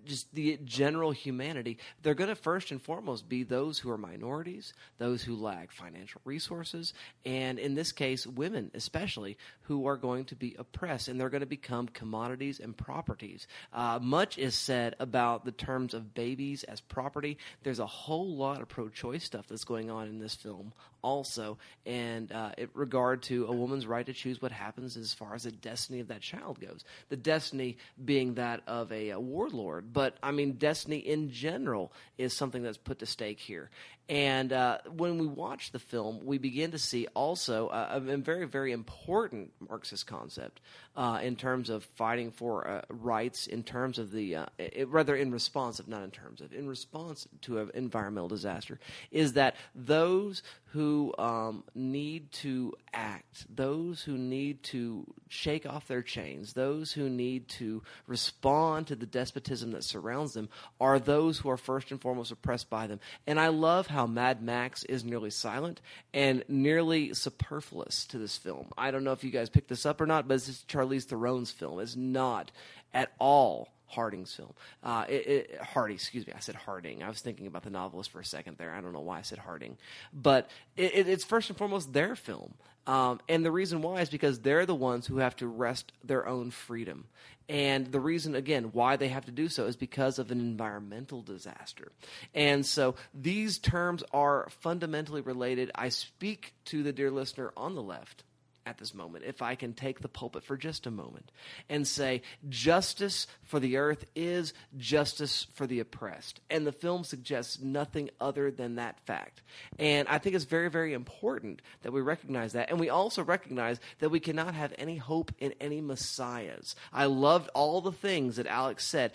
just 0.04 0.32
the 0.34 0.58
general 0.64 1.10
humanity, 1.10 1.78
they're 2.02 2.14
going 2.14 2.28
to 2.28 2.34
first 2.34 2.70
and 2.70 2.80
foremost 2.80 3.28
be 3.28 3.42
those 3.42 3.78
who 3.78 3.90
are 3.90 3.98
minorities, 3.98 4.72
those 4.98 5.22
who 5.22 5.36
lack 5.36 5.72
financial 5.72 6.20
resources, 6.24 6.92
and 7.24 7.58
in 7.58 7.74
this 7.74 7.92
case, 7.92 8.26
women 8.26 8.70
especially, 8.74 9.36
who 9.62 9.86
are 9.86 9.96
going 9.96 10.24
to 10.26 10.36
be 10.36 10.54
oppressed 10.58 11.08
and 11.08 11.20
they're 11.20 11.30
going 11.30 11.40
to 11.40 11.46
become 11.46 11.88
commodities 11.88 12.60
and 12.60 12.76
properties. 12.76 13.46
Uh, 13.72 13.98
much 14.00 14.38
is 14.38 14.54
said 14.54 14.94
about 14.98 15.44
the 15.44 15.52
terms 15.52 15.94
of 15.94 16.14
babies 16.14 16.64
as 16.64 16.80
property. 16.80 17.38
There's 17.62 17.78
a 17.78 17.86
whole 17.86 18.36
lot 18.36 18.60
of 18.60 18.68
pro 18.68 18.88
choice 18.88 19.24
stuff 19.24 19.46
that's 19.48 19.64
going 19.64 19.90
on 19.90 20.08
in 20.08 20.18
this 20.18 20.34
film 20.34 20.72
also, 21.04 21.58
and 21.84 22.32
uh, 22.32 22.52
in 22.56 22.68
regard 22.72 23.22
to 23.24 23.46
a 23.46 23.52
woman's 23.52 23.86
right 23.86 24.06
to 24.06 24.14
choose 24.14 24.40
what 24.40 24.50
happens 24.50 24.96
as 24.96 25.12
far 25.12 25.34
as 25.34 25.42
the 25.42 25.52
destiny 25.52 26.00
of 26.00 26.08
that 26.08 26.22
child 26.22 26.58
goes. 26.60 26.82
The 27.10 27.16
destiny 27.16 27.76
being 28.02 28.34
that 28.34 28.62
of 28.66 28.90
a, 28.90 29.10
a 29.10 29.20
warlord, 29.20 29.92
but 29.92 30.16
I 30.22 30.30
mean, 30.30 30.52
destiny 30.52 30.96
in 30.96 31.30
general 31.30 31.92
is 32.16 32.34
something 32.34 32.62
that's 32.62 32.78
put 32.78 33.00
to 33.00 33.06
stake 33.06 33.38
here. 33.38 33.70
And 34.08 34.52
uh, 34.52 34.78
when 34.94 35.18
we 35.18 35.26
watch 35.26 35.72
the 35.72 35.78
film, 35.78 36.26
we 36.26 36.36
begin 36.36 36.72
to 36.72 36.78
see 36.78 37.06
also 37.14 37.68
uh, 37.68 37.88
a 37.92 38.16
very, 38.18 38.46
very 38.46 38.72
important 38.72 39.52
Marxist 39.66 40.06
concept 40.06 40.60
uh, 40.94 41.20
in 41.22 41.36
terms 41.36 41.70
of 41.70 41.84
fighting 41.84 42.30
for 42.30 42.68
uh, 42.68 42.82
rights, 42.88 43.46
in 43.46 43.62
terms 43.62 43.98
of 43.98 44.12
the, 44.12 44.36
uh, 44.36 44.46
it, 44.58 44.88
rather 44.88 45.16
in 45.16 45.32
response 45.32 45.78
of, 45.78 45.88
not 45.88 46.02
in 46.02 46.10
terms 46.10 46.42
of, 46.42 46.52
in 46.52 46.68
response 46.68 47.26
to 47.42 47.60
an 47.60 47.70
environmental 47.72 48.28
disaster, 48.28 48.78
is 49.10 49.32
that 49.32 49.56
those 49.74 50.42
who 50.66 51.14
um, 51.18 51.62
need 51.74 52.30
to 52.32 52.74
act, 52.92 53.46
those 53.54 54.02
who 54.02 54.18
need 54.18 54.60
to 54.64 55.06
shake 55.28 55.66
off 55.66 55.86
their 55.86 56.02
chains, 56.02 56.52
those 56.52 56.92
who 56.92 57.08
need 57.08 57.46
to 57.46 57.80
respond 58.08 58.88
to 58.88 58.96
the 58.96 59.06
despotism 59.06 59.70
that 59.70 59.84
surrounds 59.84 60.34
them, 60.34 60.48
are 60.80 60.98
those 60.98 61.38
who 61.38 61.48
are 61.48 61.56
first 61.56 61.92
and 61.92 62.00
foremost 62.00 62.32
oppressed 62.32 62.68
by 62.68 62.88
them. 62.88 62.98
And 63.24 63.38
I 63.38 63.48
love 63.48 63.86
how 63.94 64.06
Mad 64.06 64.42
Max 64.42 64.84
is 64.84 65.04
nearly 65.04 65.30
silent 65.30 65.80
and 66.12 66.44
nearly 66.48 67.14
superfluous 67.14 68.04
to 68.06 68.18
this 68.18 68.36
film. 68.36 68.66
I 68.76 68.90
don't 68.90 69.04
know 69.04 69.12
if 69.12 69.24
you 69.24 69.30
guys 69.30 69.48
picked 69.48 69.68
this 69.68 69.86
up 69.86 70.00
or 70.00 70.06
not, 70.06 70.28
but 70.28 70.34
is 70.34 70.64
Charlize 70.68 71.06
Theron's 71.06 71.50
film. 71.50 71.80
It's 71.80 71.96
not 71.96 72.50
at 72.92 73.12
all 73.18 73.68
Harding's 73.86 74.34
film. 74.34 74.52
Uh, 74.82 75.04
it, 75.08 75.26
it, 75.26 75.60
Hardy, 75.62 75.94
excuse 75.94 76.26
me. 76.26 76.32
I 76.36 76.40
said 76.40 76.56
Harding. 76.56 77.02
I 77.02 77.08
was 77.08 77.20
thinking 77.20 77.46
about 77.46 77.62
the 77.62 77.70
novelist 77.70 78.10
for 78.10 78.20
a 78.20 78.24
second 78.24 78.58
there. 78.58 78.74
I 78.74 78.80
don't 78.80 78.92
know 78.92 79.00
why 79.00 79.18
I 79.18 79.22
said 79.22 79.38
Harding, 79.38 79.78
but 80.12 80.50
it, 80.76 81.08
it's 81.08 81.24
first 81.24 81.48
and 81.48 81.58
foremost 81.58 81.92
their 81.92 82.16
film. 82.16 82.54
Um, 82.86 83.20
and 83.28 83.44
the 83.44 83.50
reason 83.50 83.80
why 83.82 84.00
is 84.00 84.10
because 84.10 84.40
they're 84.40 84.66
the 84.66 84.74
ones 84.74 85.06
who 85.06 85.18
have 85.18 85.36
to 85.36 85.46
wrest 85.46 85.92
their 86.02 86.26
own 86.26 86.50
freedom. 86.50 87.06
And 87.48 87.86
the 87.92 88.00
reason, 88.00 88.34
again, 88.34 88.70
why 88.72 88.96
they 88.96 89.08
have 89.08 89.26
to 89.26 89.32
do 89.32 89.48
so 89.48 89.66
is 89.66 89.76
because 89.76 90.18
of 90.18 90.30
an 90.30 90.40
environmental 90.40 91.22
disaster. 91.22 91.92
And 92.34 92.64
so 92.64 92.94
these 93.12 93.58
terms 93.58 94.02
are 94.12 94.48
fundamentally 94.60 95.20
related. 95.20 95.70
I 95.74 95.90
speak 95.90 96.54
to 96.66 96.82
the 96.82 96.92
dear 96.92 97.10
listener 97.10 97.52
on 97.56 97.74
the 97.74 97.82
left 97.82 98.24
at 98.66 98.78
this 98.78 98.94
moment, 98.94 99.24
if 99.26 99.42
I 99.42 99.54
can 99.54 99.72
take 99.74 100.00
the 100.00 100.08
pulpit 100.08 100.44
for 100.44 100.56
just 100.56 100.86
a 100.86 100.90
moment 100.90 101.30
and 101.68 101.86
say, 101.86 102.22
justice 102.48 103.26
for 103.42 103.60
the 103.60 103.76
earth 103.76 104.04
is 104.14 104.54
justice 104.76 105.46
for 105.54 105.66
the 105.66 105.80
oppressed. 105.80 106.40
And 106.50 106.66
the 106.66 106.72
film 106.72 107.04
suggests 107.04 107.60
nothing 107.60 108.10
other 108.20 108.50
than 108.50 108.76
that 108.76 109.00
fact. 109.00 109.42
And 109.78 110.08
I 110.08 110.18
think 110.18 110.34
it's 110.34 110.44
very, 110.44 110.70
very 110.70 110.92
important 110.92 111.60
that 111.82 111.92
we 111.92 112.00
recognize 112.00 112.52
that. 112.52 112.70
And 112.70 112.80
we 112.80 112.88
also 112.88 113.22
recognize 113.22 113.80
that 113.98 114.10
we 114.10 114.20
cannot 114.20 114.54
have 114.54 114.72
any 114.78 114.96
hope 114.96 115.32
in 115.38 115.54
any 115.60 115.80
messiahs. 115.80 116.74
I 116.92 117.06
loved 117.06 117.50
all 117.54 117.80
the 117.80 117.92
things 117.92 118.36
that 118.36 118.46
Alex 118.46 118.84
said. 118.84 119.12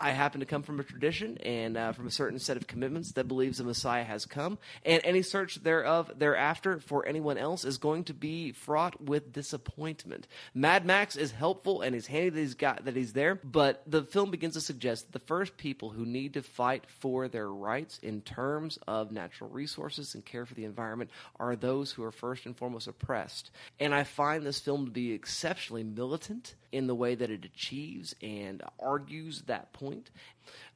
I 0.00 0.10
happen 0.10 0.40
to 0.40 0.46
come 0.46 0.62
from 0.62 0.80
a 0.80 0.84
tradition 0.84 1.38
and 1.38 1.76
uh, 1.76 1.92
from 1.92 2.06
a 2.06 2.10
certain 2.10 2.38
set 2.38 2.56
of 2.56 2.66
commitments 2.66 3.12
that 3.12 3.28
believes 3.28 3.58
the 3.58 3.64
Messiah 3.64 4.04
has 4.04 4.26
come, 4.26 4.58
and 4.84 5.00
any 5.04 5.22
search 5.22 5.62
thereof 5.62 6.10
thereafter 6.18 6.80
for 6.80 7.06
anyone 7.06 7.38
else 7.38 7.64
is 7.64 7.78
going 7.78 8.04
to 8.04 8.14
be 8.14 8.52
fraught 8.52 9.00
with 9.00 9.32
disappointment. 9.32 10.26
Mad 10.52 10.84
Max 10.84 11.16
is 11.16 11.30
helpful 11.30 11.80
and 11.80 11.94
he's 11.94 12.08
handy 12.08 12.30
that 12.30 12.40
he's 12.40 12.54
got 12.54 12.84
that 12.84 12.96
he's 12.96 13.12
there, 13.12 13.36
but 13.36 13.82
the 13.86 14.02
film 14.02 14.30
begins 14.30 14.54
to 14.54 14.60
suggest 14.60 15.06
that 15.06 15.12
the 15.12 15.26
first 15.26 15.56
people 15.56 15.90
who 15.90 16.04
need 16.04 16.34
to 16.34 16.42
fight 16.42 16.84
for 16.88 17.28
their 17.28 17.48
rights 17.48 17.98
in 18.02 18.20
terms 18.20 18.78
of 18.88 19.12
natural 19.12 19.48
resources 19.50 20.14
and 20.14 20.24
care 20.24 20.44
for 20.44 20.54
the 20.54 20.64
environment 20.64 21.10
are 21.38 21.56
those 21.56 21.92
who 21.92 22.02
are 22.02 22.12
first 22.12 22.46
and 22.46 22.56
foremost 22.56 22.88
oppressed. 22.88 23.50
And 23.78 23.94
I 23.94 24.04
find 24.04 24.44
this 24.44 24.58
film 24.58 24.86
to 24.86 24.90
be 24.90 25.12
exceptionally 25.12 25.84
militant 25.84 26.54
in 26.72 26.88
the 26.88 26.94
way 26.94 27.14
that 27.14 27.30
it 27.30 27.44
achieves 27.44 28.16
and 28.20 28.60
argues 28.80 29.42
that 29.42 29.72
point. 29.72 29.83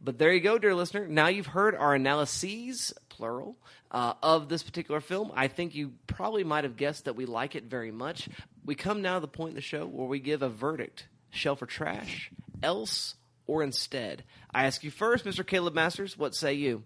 But 0.01 0.19
there 0.19 0.33
you 0.33 0.41
go, 0.41 0.59
dear 0.59 0.75
listener. 0.75 1.07
Now 1.07 1.29
you've 1.29 1.47
heard 1.47 1.75
our 1.75 1.95
analyses, 1.95 2.93
plural, 3.09 3.57
uh, 3.91 4.15
of 4.23 4.49
this 4.49 4.63
particular 4.63 5.01
film. 5.01 5.33
I 5.35 5.49
think 5.49 5.75
you 5.75 5.93
probably 6.07 6.45
might 6.45 6.65
have 6.65 6.77
guessed 6.77 7.07
that 7.07 7.17
we 7.17 7.27
like 7.27 7.55
it 7.55 7.65
very 7.65 7.91
much. 7.91 8.29
We 8.65 8.75
come 8.75 9.03
now 9.03 9.15
to 9.15 9.21
the 9.21 9.29
point 9.29 9.51
in 9.51 9.55
the 9.57 9.61
show 9.61 9.87
where 9.87 10.07
we 10.07 10.21
give 10.21 10.43
a 10.43 10.49
verdict 10.49 11.09
shelf 11.31 11.63
or 11.63 11.67
trash, 11.67 12.31
else 12.63 13.15
or 13.47 13.63
instead. 13.63 14.25
I 14.53 14.67
ask 14.67 14.85
you 14.85 14.91
first, 14.91 15.25
Mr. 15.25 15.47
Caleb 15.47 15.75
Masters, 15.75 16.17
what 16.17 16.35
say 16.35 16.55
you? 16.55 16.85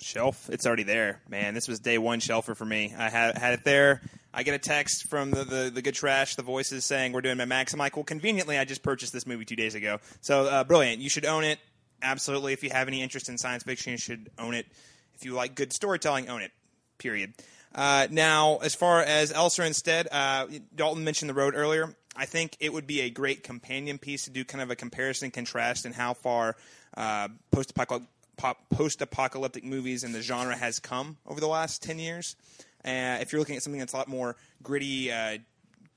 Shelf, 0.00 0.50
it's 0.50 0.66
already 0.66 0.82
there, 0.82 1.22
man. 1.28 1.54
This 1.54 1.68
was 1.68 1.80
day 1.80 1.98
one 1.98 2.20
shelfer 2.20 2.56
for 2.56 2.64
me. 2.64 2.92
I 2.96 3.08
had 3.08 3.38
had 3.38 3.54
it 3.54 3.64
there. 3.64 4.02
I 4.36 4.42
get 4.42 4.54
a 4.54 4.58
text 4.58 5.06
from 5.08 5.30
the, 5.30 5.44
the, 5.44 5.70
the 5.72 5.80
good 5.80 5.94
trash, 5.94 6.34
the 6.34 6.42
voices 6.42 6.84
saying 6.84 7.12
we're 7.12 7.20
doing 7.20 7.36
Mad 7.36 7.48
Max. 7.48 7.72
I'm 7.72 7.78
like, 7.78 7.94
well, 7.94 8.04
conveniently, 8.04 8.58
I 8.58 8.64
just 8.64 8.82
purchased 8.82 9.12
this 9.12 9.28
movie 9.28 9.44
two 9.44 9.54
days 9.54 9.76
ago. 9.76 10.00
So 10.22 10.46
uh, 10.46 10.64
brilliant. 10.64 11.00
You 11.00 11.08
should 11.08 11.24
own 11.24 11.44
it. 11.44 11.60
Absolutely. 12.02 12.52
If 12.52 12.64
you 12.64 12.70
have 12.70 12.88
any 12.88 13.00
interest 13.00 13.28
in 13.28 13.38
science 13.38 13.62
fiction, 13.62 13.92
you 13.92 13.98
should 13.98 14.30
own 14.36 14.54
it. 14.54 14.66
If 15.14 15.24
you 15.24 15.34
like 15.34 15.54
good 15.54 15.72
storytelling, 15.72 16.28
own 16.28 16.42
it. 16.42 16.50
Period. 16.98 17.34
Uh, 17.72 18.08
now, 18.10 18.58
as 18.58 18.74
far 18.74 19.02
as 19.02 19.30
Else 19.30 19.58
Instead, 19.60 20.08
uh, 20.10 20.48
Dalton 20.74 21.04
mentioned 21.04 21.28
the 21.28 21.34
road 21.34 21.54
earlier. 21.54 21.94
I 22.16 22.26
think 22.26 22.56
it 22.58 22.72
would 22.72 22.88
be 22.88 23.02
a 23.02 23.10
great 23.10 23.44
companion 23.44 23.98
piece 23.98 24.24
to 24.24 24.30
do 24.30 24.44
kind 24.44 24.62
of 24.62 24.70
a 24.70 24.76
comparison 24.76 25.30
contrast 25.30 25.86
in 25.86 25.92
how 25.92 26.14
far 26.14 26.56
uh, 26.96 27.28
post 27.52 27.72
apocalyptic 29.00 29.64
movies 29.64 30.02
in 30.02 30.12
the 30.12 30.22
genre 30.22 30.56
has 30.56 30.80
come 30.80 31.18
over 31.24 31.40
the 31.40 31.48
last 31.48 31.82
10 31.84 32.00
years. 32.00 32.34
Uh, 32.84 33.18
if 33.20 33.32
you're 33.32 33.40
looking 33.40 33.56
at 33.56 33.62
something 33.62 33.78
that's 33.78 33.94
a 33.94 33.96
lot 33.96 34.08
more 34.08 34.36
gritty, 34.62 35.10
uh, 35.10 35.38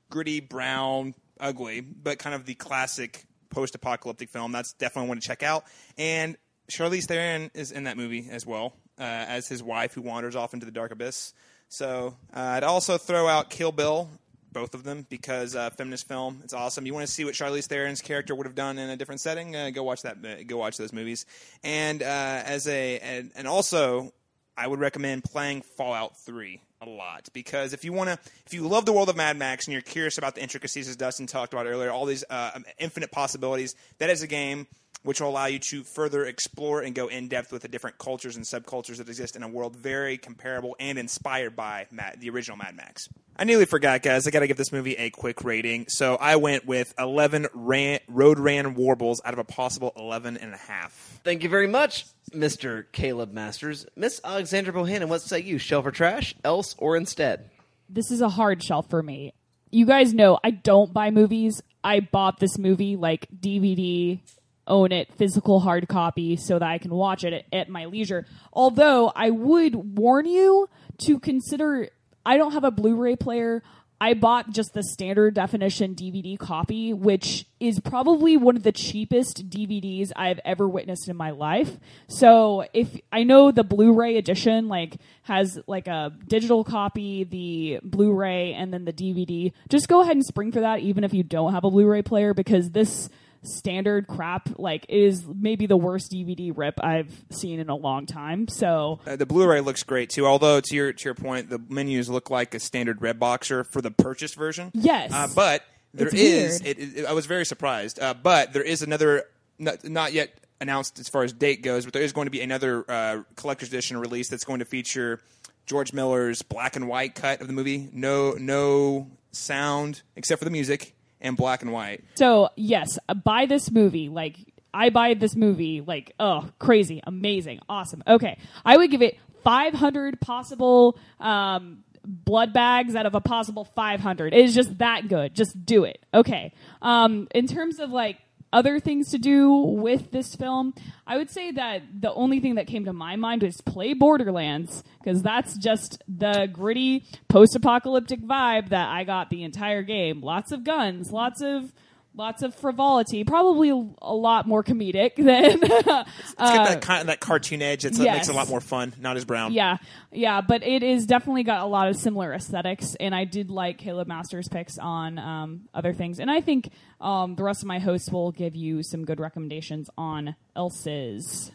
gritty, 0.10 0.40
brown, 0.40 1.14
ugly, 1.40 1.82
but 1.82 2.20
kind 2.20 2.36
of 2.36 2.46
the 2.46 2.56
classic 2.56 3.26
post-apocalyptic 3.50 4.30
film, 4.30 4.52
that's 4.52 4.74
definitely 4.74 5.10
one 5.10 5.20
to 5.20 5.28
check 5.28 5.44
out. 5.44 5.66
And 5.98 6.38
Charlize 6.72 7.06
Theron 7.06 7.52
is 7.54 7.72
in 7.72 7.86
that 7.86 7.98
movie 7.98 8.28
as 8.30 8.46
well 8.46 8.74
uh, 9.00 9.04
as 9.04 9.48
his 9.48 9.64
wife, 9.64 9.94
who 9.94 10.02
wanders 10.02 10.36
off 10.36 10.54
into 10.54 10.66
the 10.66 10.72
dark 10.72 10.92
abyss. 10.92 11.34
So 11.70 12.16
uh, 12.34 12.40
I'd 12.40 12.64
also 12.64 12.98
throw 12.98 13.28
out 13.28 13.50
Kill 13.50 13.72
Bill, 13.72 14.10
both 14.52 14.74
of 14.74 14.84
them, 14.84 15.06
because 15.10 15.56
uh, 15.56 15.70
feminist 15.72 16.08
film. 16.08 16.42
It's 16.44 16.54
awesome. 16.54 16.86
You 16.86 16.94
want 16.94 17.06
to 17.06 17.12
see 17.12 17.26
what 17.26 17.34
Charlize 17.34 17.68
Theron's 17.68 18.02
character 18.02 18.34
would 18.34 18.48
have 18.48 18.56
done 18.56 18.78
in 18.78 18.90
a 18.90 18.96
different 18.96 19.22
setting? 19.22 19.56
Uh, 19.56 19.70
go 19.70 19.84
watch 19.84 20.04
that. 20.04 20.48
Go 20.48 20.58
watch 20.58 20.78
those 20.78 20.94
movies. 20.94 21.26
And 21.64 22.02
as 22.02 22.68
a 22.68 23.00
and, 23.00 23.32
and 23.36 23.48
also, 23.48 24.14
I 24.58 24.68
would 24.68 24.80
recommend 24.80 25.24
playing 25.24 25.62
Fallout 25.62 26.18
Three 26.18 26.62
a 26.82 26.90
lot 26.90 27.30
because 27.34 27.74
if 27.74 27.84
you 27.86 27.94
want 27.94 28.10
to, 28.10 28.20
if 28.46 28.54
you 28.54 28.68
love 28.68 28.86
the 28.86 28.94
world 28.94 29.10
of 29.10 29.16
Mad 29.16 29.38
Max 29.38 29.66
and 29.66 29.74
you're 29.74 29.82
curious 29.82 30.18
about 30.18 30.36
the 30.36 30.42
intricacies 30.42 30.88
as 30.88 30.96
Dustin 30.96 31.28
talked 31.28 31.54
about 31.54 31.66
earlier, 31.66 31.92
all 31.92 32.06
these 32.06 32.24
uh, 32.30 32.60
infinite 32.80 33.12
possibilities, 33.12 33.76
that 34.00 34.10
is 34.10 34.22
a 34.22 34.28
game 34.28 34.68
which 35.04 35.22
will 35.22 35.30
allow 35.30 35.46
you 35.46 35.60
to 35.60 35.84
further 35.84 36.26
explore 36.26 36.82
and 36.82 36.94
go 36.94 37.08
in 37.08 37.28
depth 37.28 37.52
with 37.52 37.62
the 37.62 37.68
different 37.68 37.98
cultures 37.98 38.36
and 38.36 38.46
subcultures 38.46 38.98
that 38.98 39.08
exist 39.08 39.36
in 39.36 39.44
a 39.44 39.48
world 39.48 39.76
very 39.76 40.18
comparable 40.18 40.76
and 40.80 40.98
inspired 40.98 41.56
by 41.56 41.88
Mad, 41.92 42.18
the 42.20 42.30
original 42.30 42.58
Mad 42.58 42.76
Max. 42.76 43.08
I 43.38 43.44
nearly 43.44 43.66
forgot, 43.66 44.02
guys. 44.02 44.28
I 44.28 44.32
got 44.32 44.40
to 44.40 44.48
give 44.48 44.58
this 44.58 44.72
movie 44.72 44.96
a 44.96 45.10
quick 45.10 45.44
rating. 45.44 45.86
So 45.90 46.16
I 46.16 46.38
went 46.38 46.66
with 46.66 46.94
11 46.98 47.48
ran, 47.54 48.00
road 48.08 48.40
ran 48.40 48.74
warbles 48.74 49.22
out 49.24 49.34
of 49.34 49.40
a 49.40 49.44
possible 49.44 49.94
11 49.96 50.38
and 50.38 50.54
a 50.54 50.58
half. 50.58 51.20
Thank 51.24 51.44
you 51.44 51.50
very 51.50 51.68
much, 51.68 52.06
Mr. 52.32 52.86
Caleb 52.92 53.32
Masters. 53.32 53.86
Miss 53.96 54.20
Alexandra 54.24 54.74
Bohannon, 54.74 55.08
what 55.08 55.22
say 55.22 55.40
you? 55.40 55.58
Shelf 55.58 55.86
or 55.86 55.92
trash, 55.92 56.36
else 56.44 56.76
or 56.80 56.98
instead? 56.98 57.50
This 57.90 58.12
is 58.12 58.22
a 58.22 58.30
hard 58.30 58.64
shelf 58.64 58.90
for 58.90 59.02
me. 59.04 59.34
You 59.70 59.86
guys 59.86 60.14
know 60.14 60.40
I 60.44 60.52
don't 60.52 60.92
buy 60.92 61.12
movies. 61.12 61.62
I 61.84 62.00
bought 62.00 62.40
this 62.40 62.58
movie 62.58 62.96
like 62.96 63.28
DVD, 63.38 64.20
own 64.68 64.92
it, 64.92 65.14
physical 65.14 65.60
hard 65.60 65.88
copy, 65.88 66.36
so 66.36 66.60
that 66.60 66.70
I 66.70 66.78
can 66.78 66.92
watch 66.92 67.24
it 67.24 67.34
at, 67.34 67.46
at 67.52 67.70
my 67.70 67.86
leisure. 67.86 68.26
Although 68.54 69.12
I 69.16 69.30
would 69.30 69.76
warn 69.98 70.26
you 70.26 70.70
to 71.00 71.20
consider 71.20 71.90
I 72.26 72.36
don't 72.36 72.52
have 72.52 72.66
a 72.66 72.72
Blu-ray 72.72 73.16
player. 73.16 73.64
I 74.00 74.14
bought 74.14 74.52
just 74.52 74.74
the 74.74 74.84
standard 74.84 75.34
definition 75.34 75.96
DVD 75.96 76.38
copy, 76.38 76.94
which 76.94 77.48
is 77.60 77.80
probably 77.80 78.38
one 78.38 78.56
of 78.56 78.64
the 78.64 78.72
cheapest 78.72 79.50
DVDs 79.50 80.12
I've 80.16 80.40
ever 80.46 80.68
witnessed 80.68 81.08
in 81.08 81.16
my 81.16 81.32
life. 81.32 81.78
So 82.08 82.66
if 82.74 82.96
I 83.12 83.24
know 83.24 83.52
the 83.52 83.64
Blu-ray 83.64 84.18
edition 84.18 84.68
like 84.68 84.98
has 85.24 85.58
like 85.68 85.88
a 85.88 86.12
digital 86.28 86.64
copy, 86.64 87.24
the 87.24 87.80
Blu-ray, 87.82 88.54
and 88.54 88.72
then 88.72 88.86
the 88.86 88.94
DVD, 88.94 89.52
just 89.70 89.88
go 89.88 90.02
ahead 90.02 90.16
and 90.16 90.26
spring 90.26 90.52
for 90.52 90.60
that, 90.60 90.82
even 90.82 91.04
if 91.04 91.14
you 91.14 91.24
don't 91.24 91.54
have 91.54 91.64
a 91.64 91.72
Blu-ray 91.72 92.04
player, 92.04 92.34
because 92.36 92.70
this 92.72 93.10
standard 93.44 94.08
crap 94.08 94.50
like 94.58 94.86
is 94.90 95.26
maybe 95.26 95.66
the 95.66 95.78
worst 95.78 96.12
DVD 96.12 96.52
rip 96.56 96.84
I've 96.84 97.24
seen 97.32 97.60
in 97.60 97.70
a 97.70 97.76
long 97.76 98.06
time. 98.06 98.48
So 98.48 99.00
uh, 99.06 99.16
the 99.16 99.26
Blu-ray 99.26 99.62
looks 99.62 99.84
great 99.84 100.10
too. 100.10 100.26
Although 100.26 100.62
to 100.62 100.76
your 100.76 100.94
to 100.94 101.06
your 101.06 101.14
point, 101.14 101.50
the 101.50 101.60
menus 101.70 102.10
look 102.10 102.30
like 102.30 102.54
a 102.54 102.60
standard 102.60 103.02
red 103.02 103.20
boxer 103.20 103.64
for 103.64 103.82
the 103.82 103.92
purchase 103.92 104.34
version. 104.34 104.72
Yes, 104.74 105.12
uh, 105.14 105.28
but 105.36 105.64
there 105.94 106.08
it's 106.08 106.16
is. 106.16 106.62
It, 106.62 106.80
it, 106.80 107.06
I 107.06 107.14
was 107.14 107.26
very 107.26 107.46
surprised, 107.46 108.00
uh, 108.00 108.14
but 108.14 108.54
there 108.54 108.64
is 108.64 108.82
another 108.82 109.26
not, 109.60 109.84
not, 109.84 110.14
yet 110.14 110.34
announced 110.62 111.00
as 111.00 111.08
far 111.08 111.24
as 111.24 111.34
date 111.34 111.62
goes, 111.62 111.86
but 111.86 111.94
there 111.94 112.02
is 112.02 112.14
going 112.14 112.26
to 112.26 112.32
be 112.32 112.42
another 112.42 112.86
uh, 112.90 113.24
collector's 113.36 113.70
edition 113.70 113.98
release 113.98 114.30
that's 114.30 114.44
going 114.44 114.60
to 114.60 114.66
feature 114.66 115.20
George 115.66 115.94
Miller's 115.94 116.42
black 116.42 116.76
and 116.76 116.88
white 116.88 117.16
cut 117.16 117.42
of 117.42 117.48
the 117.48 117.54
movie. 117.54 117.90
No 117.94 118.34
no 118.34 119.12
sound 119.32 120.02
except 120.16 120.40
for 120.40 120.46
the 120.46 120.52
music 120.52 120.96
and 121.22 121.38
black 121.38 121.62
and 121.62 121.72
white. 121.72 122.04
So 122.16 122.50
yes, 122.56 122.98
buy 123.24 123.46
this 123.46 123.72
movie. 123.72 124.10
Like 124.10 124.38
I 124.74 124.90
buy 124.90 125.14
this 125.14 125.36
movie. 125.36 125.82
Like 125.82 126.14
oh, 126.20 126.50
crazy, 126.60 127.02
amazing, 127.06 127.60
awesome. 127.70 128.04
Okay, 128.08 128.38
I 128.66 128.78
would 128.78 128.92
give 128.92 129.02
it 129.02 129.18
500 129.44 130.20
possible 130.20 130.98
um, 131.20 131.84
blood 132.08 132.54
bags 132.54 132.96
out 132.96 133.06
of 133.06 133.16
a 133.16 133.22
possible 133.22 133.66
500. 133.66 134.34
It 134.34 134.46
is 134.46 134.56
just 134.56 134.78
that 134.80 135.08
good. 135.08 135.34
Just 135.34 135.66
do 135.66 135.84
it. 135.84 136.00
Okay. 136.14 136.54
Um, 136.82 137.28
in 137.34 137.48
terms 137.48 137.80
of 137.80 137.92
like 137.92 138.18
other 138.54 138.80
things 138.80 139.12
to 139.12 139.18
do 139.18 139.52
with 139.52 140.12
this 140.12 140.36
film, 140.36 140.74
I 141.06 141.18
would 141.18 141.30
say 141.30 141.52
that 141.52 141.84
the 142.02 142.14
only 142.14 142.40
thing 142.40 142.56
that 142.56 142.68
came 142.68 142.86
to 142.86 142.94
my 142.94 143.16
mind 143.16 143.44
was 143.44 143.60
play 143.62 143.94
Borderlands 143.94 144.84
because 145.00 145.22
that's 145.22 145.58
just 145.58 146.02
the 146.08 146.50
gritty 146.52 147.06
post-apocalyptic 147.28 148.22
vibe 148.22 148.70
that 148.70 148.90
I 148.90 149.04
got 149.04 149.30
the 149.30 149.44
entire 149.44 149.82
game. 149.84 150.22
Lots 150.22 150.52
of 150.52 150.64
guns, 150.64 151.12
lots 151.12 151.42
of 151.42 151.74
lots 152.18 152.42
of 152.42 152.54
frivolity, 152.56 153.24
probably 153.24 153.70
a 153.70 154.14
lot 154.14 154.48
more 154.48 154.64
comedic 154.64 155.16
than 155.18 155.60
It's 155.62 155.84
got 155.84 156.08
uh, 156.38 156.66
that 156.66 156.82
kind 156.82 157.10
that 157.10 157.20
cartoon 157.20 157.62
edge 157.62 157.84
that 157.84 157.94
makes 157.94 158.04
yes. 158.04 158.28
it 158.28 158.32
a 158.32 158.36
lot 158.36 158.50
more 158.50 158.62
fun. 158.62 158.94
Not 159.00 159.18
as 159.18 159.26
brown. 159.26 159.54
Yeah, 159.54 159.78
yeah, 160.12 160.42
but 160.42 160.64
it 160.64 160.84
is 160.84 161.06
definitely 161.06 161.44
got 161.44 161.62
a 161.62 161.68
lot 161.68 161.88
of 161.88 161.96
similar 161.96 162.34
aesthetics, 162.34 162.96
and 162.96 163.14
I 163.14 163.26
did 163.26 163.50
like 163.50 163.78
Caleb 163.78 164.08
Masters' 164.08 164.48
picks 164.50 164.78
on 164.78 165.20
um, 165.20 165.70
other 165.74 165.94
things, 165.94 166.20
and 166.20 166.30
I 166.30 166.42
think 166.42 166.72
um, 167.00 167.36
the 167.36 167.44
rest 167.44 167.62
of 167.62 167.68
my 167.68 167.80
hosts 167.80 168.12
will 168.12 168.32
give 168.32 168.56
you 168.56 168.84
some 168.84 169.06
good 169.06 169.20
recommendations 169.20 169.90
on 169.98 170.36
Else's. 170.56 171.52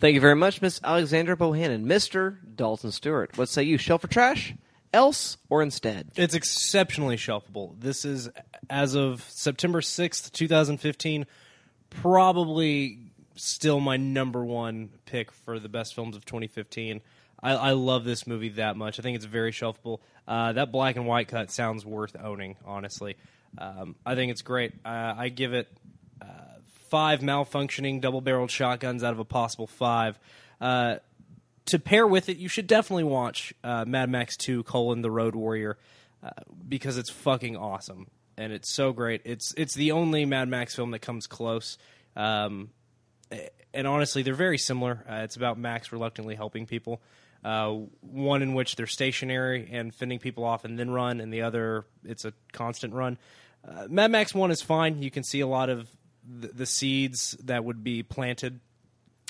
Thank 0.00 0.14
you 0.14 0.20
very 0.20 0.36
much, 0.36 0.62
Miss 0.62 0.80
Alexandra 0.84 1.36
Bohannon. 1.36 1.84
Mr. 1.84 2.36
Dalton 2.54 2.92
Stewart, 2.92 3.36
what 3.36 3.48
say 3.48 3.64
you? 3.64 3.78
Shelf 3.78 4.04
or 4.04 4.08
trash? 4.08 4.54
Else 4.98 5.36
or 5.48 5.62
instead? 5.62 6.10
It's 6.16 6.34
exceptionally 6.34 7.14
shelfable. 7.14 7.78
This 7.78 8.04
is, 8.04 8.28
as 8.68 8.96
of 8.96 9.22
September 9.28 9.80
6th, 9.80 10.32
2015, 10.32 11.24
probably 11.88 13.12
still 13.36 13.78
my 13.78 13.96
number 13.96 14.44
one 14.44 14.90
pick 15.06 15.30
for 15.30 15.60
the 15.60 15.68
best 15.68 15.94
films 15.94 16.16
of 16.16 16.24
2015. 16.24 17.00
I, 17.40 17.52
I 17.52 17.70
love 17.74 18.02
this 18.04 18.26
movie 18.26 18.48
that 18.48 18.76
much. 18.76 18.98
I 18.98 19.02
think 19.04 19.14
it's 19.14 19.24
very 19.24 19.52
shelfable. 19.52 20.00
Uh, 20.26 20.54
that 20.54 20.72
black 20.72 20.96
and 20.96 21.06
white 21.06 21.28
cut 21.28 21.52
sounds 21.52 21.86
worth 21.86 22.16
owning, 22.20 22.56
honestly. 22.66 23.16
Um, 23.56 23.94
I 24.04 24.16
think 24.16 24.32
it's 24.32 24.42
great. 24.42 24.72
Uh, 24.84 25.14
I 25.16 25.28
give 25.28 25.54
it 25.54 25.68
uh, 26.20 26.24
five 26.90 27.20
malfunctioning 27.20 28.00
double 28.00 28.20
barreled 28.20 28.50
shotguns 28.50 29.04
out 29.04 29.12
of 29.12 29.20
a 29.20 29.24
possible 29.24 29.68
five. 29.68 30.18
Uh, 30.60 30.96
to 31.68 31.78
pair 31.78 32.06
with 32.06 32.28
it, 32.28 32.36
you 32.36 32.48
should 32.48 32.66
definitely 32.66 33.04
watch 33.04 33.54
uh, 33.64 33.84
Mad 33.86 34.10
Max 34.10 34.36
2: 34.36 34.62
colon 34.64 35.02
The 35.02 35.10
Road 35.10 35.34
Warrior 35.34 35.78
uh, 36.22 36.30
because 36.68 36.98
it's 36.98 37.10
fucking 37.10 37.56
awesome 37.56 38.08
and 38.38 38.52
it's 38.52 38.72
so 38.72 38.92
great. 38.92 39.20
It's 39.24 39.52
it's 39.56 39.74
the 39.74 39.92
only 39.92 40.24
Mad 40.24 40.48
Max 40.48 40.74
film 40.74 40.92
that 40.92 41.00
comes 41.00 41.26
close. 41.26 41.76
Um, 42.16 42.70
and 43.74 43.86
honestly, 43.86 44.22
they're 44.22 44.34
very 44.34 44.58
similar. 44.58 45.04
Uh, 45.10 45.16
it's 45.16 45.36
about 45.36 45.58
Max 45.58 45.92
reluctantly 45.92 46.36
helping 46.36 46.64
people. 46.64 47.02
Uh, 47.44 47.72
one 48.00 48.42
in 48.42 48.54
which 48.54 48.76
they're 48.76 48.86
stationary 48.86 49.68
and 49.70 49.94
fending 49.94 50.18
people 50.18 50.44
off 50.44 50.64
and 50.64 50.78
then 50.78 50.90
run, 50.90 51.20
and 51.20 51.32
the 51.32 51.42
other 51.42 51.84
it's 52.04 52.24
a 52.24 52.32
constant 52.52 52.94
run. 52.94 53.18
Uh, 53.66 53.86
Mad 53.90 54.10
Max 54.10 54.34
One 54.34 54.50
is 54.50 54.62
fine. 54.62 55.02
You 55.02 55.10
can 55.10 55.24
see 55.24 55.40
a 55.40 55.46
lot 55.46 55.68
of 55.68 55.90
the, 56.24 56.48
the 56.48 56.66
seeds 56.66 57.36
that 57.44 57.64
would 57.64 57.82
be 57.82 58.02
planted 58.02 58.60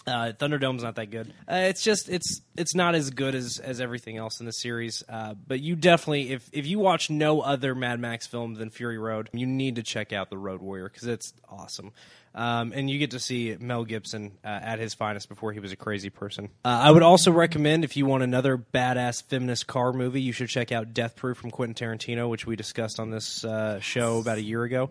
uh, 0.06 0.32
Thunderdome's 0.32 0.82
not 0.82 0.96
that 0.96 1.10
good. 1.10 1.32
Uh, 1.50 1.66
it's 1.68 1.82
just 1.82 2.08
it's 2.08 2.40
it's 2.56 2.74
not 2.74 2.94
as 2.94 3.10
good 3.10 3.34
as 3.34 3.58
as 3.58 3.80
everything 3.80 4.16
else 4.16 4.40
in 4.40 4.46
the 4.46 4.52
series. 4.52 5.02
Uh, 5.08 5.34
but 5.34 5.60
you 5.60 5.76
definitely, 5.76 6.32
if 6.32 6.48
if 6.52 6.66
you 6.66 6.78
watch 6.78 7.10
no 7.10 7.40
other 7.40 7.74
Mad 7.74 8.00
Max 8.00 8.26
film 8.26 8.54
than 8.54 8.70
Fury 8.70 8.98
Road, 8.98 9.28
you 9.32 9.46
need 9.46 9.76
to 9.76 9.82
check 9.82 10.12
out 10.12 10.30
the 10.30 10.38
Road 10.38 10.60
Warrior 10.60 10.88
because 10.88 11.06
it's 11.06 11.32
awesome. 11.48 11.92
Um, 12.34 12.72
and 12.74 12.88
you 12.88 12.98
get 12.98 13.12
to 13.12 13.18
see 13.18 13.56
Mel 13.58 13.84
Gibson 13.84 14.32
uh, 14.44 14.48
at 14.48 14.78
his 14.78 14.94
finest 14.94 15.28
before 15.28 15.52
he 15.52 15.60
was 15.60 15.72
a 15.72 15.76
crazy 15.76 16.10
person. 16.10 16.50
Uh, 16.64 16.68
I 16.68 16.90
would 16.90 17.02
also 17.02 17.32
recommend 17.32 17.84
if 17.84 17.96
you 17.96 18.06
want 18.06 18.22
another 18.22 18.56
badass 18.56 19.24
feminist 19.24 19.66
car 19.66 19.92
movie, 19.92 20.20
you 20.20 20.32
should 20.32 20.48
check 20.48 20.70
out 20.70 20.94
Death 20.94 21.16
Proof 21.16 21.38
from 21.38 21.50
Quentin 21.50 21.74
Tarantino, 21.74 22.28
which 22.28 22.46
we 22.46 22.54
discussed 22.54 23.00
on 23.00 23.10
this 23.10 23.44
uh, 23.44 23.80
show 23.80 24.18
about 24.18 24.38
a 24.38 24.42
year 24.42 24.62
ago. 24.62 24.90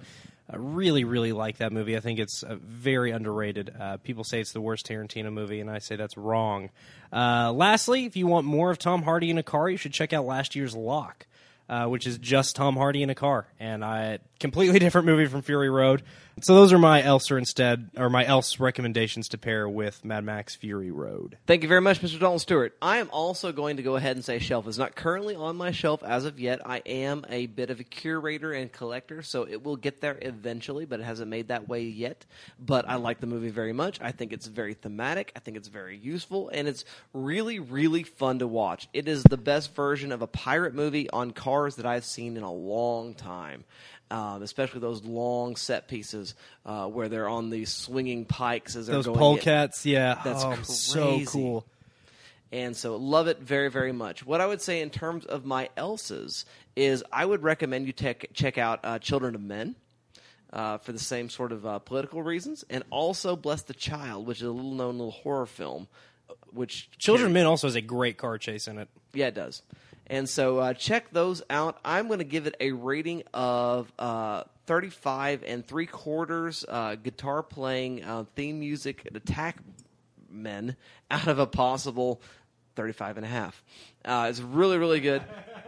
I 0.50 0.56
really, 0.56 1.04
really 1.04 1.34
like 1.34 1.58
that 1.58 1.74
movie. 1.74 1.98
I 1.98 2.00
think 2.00 2.20
it's 2.20 2.42
uh, 2.42 2.56
very 2.62 3.12
underrated. 3.12 3.74
Uh, 3.78 3.98
people 3.98 4.24
say 4.24 4.40
it's 4.40 4.54
the 4.54 4.62
worst 4.62 4.88
Tarantino 4.88 5.32
movie, 5.32 5.60
and 5.60 5.70
I 5.70 5.80
say 5.80 5.98
that's 5.98 6.16
wrong. 6.16 6.70
Uh, 7.12 7.52
lastly, 7.52 8.06
if 8.06 8.16
you 8.16 8.28
want 8.28 8.46
more 8.46 8.72
of 8.72 8.78
Tom 8.78 9.04
Hardy 9.04 9.30
in 9.30 9.38
a 9.38 9.44
car, 9.44 9.70
you 9.70 9.76
should 9.76 9.92
check 9.92 10.14
out 10.14 10.26
last 10.26 10.56
year's 10.56 10.74
Lock, 10.74 11.28
uh, 11.68 11.88
which 11.88 12.08
is 12.08 12.18
just 12.18 12.56
Tom 12.56 12.78
Hardy 12.78 13.04
in 13.04 13.10
a 13.10 13.16
car, 13.16 13.48
and 13.60 13.84
a 13.84 14.20
completely 14.40 14.80
different 14.80 15.06
movie 15.06 15.26
from 15.26 15.42
Fury 15.42 15.70
Road. 15.70 16.02
So 16.40 16.54
those 16.54 16.72
are 16.72 16.78
my 16.78 17.02
else 17.02 17.32
or 17.32 17.40
instead, 17.40 17.90
or 17.98 18.12
my 18.12 18.24
else 18.24 18.60
recommendations 18.60 19.30
to 19.30 19.40
pair 19.40 19.68
with 19.68 20.06
Mad 20.06 20.24
Max 20.24 20.56
Fury 20.56 20.92
Road. 20.92 21.36
Thank 21.48 21.64
you 21.64 21.68
very 21.68 21.82
much, 21.82 22.00
Mr. 22.00 22.20
Dalton 22.20 22.38
Stewart. 22.38 22.78
I 22.80 22.98
am 22.98 23.10
also 23.12 23.52
going 23.52 23.78
to 23.78 23.84
go 23.84 23.96
ahead 23.96 24.16
and 24.16 24.24
say 24.24 24.38
shelf 24.38 24.68
is 24.68 24.78
not 24.78 24.96
currently 24.96 25.36
on 25.36 25.56
my 25.56 25.72
shelf 25.72 26.04
as 26.04 26.26
of 26.26 26.40
yet. 26.40 26.62
I 26.64 26.84
am 26.86 27.26
a 27.28 27.48
bit 27.48 27.72
of 27.72 27.80
a 27.80 27.84
curator 27.84 28.54
and 28.54 28.72
collector, 28.72 29.24
so 29.24 29.48
it 29.48 29.64
will 29.64 29.78
get 29.78 30.00
there 30.00 30.16
eventually, 30.22 30.86
but 30.86 31.00
it 31.00 31.04
hasn't 31.04 31.30
made 31.30 31.48
that 31.48 31.68
way 31.68 31.82
yet. 31.86 32.24
But 32.60 32.88
I 32.88 32.96
like 32.96 33.20
the 33.20 33.26
movie 33.26 33.50
very 33.50 33.74
much. 33.74 34.00
I 34.00 34.12
think 34.12 34.32
it's 34.32 34.46
very 34.46 34.76
thematic. 34.76 35.32
I 35.36 35.40
think 35.40 35.58
it's 35.58 35.70
very 35.70 35.98
useful, 35.98 36.50
and 36.50 36.68
it's 36.68 36.86
really, 37.14 37.58
really 37.58 38.04
fun 38.04 38.40
to 38.40 38.48
watch. 38.48 38.88
It 38.94 39.08
is 39.08 39.24
the 39.24 39.38
best 39.38 39.74
version 39.74 40.12
of 40.12 40.22
a 40.22 40.28
pirate 40.28 40.76
movie 40.76 41.10
on 41.10 41.32
cars 41.32 41.78
that 41.78 41.88
I've 41.88 42.06
seen 42.06 42.38
in 42.38 42.44
a 42.44 42.54
long 42.54 43.16
time. 43.16 43.64
Um, 44.10 44.42
especially 44.42 44.80
those 44.80 45.04
long 45.04 45.58
set 45.58 45.90
pieces 45.90 46.34
uh, 46.66 46.88
where 46.88 47.10
they're 47.10 47.28
on 47.28 47.50
these 47.50 47.70
swinging 47.74 48.24
pikes 48.24 48.76
as 48.78 48.88
they're 48.88 48.96
Those 48.96 49.08
going. 49.08 49.18
in. 49.18 49.22
polecats, 49.22 49.86
yeah, 49.86 50.22
That's 50.24 50.44
oh, 50.46 50.56
so 50.64 51.22
cool. 51.26 51.66
And 52.52 52.76
so 52.78 52.96
love 52.96 53.28
it 53.28 53.40
very, 53.40 53.70
very 53.70 53.92
much. 53.92 54.26
What 54.26 54.40
I 54.40 54.46
would 54.46 54.62
say 54.62 54.80
in 54.80 54.90
terms 54.90 55.26
of 55.26 55.44
my 55.44 55.68
else's 55.76 56.46
is 56.78 57.04
I 57.12 57.26
would 57.26 57.44
recommend 57.44 57.86
you 57.88 57.92
tech 57.92 58.28
check 58.34 58.58
out 58.58 58.80
uh, 58.86 59.00
Children 59.00 59.36
of 59.36 59.42
Men. 59.42 59.76
Uh, 60.54 60.78
for 60.78 60.94
the 60.94 61.00
same 61.00 61.30
sort 61.30 61.52
of 61.52 61.66
uh, 61.66 61.78
political 61.78 62.24
reasons, 62.24 62.64
and 62.70 62.82
also 62.90 63.36
Bless 63.36 63.64
the 63.64 63.74
Child, 63.74 64.26
which 64.26 64.38
is 64.38 64.48
a 64.48 64.52
little 64.52 64.72
known 64.72 64.98
little 64.98 65.12
horror 65.12 65.46
film. 65.46 65.90
uh, 66.30 66.34
Which 66.52 66.90
Children 66.98 67.28
of 67.28 67.34
Men 67.34 67.46
also 67.46 67.68
has 67.68 67.76
a 67.76 67.82
great 67.82 68.18
car 68.18 68.38
chase 68.38 68.66
in 68.70 68.78
it. 68.78 68.88
yeah, 69.14 69.28
it 69.28 69.34
does. 69.36 69.62
And 70.08 70.28
so 70.28 70.60
uh, 70.60 70.74
check 70.74 71.12
those 71.12 71.44
out. 71.50 71.78
I'm 71.84 72.08
going 72.08 72.20
to 72.20 72.26
give 72.26 72.48
it 72.48 72.56
a 72.60 72.72
rating 72.72 73.24
of 73.34 73.92
uh, 74.00 74.44
35 74.66 75.44
and 75.46 75.66
three 75.66 75.86
quarters 75.86 76.66
uh, 76.68 76.96
guitar 76.96 77.44
playing 77.44 78.04
uh, 78.04 78.24
theme 78.36 78.60
music 78.60 79.08
attack 79.14 79.58
men 80.30 80.76
out 81.12 81.28
of 81.28 81.40
a 81.40 81.48
possible 81.48 82.22
35 82.76 83.18
and 83.18 83.26
a 83.26 83.30
half. 83.30 83.64
Uh, 84.06 84.28
it's 84.30 84.40
really, 84.40 84.78
really 84.78 85.02
good. 85.02 85.24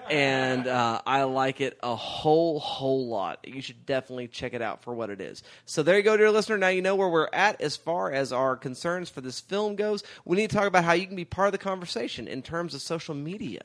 And 0.09 0.67
uh, 0.67 1.01
I 1.05 1.23
like 1.23 1.61
it 1.61 1.77
a 1.83 1.95
whole, 1.95 2.59
whole 2.59 3.07
lot. 3.07 3.39
You 3.45 3.61
should 3.61 3.85
definitely 3.85 4.27
check 4.27 4.53
it 4.53 4.61
out 4.61 4.81
for 4.83 4.93
what 4.93 5.09
it 5.09 5.21
is. 5.21 5.43
So 5.65 5.83
there 5.83 5.97
you 5.97 6.03
go, 6.03 6.17
dear 6.17 6.31
listener. 6.31 6.57
Now 6.57 6.69
you 6.69 6.81
know 6.81 6.95
where 6.95 7.09
we're 7.09 7.29
at 7.31 7.61
as 7.61 7.75
far 7.75 8.11
as 8.11 8.31
our 8.33 8.55
concerns 8.55 9.09
for 9.09 9.21
this 9.21 9.39
film 9.39 9.75
goes. 9.75 10.03
We 10.25 10.37
need 10.37 10.49
to 10.49 10.55
talk 10.55 10.67
about 10.67 10.83
how 10.83 10.93
you 10.93 11.05
can 11.05 11.15
be 11.15 11.25
part 11.25 11.47
of 11.47 11.51
the 11.51 11.57
conversation 11.57 12.27
in 12.27 12.41
terms 12.41 12.73
of 12.73 12.81
social 12.81 13.13
media 13.13 13.61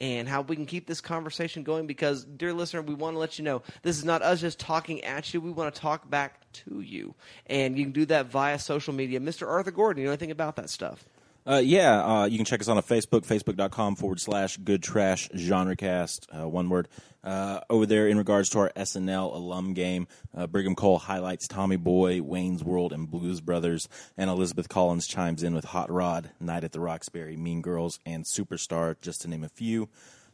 and 0.00 0.28
how 0.28 0.42
we 0.42 0.56
can 0.56 0.66
keep 0.66 0.86
this 0.86 1.00
conversation 1.00 1.62
going. 1.62 1.86
Because, 1.86 2.24
dear 2.24 2.52
listener, 2.52 2.82
we 2.82 2.94
want 2.94 3.14
to 3.14 3.18
let 3.18 3.38
you 3.38 3.44
know 3.44 3.62
this 3.82 3.98
is 3.98 4.04
not 4.04 4.22
us 4.22 4.40
just 4.40 4.58
talking 4.58 5.02
at 5.04 5.32
you. 5.34 5.40
We 5.40 5.50
want 5.50 5.74
to 5.74 5.80
talk 5.80 6.08
back 6.08 6.40
to 6.52 6.80
you, 6.80 7.14
and 7.46 7.76
you 7.76 7.84
can 7.84 7.92
do 7.92 8.06
that 8.06 8.26
via 8.26 8.58
social 8.58 8.94
media. 8.94 9.20
Mr. 9.20 9.46
Arthur 9.46 9.70
Gordon, 9.70 10.00
you 10.00 10.06
know 10.06 10.12
anything 10.12 10.30
about 10.30 10.56
that 10.56 10.70
stuff? 10.70 11.04
Uh, 11.44 11.60
yeah, 11.62 12.04
uh, 12.04 12.24
you 12.24 12.38
can 12.38 12.44
check 12.44 12.60
us 12.60 12.68
on 12.68 12.78
a 12.78 12.82
Facebook, 12.82 13.26
facebook.com 13.26 13.96
forward 13.96 14.20
slash 14.20 14.56
good 14.58 14.82
trash 14.82 15.28
genrecast, 15.30 16.26
uh, 16.32 16.48
one 16.48 16.68
word. 16.68 16.88
Uh, 17.24 17.60
over 17.70 17.86
there, 17.86 18.08
in 18.08 18.18
regards 18.18 18.48
to 18.50 18.58
our 18.58 18.72
SNL 18.76 19.34
alum 19.34 19.74
game, 19.74 20.06
uh, 20.36 20.46
Brigham 20.46 20.74
Cole 20.74 20.98
highlights 20.98 21.48
Tommy 21.48 21.76
Boy, 21.76 22.20
Wayne's 22.20 22.64
World, 22.64 22.92
and 22.92 23.10
Blues 23.10 23.40
Brothers, 23.40 23.88
and 24.16 24.28
Elizabeth 24.30 24.68
Collins 24.68 25.06
chimes 25.06 25.42
in 25.42 25.54
with 25.54 25.66
Hot 25.66 25.90
Rod, 25.90 26.30
Night 26.40 26.64
at 26.64 26.72
the 26.72 26.80
Roxbury, 26.80 27.36
Mean 27.36 27.60
Girls, 27.60 27.98
and 28.06 28.24
Superstar, 28.24 29.00
just 29.00 29.22
to 29.22 29.28
name 29.28 29.44
a 29.44 29.48
few. 29.48 29.88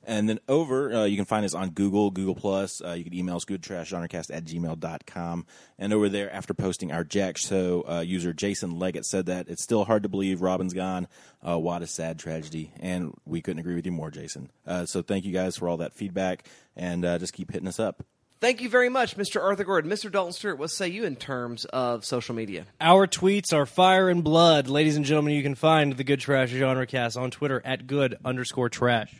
And 0.08 0.26
then 0.26 0.40
over, 0.48 0.90
uh, 0.90 1.04
you 1.04 1.16
can 1.16 1.26
find 1.26 1.44
us 1.44 1.54
on 1.54 1.70
Google, 1.70 2.10
Google 2.10 2.34
Plus. 2.34 2.80
Uh, 2.82 2.92
you 2.92 3.04
can 3.04 3.14
email 3.14 3.36
us 3.36 3.44
goodtrashgenrecast 3.44 4.34
at 4.34 4.46
gmail.com. 4.46 5.46
And 5.78 5.92
over 5.92 6.08
there, 6.08 6.32
after 6.32 6.54
posting 6.54 6.90
our 6.90 7.04
Jack 7.04 7.36
Show, 7.36 7.84
uh, 7.86 8.00
user 8.00 8.32
Jason 8.32 8.78
Leggett 8.78 9.04
said 9.04 9.26
that 9.26 9.48
it's 9.48 9.62
still 9.62 9.84
hard 9.84 10.04
to 10.04 10.08
believe 10.08 10.40
Robin's 10.40 10.72
gone. 10.72 11.08
Uh, 11.46 11.58
what 11.58 11.82
a 11.82 11.86
sad 11.86 12.18
tragedy. 12.18 12.72
And 12.80 13.12
we 13.26 13.42
couldn't 13.42 13.60
agree 13.60 13.74
with 13.74 13.84
you 13.84 13.92
more, 13.92 14.10
Jason. 14.10 14.50
Uh, 14.66 14.86
so 14.86 15.02
thank 15.02 15.26
you 15.26 15.32
guys 15.32 15.58
for 15.58 15.68
all 15.68 15.76
that 15.76 15.92
feedback, 15.92 16.48
and 16.74 17.04
uh, 17.04 17.18
just 17.18 17.34
keep 17.34 17.52
hitting 17.52 17.68
us 17.68 17.78
up. 17.78 18.02
Thank 18.40 18.62
you 18.62 18.70
very 18.70 18.88
much, 18.88 19.16
Mr. 19.16 19.42
Arthur 19.42 19.64
Gordon. 19.64 19.90
Mr. 19.90 20.10
Dalton 20.10 20.32
Stewart, 20.32 20.58
what 20.58 20.70
say 20.70 20.88
you 20.88 21.04
in 21.04 21.16
terms 21.16 21.64
of 21.66 22.04
social 22.04 22.34
media? 22.34 22.64
Our 22.80 23.06
tweets 23.06 23.52
are 23.52 23.66
fire 23.66 24.08
and 24.08 24.24
blood. 24.24 24.68
Ladies 24.68 24.96
and 24.96 25.04
gentlemen, 25.04 25.34
you 25.34 25.42
can 25.42 25.56
find 25.56 25.96
the 25.96 26.04
Good 26.04 26.20
Trash 26.20 26.50
Genre 26.50 26.86
Cast 26.86 27.18
on 27.18 27.30
Twitter 27.30 27.60
at 27.64 27.86
good 27.86 28.16
underscore 28.24 28.68
trash. 28.68 29.12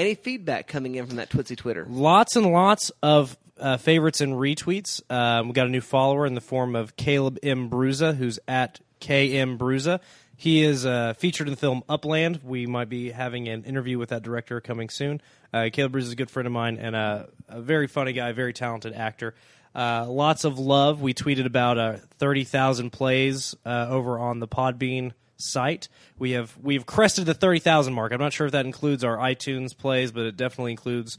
Any 0.00 0.14
feedback 0.14 0.66
coming 0.66 0.94
in 0.94 1.04
from 1.04 1.16
that 1.16 1.28
Twitsy 1.28 1.58
Twitter? 1.58 1.84
Lots 1.86 2.34
and 2.34 2.50
lots 2.50 2.90
of 3.02 3.36
uh, 3.58 3.76
favorites 3.76 4.22
and 4.22 4.32
retweets. 4.32 5.02
Um, 5.12 5.48
we 5.48 5.52
got 5.52 5.66
a 5.66 5.70
new 5.70 5.82
follower 5.82 6.24
in 6.24 6.34
the 6.34 6.40
form 6.40 6.74
of 6.74 6.96
Caleb 6.96 7.38
M. 7.42 7.68
Bruza, 7.68 8.16
who's 8.16 8.38
at 8.48 8.80
KM 9.02 9.58
Bruza. 9.58 10.00
He 10.38 10.62
is 10.62 10.86
uh, 10.86 11.12
featured 11.18 11.48
in 11.48 11.50
the 11.52 11.60
film 11.60 11.82
Upland. 11.86 12.40
We 12.42 12.64
might 12.66 12.88
be 12.88 13.10
having 13.10 13.48
an 13.48 13.64
interview 13.64 13.98
with 13.98 14.08
that 14.08 14.22
director 14.22 14.58
coming 14.62 14.88
soon. 14.88 15.20
Uh, 15.52 15.68
Caleb 15.70 15.92
Bruce 15.92 16.06
is 16.06 16.12
a 16.12 16.16
good 16.16 16.30
friend 16.30 16.46
of 16.46 16.52
mine 16.54 16.78
and 16.78 16.96
a, 16.96 17.28
a 17.50 17.60
very 17.60 17.86
funny 17.86 18.14
guy, 18.14 18.32
very 18.32 18.54
talented 18.54 18.94
actor. 18.94 19.34
Uh, 19.74 20.06
lots 20.08 20.44
of 20.44 20.58
love. 20.58 21.02
We 21.02 21.12
tweeted 21.12 21.44
about 21.44 21.76
uh, 21.76 21.96
30,000 22.16 22.88
plays 22.88 23.54
uh, 23.66 23.88
over 23.90 24.18
on 24.18 24.40
the 24.40 24.48
Podbean 24.48 25.12
site. 25.40 25.88
We 26.18 26.32
have 26.32 26.56
we've 26.62 26.86
crested 26.86 27.26
the 27.26 27.34
30,000 27.34 27.92
mark. 27.94 28.12
I'm 28.12 28.20
not 28.20 28.32
sure 28.32 28.46
if 28.46 28.52
that 28.52 28.66
includes 28.66 29.04
our 29.04 29.16
iTunes 29.16 29.76
plays, 29.76 30.12
but 30.12 30.26
it 30.26 30.36
definitely 30.36 30.72
includes 30.72 31.18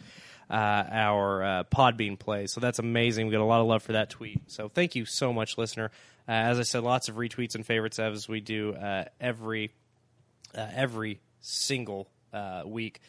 uh, 0.50 0.84
our 0.92 1.44
uh, 1.44 1.64
Podbean 1.64 2.20
plays. 2.20 2.52
So 2.52 2.60
that's 2.60 2.80
amazing. 2.80 3.28
We 3.28 3.32
got 3.32 3.42
a 3.42 3.46
lot 3.46 3.62
of 3.62 3.68
love 3.68 3.84
for 3.84 3.94
that 3.94 4.10
tweet. 4.10 4.42
So 4.48 4.70
thank 4.70 4.96
you 4.96 5.06
so 5.06 5.32
much, 5.32 5.58
listener. 5.58 5.92
Uh, 6.28 6.32
as 6.32 6.60
I 6.60 6.64
said, 6.64 6.84
lots 6.84 7.10
of 7.10 7.16
retweets 7.16 7.56
and 7.56 7.66
favorites 7.66 8.00
as 8.00 8.28
we 8.28 8.42
do 8.42 8.74
uh, 8.74 9.06
every 9.20 9.72
uh, 10.56 10.68
every 10.76 11.22
single 11.40 12.10
uh, 12.34 12.64
week. 12.66 13.00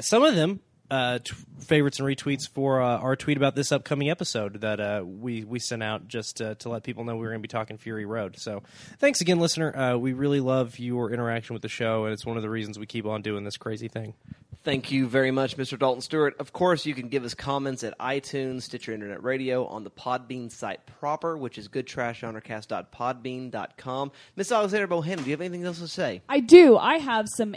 Some 0.00 0.24
of 0.24 0.34
them 0.34 0.60
uh, 0.90 1.20
t- 1.20 1.34
favorites 1.66 2.00
and 2.00 2.08
retweets 2.08 2.48
for 2.48 2.82
uh, 2.82 2.98
our 2.98 3.16
tweet 3.16 3.36
about 3.36 3.54
this 3.54 3.72
upcoming 3.72 4.10
episode 4.10 4.62
that 4.62 4.80
uh, 4.80 5.02
we 5.04 5.44
we 5.44 5.58
sent 5.58 5.82
out 5.82 6.08
just 6.08 6.42
uh, 6.42 6.54
to 6.56 6.68
let 6.68 6.82
people 6.82 7.04
know 7.04 7.14
we 7.14 7.20
were 7.20 7.30
going 7.30 7.40
to 7.40 7.42
be 7.42 7.48
talking 7.48 7.78
Fury 7.78 8.04
Road. 8.04 8.36
So 8.38 8.62
thanks 8.98 9.20
again, 9.20 9.38
listener. 9.38 9.76
Uh, 9.76 9.96
we 9.96 10.12
really 10.12 10.40
love 10.40 10.78
your 10.78 11.12
interaction 11.12 11.54
with 11.54 11.62
the 11.62 11.68
show, 11.68 12.04
and 12.04 12.12
it's 12.12 12.26
one 12.26 12.36
of 12.36 12.42
the 12.42 12.50
reasons 12.50 12.78
we 12.78 12.86
keep 12.86 13.06
on 13.06 13.22
doing 13.22 13.44
this 13.44 13.56
crazy 13.56 13.88
thing. 13.88 14.14
Thank 14.62 14.92
you 14.92 15.06
very 15.06 15.30
much, 15.30 15.56
Mr. 15.56 15.78
Dalton 15.78 16.02
Stewart. 16.02 16.36
Of 16.38 16.52
course, 16.52 16.84
you 16.84 16.94
can 16.94 17.08
give 17.08 17.24
us 17.24 17.32
comments 17.32 17.82
at 17.82 17.98
iTunes, 17.98 18.64
Stitcher 18.64 18.92
Internet 18.92 19.24
Radio, 19.24 19.64
on 19.64 19.84
the 19.84 19.90
Podbean 19.90 20.52
site 20.52 20.84
proper, 20.84 21.38
which 21.38 21.56
is 21.56 21.66
goodtrashgenrecast.podbean.com. 21.68 24.12
Miss 24.36 24.52
Alexander 24.52 24.86
Bohannon, 24.86 25.18
do 25.18 25.24
you 25.24 25.30
have 25.30 25.40
anything 25.40 25.64
else 25.64 25.78
to 25.78 25.88
say? 25.88 26.20
I 26.28 26.40
do. 26.40 26.76
I 26.76 26.98
have 26.98 27.26
some 27.34 27.54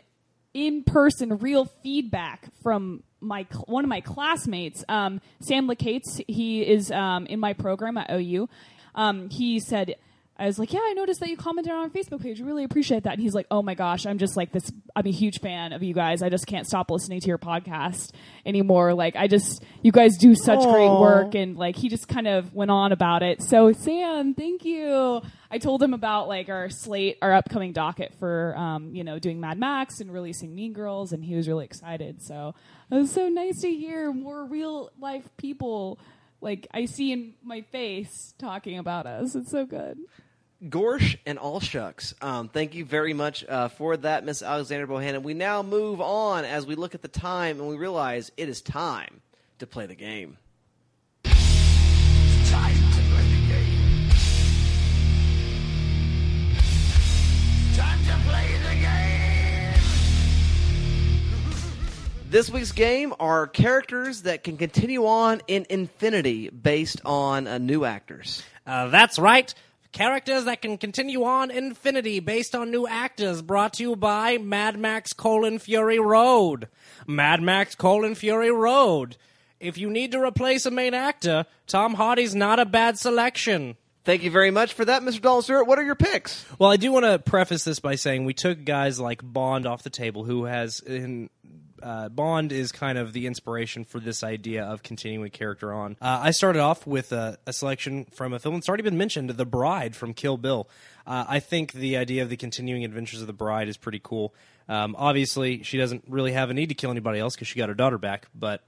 in-person 0.54 1.40
real 1.40 1.66
feedback 1.66 2.48
from 2.62 3.04
my 3.24 3.48
one 3.66 3.84
of 3.84 3.90
my 3.90 4.02
classmates, 4.02 4.84
um, 4.90 5.22
Sam 5.40 5.68
Lacates. 5.68 6.22
He 6.28 6.62
is 6.62 6.92
um, 6.92 7.26
in 7.28 7.40
my 7.40 7.54
program 7.54 7.98
at 7.98 8.12
OU. 8.12 8.50
Um, 8.96 9.30
he 9.30 9.60
said. 9.60 9.96
I 10.36 10.48
was 10.48 10.58
like, 10.58 10.74
yeah, 10.74 10.80
I 10.82 10.94
noticed 10.94 11.20
that 11.20 11.30
you 11.30 11.38
commented 11.38 11.72
on 11.72 11.80
our 11.80 11.90
Facebook 11.90 12.22
page. 12.22 12.40
We 12.40 12.48
Really 12.48 12.64
appreciate 12.64 13.04
that. 13.04 13.14
And 13.14 13.22
he's 13.22 13.36
like, 13.36 13.46
oh 13.52 13.62
my 13.62 13.76
gosh, 13.76 14.06
I'm 14.06 14.18
just 14.18 14.36
like 14.36 14.52
this. 14.52 14.72
I'm 14.96 15.06
a 15.06 15.12
huge 15.12 15.40
fan 15.40 15.74
of 15.74 15.84
you 15.84 15.94
guys. 15.94 16.24
I 16.24 16.30
just 16.30 16.48
can't 16.48 16.66
stop 16.66 16.90
listening 16.90 17.20
to 17.22 17.28
your 17.28 17.38
podcast 17.38 18.12
anymore. 18.46 18.94
Like, 18.96 19.16
I 19.16 19.28
just, 19.28 19.64
you 19.84 19.92
guys 19.92 20.18
do 20.18 20.34
such 20.34 20.64
great 20.64 20.90
work. 20.90 21.36
And 21.36 21.56
like, 21.56 21.76
he 21.76 21.88
just 21.88 22.08
kind 22.08 22.28
of 22.28 22.54
went 22.54 22.72
on 22.72 22.92
about 22.92 23.22
it. 23.22 23.44
So, 23.44 23.72
Sam, 23.74 24.34
thank 24.34 24.66
you. 24.66 25.22
I 25.52 25.60
told 25.60 25.84
him 25.84 25.94
about 25.94 26.28
like 26.28 26.50
our 26.50 26.70
slate, 26.70 27.20
our 27.22 27.34
upcoming 27.34 27.72
docket 27.72 28.16
for, 28.20 28.56
um, 28.58 28.96
you 28.96 29.04
know, 29.04 29.20
doing 29.20 29.40
Mad 29.40 29.60
Max 29.60 30.00
and 30.00 30.12
releasing 30.12 30.56
Mean 30.56 30.74
Girls. 30.74 31.12
And 31.12 31.24
he 31.24 31.36
was 31.36 31.48
really 31.48 31.66
excited. 31.66 32.24
So 32.24 32.56
it 32.90 32.96
was 32.96 33.12
so 33.12 33.30
nice 33.30 33.62
to 33.62 33.70
hear 33.70 34.12
more 34.12 34.46
real 34.46 34.92
life 35.00 35.30
people 35.38 36.00
like 36.42 36.68
I 36.72 36.86
see 36.86 37.12
in 37.12 37.34
my 37.42 37.62
face 37.62 38.34
talking 38.38 38.78
about 38.78 39.06
us. 39.06 39.36
It's 39.36 39.52
so 39.52 39.66
good. 39.66 39.98
Gorsh 40.70 41.18
and 41.26 41.38
all 41.38 41.60
shucks. 41.60 42.14
Um, 42.22 42.48
thank 42.48 42.74
you 42.74 42.86
very 42.86 43.14
much 43.14 43.44
uh, 43.44 43.68
for 43.68 43.98
that, 43.98 44.24
Miss 44.26 44.42
Alexander 44.42 44.88
Bohannon. 44.88 45.24
We 45.24 45.34
now 45.34 45.62
move 45.62 46.00
on 46.00 46.46
as 46.46 46.66
we 46.66 46.76
look 46.76 46.96
at 46.96 47.02
the 47.02 47.08
time 47.10 47.60
and 47.60 47.68
we 47.68 47.76
realize 47.76 48.32
it 48.38 48.48
is 48.48 48.62
time 48.62 49.22
to 49.60 49.68
play 49.68 49.88
the 49.88 49.96
game. 49.96 50.38
Time 51.26 51.34
to 52.76 53.02
play 53.10 53.28
the 53.28 53.48
game. 53.48 53.80
This 62.30 62.50
week's 62.50 62.72
game 62.72 63.14
are 63.20 63.46
characters 63.46 64.24
that 64.24 64.44
can 64.44 64.58
continue 64.58 65.06
on 65.06 65.42
in 65.46 65.68
infinity 65.70 66.50
based 66.50 67.00
on 67.06 67.46
uh, 67.46 67.60
new 67.60 67.86
actors. 67.86 68.42
Uh, 68.66 68.88
that's 68.88 69.20
right. 69.20 69.54
Characters 69.94 70.46
that 70.46 70.64
can 70.64 70.80
continue 70.80 71.24
on 71.24 71.52
infinity 71.52 72.20
based 72.20 72.56
on 72.56 72.72
new 72.72 72.88
actors 72.88 73.44
brought 73.44 73.74
to 73.74 73.84
you 73.84 73.96
by 73.96 74.40
Mad 74.40 74.76
Max 74.78 75.14
colon 75.14 75.60
Fury 75.60 76.00
Road. 76.00 76.68
Mad 77.06 77.44
Max 77.44 77.76
colon 77.76 78.16
Fury 78.16 78.52
Road. 78.52 79.18
If 79.60 79.78
you 79.78 79.92
need 79.92 80.12
to 80.14 80.20
replace 80.20 80.66
a 80.66 80.72
main 80.72 80.96
actor, 80.96 81.46
Tom 81.68 81.94
Hardy's 81.94 82.34
not 82.34 82.60
a 82.60 82.66
bad 82.66 82.98
selection. 82.98 83.78
Thank 84.04 84.24
you 84.24 84.32
very 84.32 84.50
much 84.50 84.74
for 84.74 84.84
that, 84.84 85.04
Mr. 85.04 85.22
Dalton 85.22 85.44
Stewart. 85.44 85.68
What 85.68 85.78
are 85.78 85.84
your 85.84 85.96
picks? 85.96 86.44
Well, 86.58 86.72
I 86.72 86.78
do 86.78 86.92
want 86.92 87.06
to 87.06 87.20
preface 87.20 87.64
this 87.64 87.80
by 87.80 87.94
saying 87.94 88.26
we 88.26 88.34
took 88.34 88.66
guys 88.66 89.00
like 89.00 89.22
Bond 89.24 89.68
off 89.68 89.84
the 89.84 89.92
table, 89.92 90.24
who 90.24 90.46
has 90.46 90.80
in. 90.80 91.30
Uh, 91.84 92.10
Bond 92.10 92.52
is 92.52 92.72
kind 92.72 92.98
of 92.98 93.12
the 93.12 93.28
inspiration 93.28 93.84
for 93.84 94.00
this 94.00 94.24
idea 94.24 94.64
of 94.64 94.84
continuing 94.84 95.30
character 95.32 95.74
on. 95.74 95.98
Uh, 96.02 96.22
I 96.24 96.32
started 96.32 96.62
off 96.62 96.88
with 96.88 97.12
a, 97.12 97.38
a 97.46 97.52
selection 97.52 98.06
from 98.06 98.32
a 98.32 98.40
film 98.40 98.56
that's 98.56 98.70
already 98.70 98.84
been 98.84 98.98
mentioned, 98.98 99.30
The 99.30 99.46
Bride 99.46 99.96
from 99.96 100.14
Kill 100.14 100.38
Bill. 100.38 100.70
Uh, 101.06 101.26
I 101.28 101.40
think 101.40 101.74
the 101.74 101.98
idea 101.98 102.24
of 102.24 102.30
the 102.30 102.38
continuing 102.38 102.86
adventures 102.86 103.20
of 103.20 103.28
the 103.28 103.34
bride 103.34 103.68
is 103.68 103.76
pretty 103.76 104.00
cool. 104.02 104.34
Um, 104.70 104.96
obviously, 104.98 105.62
she 105.64 105.78
doesn't 105.78 106.06
really 106.08 106.32
have 106.32 106.50
a 106.50 106.54
need 106.54 106.70
to 106.70 106.76
kill 106.76 106.92
anybody 106.92 107.20
else 107.20 107.36
because 107.36 107.50
she 107.50 107.60
got 107.60 107.68
her 107.68 107.76
daughter 107.76 107.98
back, 107.98 108.28
but 108.34 108.64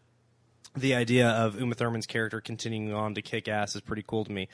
the 0.75 0.95
idea 0.95 1.29
of 1.29 1.59
Uma 1.59 1.75
Thurman's 1.75 2.05
character 2.05 2.41
continuing 2.41 2.93
on 2.93 3.15
to 3.15 3.21
kick 3.21 3.47
ass 3.47 3.75
is 3.75 3.81
pretty 3.81 4.03
cool 4.05 4.25
to 4.25 4.31
me. 4.31 4.49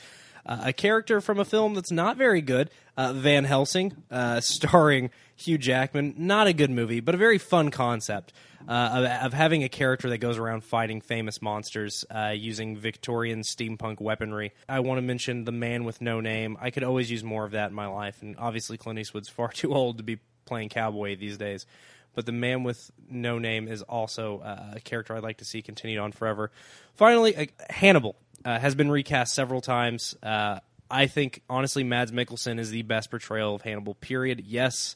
Uh, 0.45 0.61
a 0.65 0.73
character 0.73 1.21
from 1.21 1.39
a 1.39 1.45
film 1.45 1.73
that's 1.73 1.91
not 1.91 2.17
very 2.17 2.41
good, 2.41 2.69
uh, 2.97 3.13
Van 3.13 3.43
Helsing, 3.43 4.03
uh, 4.09 4.39
starring 4.41 5.09
Hugh 5.41 5.57
Jackman. 5.57 6.15
Not 6.17 6.47
a 6.47 6.53
good 6.53 6.71
movie, 6.71 6.99
but 6.99 7.15
a 7.15 7.17
very 7.17 7.37
fun 7.37 7.71
concept 7.71 8.33
uh, 8.67 8.71
of, 8.71 9.25
of 9.25 9.33
having 9.33 9.63
a 9.63 9.69
character 9.69 10.09
that 10.09 10.19
goes 10.19 10.37
around 10.37 10.63
fighting 10.63 11.01
famous 11.01 11.41
monsters 11.41 12.05
uh, 12.09 12.33
using 12.35 12.77
Victorian 12.77 13.41
steampunk 13.41 13.99
weaponry. 13.99 14.53
I 14.69 14.79
want 14.81 14.97
to 14.97 15.01
mention 15.01 15.45
The 15.45 15.51
Man 15.51 15.83
with 15.83 16.01
No 16.01 16.21
Name. 16.21 16.57
I 16.61 16.71
could 16.71 16.83
always 16.83 17.11
use 17.11 17.23
more 17.23 17.45
of 17.45 17.51
that 17.51 17.69
in 17.69 17.75
my 17.75 17.87
life, 17.87 18.21
and 18.21 18.35
obviously 18.37 18.77
Clint 18.77 18.99
Eastwood's 18.99 19.29
far 19.29 19.47
too 19.53 19.73
old 19.73 19.97
to 19.97 20.03
be 20.03 20.19
playing 20.45 20.69
cowboy 20.69 21.15
these 21.15 21.37
days 21.37 21.65
but 22.13 22.25
the 22.25 22.31
man 22.31 22.63
with 22.63 22.91
no 23.09 23.39
name 23.39 23.67
is 23.67 23.81
also 23.81 24.39
uh, 24.39 24.73
a 24.75 24.79
character 24.81 25.15
I'd 25.15 25.23
like 25.23 25.37
to 25.37 25.45
see 25.45 25.61
continued 25.61 25.99
on 25.99 26.11
forever. 26.11 26.51
Finally, 26.95 27.35
uh, 27.35 27.45
Hannibal 27.69 28.15
uh, 28.43 28.59
has 28.59 28.75
been 28.75 28.91
recast 28.91 29.33
several 29.33 29.61
times. 29.61 30.15
Uh, 30.21 30.59
I 30.89 31.07
think 31.07 31.41
honestly, 31.49 31.83
Mads 31.83 32.11
Mikkelsen 32.11 32.59
is 32.59 32.69
the 32.69 32.81
best 32.81 33.09
portrayal 33.09 33.55
of 33.55 33.61
Hannibal. 33.61 33.95
Period. 33.95 34.43
Yes, 34.45 34.95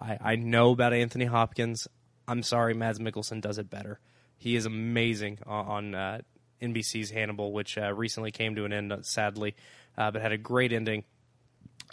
I, 0.00 0.18
I 0.20 0.36
know 0.36 0.70
about 0.72 0.92
Anthony 0.92 1.24
Hopkins. 1.24 1.88
I'm 2.26 2.42
sorry, 2.42 2.74
Mads 2.74 2.98
Mikkelsen 2.98 3.40
does 3.40 3.58
it 3.58 3.70
better. 3.70 4.00
He 4.36 4.54
is 4.54 4.66
amazing 4.66 5.38
on, 5.46 5.66
on 5.66 5.94
uh, 5.94 6.20
NBC's 6.62 7.10
Hannibal, 7.10 7.52
which 7.52 7.76
uh, 7.78 7.92
recently 7.92 8.30
came 8.30 8.54
to 8.54 8.64
an 8.64 8.72
end, 8.72 8.92
uh, 8.92 9.02
sadly, 9.02 9.54
uh, 9.96 10.10
but 10.10 10.22
had 10.22 10.32
a 10.32 10.38
great 10.38 10.72
ending. 10.72 11.04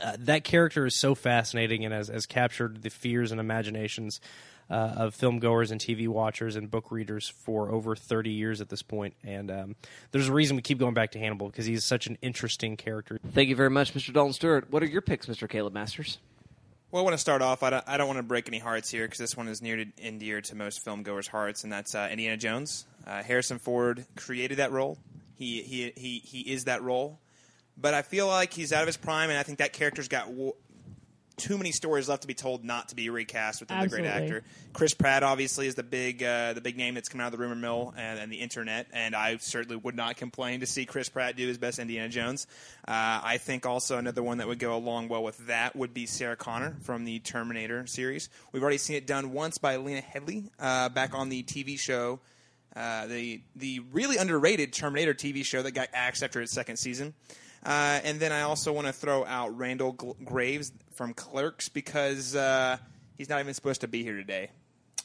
Uh, 0.03 0.17
that 0.19 0.43
character 0.43 0.85
is 0.85 0.99
so 0.99 1.15
fascinating 1.15 1.85
and 1.85 1.93
has, 1.93 2.09
has 2.09 2.25
captured 2.25 2.81
the 2.81 2.89
fears 2.89 3.31
and 3.31 3.39
imaginations 3.39 4.19
uh, 4.69 4.73
of 4.73 5.15
film 5.15 5.39
goers 5.39 5.71
and 5.71 5.79
TV 5.79 6.07
watchers 6.07 6.55
and 6.55 6.69
book 6.69 6.91
readers 6.91 7.29
for 7.29 7.69
over 7.69 7.95
30 7.95 8.31
years 8.31 8.61
at 8.61 8.69
this 8.69 8.81
point. 8.81 9.15
And 9.23 9.51
um, 9.51 9.75
there's 10.11 10.27
a 10.27 10.33
reason 10.33 10.55
we 10.55 10.63
keep 10.63 10.79
going 10.79 10.93
back 10.93 11.11
to 11.11 11.19
Hannibal 11.19 11.47
because 11.47 11.65
he's 11.65 11.85
such 11.85 12.07
an 12.07 12.17
interesting 12.21 12.75
character. 12.75 13.19
Thank 13.31 13.49
you 13.49 13.55
very 13.55 13.69
much, 13.69 13.93
Mr. 13.93 14.11
Dalton 14.11 14.33
Stewart. 14.33 14.69
What 14.71 14.83
are 14.83 14.87
your 14.87 15.01
picks, 15.01 15.27
Mr. 15.27 15.47
Caleb 15.47 15.73
Masters? 15.73 16.17
Well, 16.95 17.01
I 17.01 17.03
want 17.03 17.15
to 17.15 17.17
start 17.17 17.41
off. 17.41 17.61
I 17.61 17.71
don't, 17.71 17.83
I 17.87 17.97
don't 17.97 18.07
want 18.07 18.19
to 18.19 18.23
break 18.23 18.47
any 18.47 18.59
hearts 18.59 18.89
here 18.89 19.03
because 19.03 19.17
this 19.17 19.35
one 19.35 19.49
is 19.49 19.61
near 19.61 19.75
to, 19.75 19.85
and 20.01 20.17
dear 20.17 20.39
to 20.39 20.55
most 20.55 20.81
film 20.81 21.03
goers' 21.03 21.27
hearts, 21.27 21.65
and 21.65 21.73
that's 21.73 21.93
uh, 21.93 22.07
Indiana 22.09 22.37
Jones. 22.37 22.85
Uh, 23.05 23.21
Harrison 23.21 23.59
Ford 23.59 24.05
created 24.15 24.59
that 24.59 24.71
role. 24.71 24.97
He, 25.37 25.61
he 25.61 25.91
he 25.97 26.19
he 26.19 26.39
is 26.53 26.63
that 26.63 26.81
role, 26.83 27.19
but 27.77 27.93
I 27.93 28.01
feel 28.01 28.27
like 28.27 28.53
he's 28.53 28.71
out 28.71 28.81
of 28.81 28.87
his 28.87 28.95
prime, 28.95 29.29
and 29.29 29.37
I 29.37 29.43
think 29.43 29.57
that 29.57 29.73
character's 29.73 30.07
got 30.07 30.29
too 31.37 31.57
many 31.57 31.71
stories 31.71 32.07
left 32.07 32.21
to 32.21 32.27
be 32.27 32.33
told 32.33 32.63
not 32.63 32.89
to 32.89 32.95
be 32.95 33.09
recast 33.09 33.59
with 33.59 33.71
another 33.71 33.89
great 33.89 34.05
actor. 34.05 34.43
Chris 34.73 34.93
Pratt 34.93 35.23
obviously 35.23 35.67
is 35.67 35.75
the 35.75 35.83
big 35.83 36.23
uh, 36.23 36.53
the 36.53 36.61
big 36.61 36.77
name 36.77 36.95
that's 36.95 37.09
coming 37.09 37.23
out 37.23 37.27
of 37.27 37.31
the 37.33 37.37
rumor 37.37 37.55
mill 37.55 37.93
and, 37.97 38.19
and 38.19 38.31
the 38.31 38.37
internet, 38.37 38.87
and 38.93 39.15
I 39.15 39.37
certainly 39.37 39.77
would 39.77 39.95
not 39.95 40.17
complain 40.17 40.61
to 40.61 40.65
see 40.65 40.85
Chris 40.85 41.09
Pratt 41.09 41.35
do 41.35 41.47
his 41.47 41.57
best 41.57 41.79
Indiana 41.79 42.09
Jones. 42.09 42.47
Uh, 42.87 43.21
I 43.23 43.37
think 43.37 43.65
also 43.65 43.97
another 43.97 44.23
one 44.23 44.37
that 44.37 44.47
would 44.47 44.59
go 44.59 44.75
along 44.75 45.09
well 45.09 45.23
with 45.23 45.37
that 45.47 45.75
would 45.75 45.93
be 45.93 46.05
Sarah 46.05 46.35
Connor 46.35 46.77
from 46.81 47.05
the 47.05 47.19
Terminator 47.19 47.85
series. 47.87 48.29
We've 48.51 48.63
already 48.63 48.77
seen 48.77 48.95
it 48.95 49.07
done 49.07 49.31
once 49.31 49.57
by 49.57 49.77
Lena 49.77 50.01
Headey 50.01 50.49
uh, 50.59 50.89
back 50.89 51.13
on 51.13 51.29
the 51.29 51.43
TV 51.43 51.79
show. 51.79 52.19
Uh, 52.75 53.07
the 53.07 53.41
the 53.55 53.79
really 53.91 54.17
underrated 54.17 54.73
Terminator 54.73 55.13
TV 55.13 55.45
show 55.45 55.61
that 55.61 55.71
got 55.71 55.89
axed 55.93 56.23
after 56.23 56.41
its 56.41 56.51
second 56.51 56.77
season. 56.77 57.13
Uh, 57.65 57.99
and 58.03 58.19
then 58.19 58.31
I 58.31 58.41
also 58.41 58.71
want 58.71 58.85
to 58.87 58.93
throw 58.93 59.25
out 59.25 59.57
Randall 59.57 59.93
Gl- 59.95 60.23
Graves 60.23 60.71
from 60.93 61.13
Clerks 61.15 61.67
because 61.67 62.35
uh, 62.35 62.77
he's 63.17 63.27
not 63.27 63.39
even 63.39 63.53
supposed 63.55 63.81
to 63.81 63.87
be 63.87 64.03
here 64.03 64.15
today. 64.15 64.51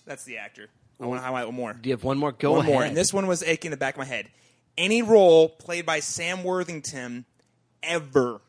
That's 0.05 0.25
the 0.25 0.37
actor. 0.39 0.69
I 1.01 1.07
want 1.07 1.21
to 1.21 1.25
highlight 1.25 1.47
one 1.47 1.55
more. 1.55 1.73
Do 1.73 1.89
you 1.89 1.95
have 1.95 2.05
one 2.05 2.19
more? 2.19 2.33
Go 2.33 2.53
one 2.53 2.67
more. 2.67 2.77
ahead. 2.81 2.89
And 2.89 2.97
this 2.97 3.13
one 3.15 3.27
was 3.27 3.43
aching 3.43 3.69
in 3.69 3.71
the 3.71 3.77
back 3.79 3.95
of 3.95 3.99
my 3.99 4.05
head. 4.05 4.29
Any 4.77 5.01
role 5.03 5.49
played 5.49 5.87
by 5.87 6.01
Sam 6.01 6.45
Worthington 6.45 7.25
ever 7.83 8.41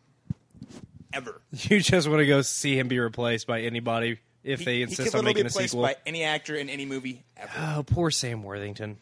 ever. 1.13 1.41
You 1.51 1.79
just 1.79 2.07
want 2.07 2.19
to 2.19 2.25
go 2.25 2.41
see 2.41 2.77
him 2.77 2.87
be 2.87 2.99
replaced 2.99 3.47
by 3.47 3.61
anybody 3.61 4.19
if 4.43 4.59
He- 4.59 4.65
they 4.65 4.75
he 4.77 4.81
insist 4.83 5.11
could 5.11 5.19
on 5.19 5.25
literally 5.25 5.33
making 5.33 5.35
be 5.35 5.41
a 5.41 5.49
replaced 5.49 5.71
sequel. 5.71 5.83
by 5.83 5.95
any 6.05 6.23
actor 6.23 6.55
in 6.55 6.69
any 6.69 6.85
movie 6.85 7.23
ever. 7.37 7.51
Oh, 7.57 7.83
poor 7.85 8.11
Sam 8.11 8.43
Worthington. 8.43 8.97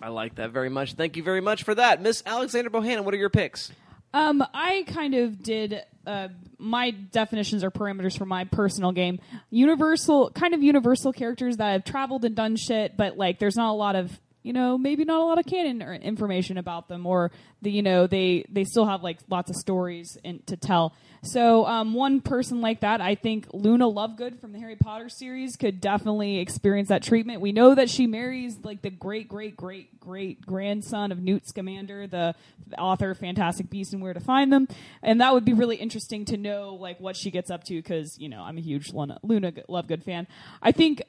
I 0.00 0.08
like 0.08 0.34
that 0.36 0.50
very 0.50 0.68
much. 0.68 0.94
Thank 0.94 1.16
you 1.16 1.22
very 1.22 1.40
much 1.40 1.62
for 1.64 1.74
that, 1.74 2.02
Miss 2.02 2.22
Alexander 2.26 2.70
Bohannon. 2.70 3.04
What 3.04 3.14
are 3.14 3.18
your 3.18 3.30
picks? 3.30 3.70
Um, 4.14 4.44
I 4.54 4.84
kind 4.86 5.14
of 5.14 5.42
did. 5.42 5.82
Uh, 6.06 6.28
my 6.58 6.90
definitions 6.90 7.64
or 7.64 7.70
parameters 7.70 8.16
for 8.16 8.24
my 8.24 8.44
personal 8.44 8.92
game. 8.92 9.18
Universal, 9.50 10.30
kind 10.30 10.54
of 10.54 10.62
universal 10.62 11.12
characters 11.12 11.56
that 11.56 11.72
have 11.72 11.84
traveled 11.84 12.24
and 12.24 12.36
done 12.36 12.56
shit, 12.56 12.96
but 12.96 13.18
like, 13.18 13.38
there's 13.40 13.56
not 13.56 13.70
a 13.70 13.74
lot 13.74 13.96
of, 13.96 14.18
you 14.42 14.52
know, 14.52 14.76
maybe 14.76 15.04
not 15.04 15.20
a 15.20 15.24
lot 15.24 15.38
of 15.38 15.46
canon 15.46 15.82
or 15.82 15.94
information 15.94 16.58
about 16.58 16.88
them, 16.88 17.06
or 17.06 17.30
the, 17.60 17.70
you 17.70 17.82
know, 17.82 18.06
they 18.06 18.44
they 18.48 18.64
still 18.64 18.86
have 18.86 19.02
like 19.02 19.18
lots 19.28 19.50
of 19.50 19.56
stories 19.56 20.18
in, 20.24 20.40
to 20.46 20.56
tell. 20.56 20.94
So, 21.24 21.66
um, 21.66 21.94
one 21.94 22.20
person 22.20 22.60
like 22.60 22.80
that, 22.80 23.00
I 23.00 23.14
think 23.14 23.46
Luna 23.52 23.84
Lovegood 23.84 24.40
from 24.40 24.52
the 24.52 24.58
Harry 24.58 24.74
Potter 24.74 25.08
series 25.08 25.54
could 25.54 25.80
definitely 25.80 26.38
experience 26.38 26.88
that 26.88 27.04
treatment. 27.04 27.40
We 27.40 27.52
know 27.52 27.76
that 27.76 27.88
she 27.88 28.08
marries 28.08 28.58
like 28.64 28.82
the 28.82 28.90
great, 28.90 29.28
great, 29.28 29.56
great, 29.56 30.00
great 30.00 30.44
grandson 30.44 31.12
of 31.12 31.20
Newt 31.20 31.46
Scamander, 31.46 32.08
the, 32.08 32.34
author 32.78 33.14
Fantastic 33.14 33.70
Beasts 33.70 33.92
and 33.92 34.02
Where 34.02 34.14
to 34.14 34.20
Find 34.20 34.52
Them, 34.52 34.66
and 35.02 35.20
that 35.20 35.32
would 35.34 35.44
be 35.44 35.52
really 35.52 35.76
interesting 35.76 36.24
to 36.26 36.36
know 36.36 36.74
like 36.74 36.98
what 37.00 37.16
she 37.16 37.30
gets 37.30 37.50
up 37.50 37.64
to 37.64 37.74
because 37.74 38.18
you 38.18 38.28
know 38.28 38.42
I'm 38.42 38.58
a 38.58 38.60
huge 38.60 38.92
Luna, 38.92 39.18
Luna 39.22 39.52
Lovegood 39.52 40.02
fan. 40.02 40.26
I 40.62 40.72
think 40.72 41.02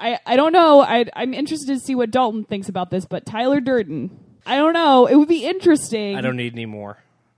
I 0.00 0.18
I 0.26 0.36
don't 0.36 0.52
know. 0.52 0.80
I 0.80 1.04
I'm 1.14 1.34
interested 1.34 1.68
to 1.68 1.78
see 1.78 1.94
what 1.94 2.10
Dalton 2.10 2.44
thinks 2.44 2.68
about 2.68 2.90
this, 2.90 3.04
but 3.04 3.26
Tyler 3.26 3.60
Durden. 3.60 4.10
I 4.46 4.56
don't 4.56 4.72
know. 4.72 5.06
It 5.06 5.14
would 5.16 5.28
be 5.28 5.44
interesting. 5.44 6.16
I 6.16 6.22
don't 6.22 6.36
need 6.36 6.54
any 6.54 6.66
more. 6.66 6.96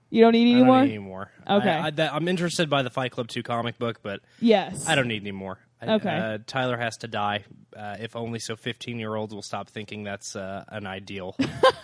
You 0.09 0.21
don't 0.21 0.31
need 0.31 0.43
any 0.43 0.55
I 0.55 0.57
don't 0.59 0.67
more. 0.67 0.81
need 0.83 0.89
any 0.89 0.97
more. 0.99 1.31
Okay. 1.49 1.69
I, 1.69 1.87
I, 1.87 1.89
that, 1.91 2.13
I'm 2.13 2.27
interested 2.27 2.69
by 2.69 2.81
the 2.83 2.89
Fight 2.89 3.11
Club 3.11 3.27
2 3.27 3.41
comic 3.43 3.77
book, 3.79 3.99
but 4.03 4.21
Yes. 4.39 4.87
I 4.87 4.95
don't 4.95 5.07
need 5.07 5.21
any 5.23 5.31
more. 5.31 5.57
I- 5.81 5.95
Okay. 5.95 6.09
Uh, 6.17 6.37
Tyler 6.47 6.77
has 6.77 6.95
to 6.99 7.07
die, 7.07 7.43
uh, 7.75 7.97
if 7.99 8.15
only 8.15 8.39
so 8.39 8.55
15 8.55 8.99
year 8.99 9.15
olds 9.15 9.33
will 9.33 9.41
stop 9.41 9.69
thinking 9.69 10.03
that's 10.05 10.33
uh, 10.35 10.63
an 10.69 10.87
ideal. 10.87 11.35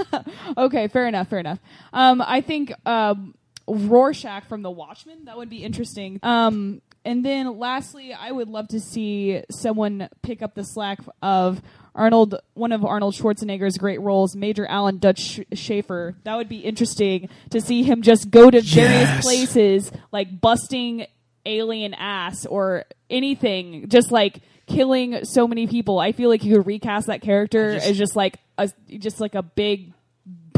okay, 0.57 0.87
fair 0.87 1.07
enough, 1.07 1.27
fair 1.27 1.39
enough. 1.39 1.59
Um, 1.91 2.23
I 2.25 2.39
think 2.41 2.71
um, 2.85 3.35
Rorschach 3.67 4.45
from 4.45 4.61
The 4.61 4.71
Watchmen 4.71 5.25
that 5.25 5.35
would 5.35 5.49
be 5.49 5.63
interesting. 5.63 6.19
Um, 6.23 6.81
and 7.09 7.25
then 7.25 7.57
lastly, 7.57 8.13
I 8.13 8.31
would 8.31 8.49
love 8.49 8.67
to 8.69 8.79
see 8.79 9.41
someone 9.49 10.09
pick 10.21 10.41
up 10.41 10.53
the 10.53 10.63
slack 10.63 10.99
of 11.21 11.61
Arnold, 11.95 12.35
one 12.53 12.71
of 12.71 12.85
Arnold 12.85 13.15
Schwarzenegger's 13.15 13.77
great 13.77 13.99
roles, 13.99 14.35
Major 14.35 14.65
Alan 14.67 14.99
Dutch 14.99 15.39
Schaefer. 15.53 16.15
That 16.23 16.35
would 16.35 16.47
be 16.47 16.59
interesting 16.59 17.29
to 17.49 17.59
see 17.61 17.83
him 17.83 18.01
just 18.03 18.29
go 18.29 18.49
to 18.51 18.61
various 18.61 19.21
places, 19.21 19.91
like 20.11 20.39
busting 20.39 21.07
alien 21.45 21.93
ass 21.95 22.45
or 22.45 22.85
anything, 23.09 23.89
just 23.89 24.11
like 24.11 24.39
killing 24.67 25.25
so 25.25 25.47
many 25.47 25.65
people. 25.67 25.99
I 25.99 26.11
feel 26.11 26.29
like 26.29 26.43
you 26.43 26.57
could 26.57 26.67
recast 26.67 27.07
that 27.07 27.21
character 27.21 27.73
just- 27.73 27.87
as 27.87 27.97
just 27.97 28.15
like 28.15 28.37
a 28.57 28.69
just 28.99 29.19
like 29.19 29.35
a 29.35 29.41
big 29.41 29.93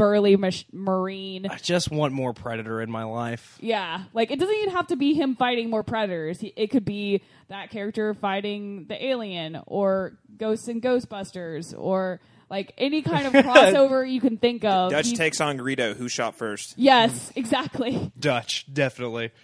burly 0.02 0.36
mach- 0.36 0.72
marine. 0.72 1.46
I 1.46 1.56
just 1.58 1.90
want 1.90 2.12
more 2.12 2.32
Predator 2.32 2.80
in 2.80 2.90
my 2.90 3.04
life. 3.04 3.56
Yeah, 3.60 4.02
like 4.12 4.30
it 4.30 4.38
doesn't 4.38 4.54
even 4.54 4.70
have 4.74 4.88
to 4.88 4.96
be 4.96 5.14
him 5.14 5.36
fighting 5.36 5.70
more 5.70 5.82
predators. 5.82 6.40
He- 6.40 6.52
It 6.56 6.68
could 6.70 6.84
be 6.84 7.22
that 7.48 7.70
character 7.70 8.12
fighting 8.14 8.86
the 8.88 9.04
alien 9.04 9.60
or 9.66 10.18
Ghosts 10.36 10.68
and 10.68 10.82
Ghostbusters 10.82 11.72
or 11.78 12.20
like 12.50 12.72
any 12.76 13.02
kind 13.02 13.26
of 13.26 13.32
crossover 13.44 14.10
you 14.10 14.20
can 14.20 14.36
think 14.38 14.64
of. 14.64 14.90
Dutch 14.90 15.06
He's- 15.06 15.18
takes 15.18 15.40
on 15.40 15.56
Greedo. 15.58 15.96
Who 15.96 16.08
shot 16.08 16.36
first? 16.36 16.74
Yes, 16.76 17.32
exactly. 17.36 18.10
Dutch, 18.18 18.66
definitely. 18.72 19.30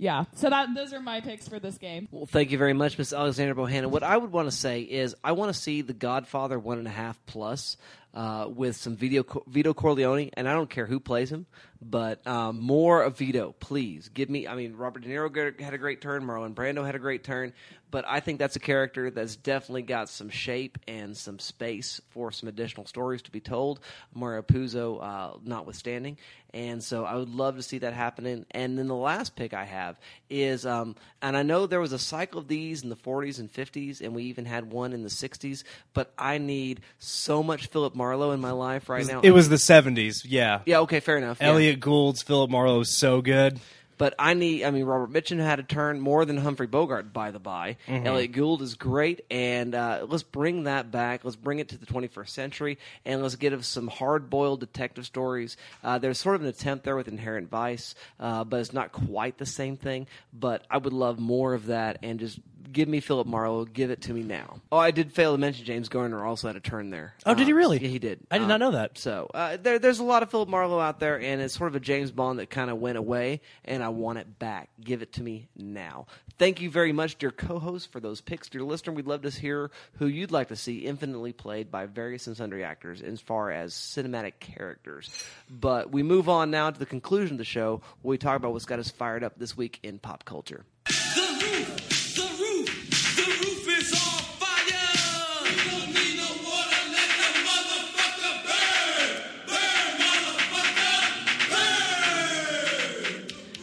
Yeah. 0.00 0.24
So 0.34 0.50
that 0.50 0.68
those 0.76 0.92
are 0.92 1.00
my 1.00 1.20
picks 1.22 1.48
for 1.48 1.58
this 1.58 1.78
game. 1.78 2.06
Well, 2.12 2.26
thank 2.26 2.50
you 2.52 2.58
very 2.58 2.74
much, 2.74 2.98
Miss 2.98 3.12
Alexander 3.12 3.54
Bohannon. 3.54 3.86
What 3.86 4.02
I 4.04 4.16
would 4.16 4.30
want 4.30 4.46
to 4.48 4.56
say 4.56 4.82
is, 4.82 5.16
I 5.24 5.32
want 5.32 5.52
to 5.52 5.58
see 5.58 5.80
The 5.80 5.94
Godfather 5.94 6.58
one 6.58 6.78
and 6.78 6.86
a 6.86 6.90
half 6.90 7.18
plus 7.26 7.76
uh, 8.18 8.48
with 8.48 8.74
some 8.74 8.96
Vito, 8.96 9.24
Vito 9.46 9.72
Corleone, 9.72 10.30
and 10.32 10.48
I 10.48 10.52
don't 10.52 10.68
care 10.68 10.86
who 10.86 10.98
plays 10.98 11.30
him, 11.30 11.46
but 11.80 12.26
um, 12.26 12.60
more 12.60 13.02
of 13.02 13.16
Vito, 13.18 13.54
please. 13.60 14.08
Give 14.08 14.28
me. 14.28 14.46
I 14.46 14.54
mean, 14.54 14.76
Robert 14.76 15.02
De 15.02 15.08
Niro 15.08 15.60
had 15.60 15.74
a 15.74 15.78
great 15.78 16.00
turn, 16.00 16.24
Marlon 16.24 16.54
Brando 16.54 16.84
had 16.84 16.94
a 16.94 16.98
great 16.98 17.22
turn, 17.24 17.52
but 17.90 18.04
I 18.06 18.20
think 18.20 18.38
that's 18.38 18.56
a 18.56 18.60
character 18.60 19.10
that's 19.10 19.36
definitely 19.36 19.82
got 19.82 20.08
some 20.08 20.28
shape 20.28 20.78
and 20.88 21.16
some 21.16 21.38
space 21.38 22.00
for 22.10 22.32
some 22.32 22.48
additional 22.48 22.86
stories 22.86 23.22
to 23.22 23.30
be 23.30 23.40
told. 23.40 23.80
Mario 24.12 24.42
Puzo, 24.42 25.02
uh, 25.02 25.38
notwithstanding, 25.44 26.18
and 26.54 26.82
so 26.82 27.04
I 27.04 27.14
would 27.14 27.28
love 27.28 27.56
to 27.56 27.62
see 27.62 27.78
that 27.78 27.92
happening. 27.92 28.46
And 28.50 28.78
then 28.78 28.88
the 28.88 28.94
last 28.94 29.36
pick 29.36 29.52
I 29.52 29.64
have 29.64 29.98
is, 30.30 30.64
um, 30.64 30.96
and 31.20 31.36
I 31.36 31.42
know 31.42 31.66
there 31.66 31.80
was 31.80 31.92
a 31.92 31.98
cycle 31.98 32.40
of 32.40 32.48
these 32.48 32.82
in 32.82 32.88
the 32.88 32.96
40s 32.96 33.38
and 33.38 33.52
50s, 33.52 34.00
and 34.00 34.14
we 34.14 34.24
even 34.24 34.46
had 34.46 34.70
one 34.72 34.92
in 34.92 35.02
the 35.02 35.10
60s. 35.10 35.62
But 35.92 36.12
I 36.18 36.38
need 36.38 36.80
so 36.98 37.42
much 37.42 37.66
Philip 37.66 37.94
Marlowe 37.94 38.32
in 38.32 38.40
my 38.40 38.52
life 38.52 38.88
right 38.88 39.06
now. 39.06 39.20
It 39.22 39.30
was 39.32 39.48
the 39.48 39.56
70s, 39.56 40.24
yeah. 40.26 40.60
Yeah, 40.64 40.80
okay, 40.80 41.00
fair 41.00 41.18
enough. 41.18 41.38
yeah. 41.40 41.67
Elliot 41.68 41.80
Gould's 41.80 42.22
Philip 42.22 42.50
Marlowe 42.50 42.80
is 42.80 42.96
so 42.96 43.20
good. 43.20 43.60
But 43.98 44.14
I 44.18 44.32
need, 44.32 44.64
I 44.64 44.70
mean, 44.70 44.84
Robert 44.84 45.10
Mitchum 45.12 45.38
had 45.38 45.58
a 45.58 45.62
turn 45.62 46.00
more 46.00 46.24
than 46.24 46.38
Humphrey 46.38 46.66
Bogart, 46.68 47.12
by 47.12 47.30
the 47.30 47.40
by. 47.40 47.76
Mhm. 47.88 48.06
Elliot 48.06 48.32
Gould 48.32 48.62
is 48.62 48.74
great, 48.74 49.22
and 49.30 49.74
uh, 49.74 50.06
let's 50.08 50.22
bring 50.22 50.62
that 50.64 50.90
back. 50.90 51.24
Let's 51.24 51.36
bring 51.36 51.58
it 51.58 51.68
to 51.70 51.76
the 51.76 51.84
21st 51.84 52.32
century, 52.32 52.78
and 53.04 53.22
let's 53.22 53.34
get 53.34 53.52
us 53.52 53.66
some 53.66 53.88
hard 53.88 54.30
boiled 54.30 54.60
detective 54.60 55.04
stories. 55.04 55.56
Uh, 55.84 55.98
there's 55.98 56.18
sort 56.18 56.36
of 56.36 56.42
an 56.42 56.46
attempt 56.48 56.84
there 56.84 56.96
with 56.96 57.08
Inherent 57.08 57.50
Vice, 57.50 57.94
uh, 58.18 58.44
but 58.44 58.60
it's 58.60 58.72
not 58.72 58.92
quite 58.92 59.36
the 59.36 59.46
same 59.46 59.76
thing. 59.76 60.06
But 60.32 60.64
I 60.70 60.78
would 60.78 60.94
love 60.94 61.18
more 61.18 61.52
of 61.52 61.66
that, 61.66 61.98
and 62.02 62.18
just 62.18 62.38
give 62.72 62.88
me 62.88 63.00
Philip 63.00 63.26
Marlowe. 63.26 63.64
Give 63.64 63.90
it 63.90 64.02
to 64.02 64.12
me 64.12 64.22
now. 64.22 64.60
Oh, 64.72 64.78
I 64.78 64.90
did 64.90 65.12
fail 65.12 65.32
to 65.32 65.38
mention 65.38 65.64
James 65.64 65.88
Garner 65.88 66.24
also 66.24 66.46
had 66.48 66.56
a 66.56 66.60
turn 66.60 66.90
there. 66.90 67.14
Oh, 67.26 67.34
did 67.34 67.46
he 67.46 67.52
Uh, 67.52 67.56
really? 67.56 67.78
Yeah, 67.78 67.88
he 67.88 67.98
did. 67.98 68.20
I 68.30 68.38
did 68.38 68.48
not 68.48 68.60
know 68.60 68.72
that. 68.72 68.98
So 68.98 69.30
uh, 69.34 69.56
there, 69.60 69.78
there's 69.78 69.98
a 69.98 70.04
lot 70.04 70.22
of 70.22 70.30
Philip 70.30 70.48
Marlowe 70.48 70.78
out 70.80 71.00
there, 71.00 71.20
and 71.20 71.40
it's 71.40 71.54
sort 71.54 71.68
of 71.68 71.76
a 71.76 71.80
James 71.80 72.10
Bond 72.10 72.38
that 72.38 72.50
kind 72.50 72.70
of 72.70 72.78
went 72.78 72.98
away, 72.98 73.40
and 73.64 73.82
I 73.82 73.88
want 73.88 74.18
it 74.18 74.38
back. 74.38 74.68
Give 74.82 75.02
it 75.02 75.12
to 75.14 75.22
me 75.22 75.48
now. 75.56 76.06
Thank 76.38 76.60
you 76.60 76.70
very 76.70 76.92
much, 76.92 77.18
dear 77.18 77.32
co-host, 77.32 77.90
for 77.90 77.98
those 77.98 78.20
picks. 78.20 78.48
Dear 78.48 78.62
listener, 78.62 78.92
we'd 78.92 79.08
love 79.08 79.22
to 79.22 79.30
hear 79.30 79.72
who 79.98 80.06
you'd 80.06 80.30
like 80.30 80.48
to 80.48 80.56
see 80.56 80.78
infinitely 80.86 81.32
played 81.32 81.70
by 81.70 81.86
various 81.86 82.28
and 82.28 82.36
sundry 82.36 82.62
actors 82.62 83.02
as 83.02 83.20
far 83.20 83.50
as 83.50 83.74
cinematic 83.74 84.34
characters. 84.38 85.10
But 85.50 85.90
we 85.90 86.04
move 86.04 86.28
on 86.28 86.52
now 86.52 86.70
to 86.70 86.78
the 86.78 86.86
conclusion 86.86 87.34
of 87.34 87.38
the 87.38 87.44
show, 87.44 87.80
where 88.02 88.10
we 88.10 88.18
talk 88.18 88.36
about 88.36 88.52
what's 88.52 88.66
got 88.66 88.78
us 88.78 88.88
fired 88.90 89.24
up 89.24 89.32
this 89.36 89.56
week 89.56 89.80
in 89.82 89.98
pop 89.98 90.24
culture. 90.24 90.64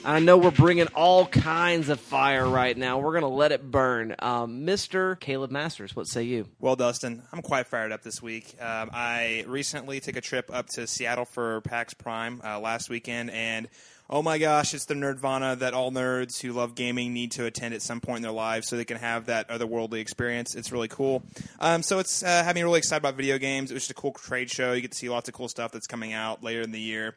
I 0.05 0.19
know 0.19 0.37
we're 0.37 0.51
bringing 0.51 0.85
all 0.93 1.25
kinds 1.25 1.89
of 1.89 1.99
fire 1.99 2.47
right 2.47 2.77
now. 2.77 2.99
We're 2.99 3.13
going 3.13 3.23
to 3.23 3.27
let 3.27 3.51
it 3.51 3.71
burn. 3.71 4.15
Um, 4.19 4.63
Mr. 4.63 5.19
Caleb 5.19 5.49
Masters, 5.49 5.95
what 5.95 6.07
say 6.07 6.21
you? 6.21 6.47
Well, 6.59 6.75
Dustin, 6.75 7.23
I'm 7.33 7.41
quite 7.41 7.65
fired 7.65 7.91
up 7.91 8.03
this 8.03 8.21
week. 8.21 8.55
Um, 8.61 8.91
I 8.93 9.45
recently 9.47 9.99
took 9.99 10.15
a 10.15 10.21
trip 10.21 10.51
up 10.53 10.67
to 10.75 10.85
Seattle 10.85 11.25
for 11.25 11.61
PAX 11.61 11.95
Prime 11.95 12.39
uh, 12.43 12.59
last 12.59 12.87
weekend, 12.87 13.31
and 13.31 13.67
oh 14.07 14.21
my 14.21 14.37
gosh, 14.37 14.75
it's 14.75 14.85
the 14.85 14.93
Nerdvana 14.93 15.57
that 15.57 15.73
all 15.73 15.91
nerds 15.91 16.39
who 16.39 16.53
love 16.53 16.75
gaming 16.75 17.11
need 17.11 17.31
to 17.31 17.45
attend 17.45 17.73
at 17.73 17.81
some 17.81 17.99
point 17.99 18.17
in 18.17 18.23
their 18.23 18.31
lives 18.31 18.67
so 18.67 18.77
they 18.77 18.85
can 18.85 18.97
have 18.97 19.25
that 19.25 19.49
otherworldly 19.49 20.01
experience. 20.01 20.53
It's 20.53 20.71
really 20.71 20.87
cool. 20.87 21.23
Um, 21.59 21.81
so 21.81 21.97
it's 21.97 22.21
uh, 22.21 22.51
me 22.53 22.61
really 22.61 22.77
excited 22.77 23.01
about 23.01 23.15
video 23.15 23.39
games. 23.39 23.71
It 23.71 23.73
was 23.73 23.87
just 23.87 23.97
a 23.97 23.99
cool 23.99 24.11
trade 24.11 24.51
show. 24.51 24.73
You 24.73 24.81
get 24.81 24.91
to 24.91 24.97
see 24.97 25.09
lots 25.09 25.29
of 25.29 25.33
cool 25.33 25.47
stuff 25.47 25.71
that's 25.71 25.87
coming 25.87 26.13
out 26.13 26.43
later 26.43 26.61
in 26.61 26.71
the 26.71 26.79
year. 26.79 27.15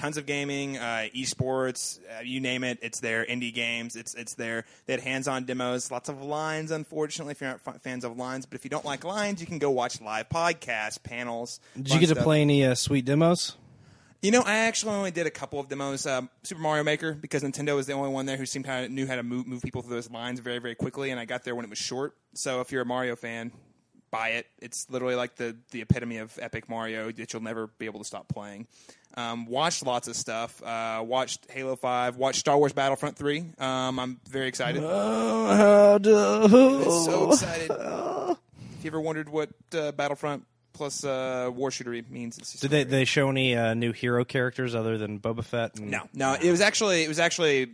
Tons 0.00 0.16
of 0.16 0.24
gaming, 0.24 0.78
uh, 0.78 1.08
esports, 1.14 1.98
uh, 2.16 2.22
you 2.22 2.40
name 2.40 2.64
it, 2.64 2.78
it's 2.80 3.00
there. 3.00 3.22
Indie 3.26 3.52
games, 3.52 3.96
it's 3.96 4.14
it's 4.14 4.32
there. 4.32 4.64
They 4.86 4.94
had 4.94 5.02
hands-on 5.02 5.44
demos, 5.44 5.90
lots 5.90 6.08
of 6.08 6.22
lines. 6.22 6.70
Unfortunately, 6.70 7.32
if 7.32 7.42
you're 7.42 7.50
not 7.50 7.60
f- 7.66 7.82
fans 7.82 8.02
of 8.02 8.16
lines, 8.16 8.46
but 8.46 8.54
if 8.54 8.64
you 8.64 8.70
don't 8.70 8.86
like 8.86 9.04
lines, 9.04 9.42
you 9.42 9.46
can 9.46 9.58
go 9.58 9.70
watch 9.70 10.00
live 10.00 10.30
podcasts, 10.30 11.02
panels. 11.02 11.60
Did 11.76 11.90
you 11.90 12.00
get 12.00 12.08
to 12.08 12.16
play 12.16 12.40
any 12.40 12.64
uh, 12.64 12.74
sweet 12.74 13.04
demos? 13.04 13.56
You 14.22 14.30
know, 14.30 14.40
I 14.40 14.60
actually 14.60 14.94
only 14.94 15.10
did 15.10 15.26
a 15.26 15.30
couple 15.30 15.60
of 15.60 15.68
demos. 15.68 16.06
Um, 16.06 16.30
Super 16.44 16.62
Mario 16.62 16.82
Maker 16.82 17.12
because 17.12 17.42
Nintendo 17.42 17.76
was 17.76 17.86
the 17.86 17.92
only 17.92 18.08
one 18.08 18.24
there 18.24 18.38
who 18.38 18.46
seemed 18.46 18.64
kind 18.64 18.86
of 18.86 18.90
knew 18.90 19.06
how 19.06 19.16
to 19.16 19.22
move, 19.22 19.46
move 19.46 19.60
people 19.60 19.82
through 19.82 19.96
those 19.96 20.10
lines 20.10 20.40
very 20.40 20.60
very 20.60 20.74
quickly, 20.74 21.10
and 21.10 21.20
I 21.20 21.26
got 21.26 21.44
there 21.44 21.54
when 21.54 21.66
it 21.66 21.68
was 21.70 21.78
short. 21.78 22.16
So 22.32 22.62
if 22.62 22.72
you're 22.72 22.82
a 22.82 22.86
Mario 22.86 23.16
fan, 23.16 23.52
buy 24.10 24.30
it. 24.30 24.46
It's 24.60 24.88
literally 24.90 25.14
like 25.14 25.36
the 25.36 25.56
the 25.70 25.82
epitome 25.82 26.18
of 26.18 26.38
epic 26.40 26.68
Mario 26.68 27.10
that 27.10 27.32
you'll 27.32 27.42
never 27.42 27.66
be 27.66 27.86
able 27.86 28.00
to 28.00 28.04
stop 28.04 28.28
playing. 28.28 28.66
Um, 29.16 29.46
watched 29.46 29.84
lots 29.84 30.08
of 30.08 30.16
stuff. 30.16 30.62
Uh, 30.62 31.02
watched 31.04 31.50
Halo 31.50 31.76
Five. 31.76 32.16
Watched 32.16 32.38
Star 32.38 32.56
Wars 32.56 32.72
Battlefront 32.72 33.16
Three. 33.16 33.44
Um, 33.58 33.98
I'm 33.98 34.20
very 34.28 34.48
excited. 34.48 34.84
I'm 34.84 36.04
so 36.04 37.30
excited. 37.32 37.70
If 37.70 38.84
you 38.84 38.90
ever 38.90 39.00
wondered 39.00 39.28
what 39.28 39.50
uh, 39.74 39.92
Battlefront 39.92 40.44
plus 40.72 41.04
uh, 41.04 41.50
War 41.52 41.70
Shooter 41.70 42.00
means, 42.08 42.36
Did 42.60 42.70
they, 42.70 42.84
they 42.84 43.04
show 43.04 43.28
any 43.28 43.54
uh, 43.54 43.74
new 43.74 43.92
hero 43.92 44.24
characters 44.24 44.74
other 44.74 44.96
than 44.96 45.18
Boba 45.18 45.44
Fett? 45.44 45.78
And... 45.78 45.90
No, 45.90 46.08
no. 46.14 46.36
It 46.40 46.50
was 46.50 46.60
actually 46.60 47.04
it 47.04 47.08
was 47.08 47.18
actually 47.18 47.72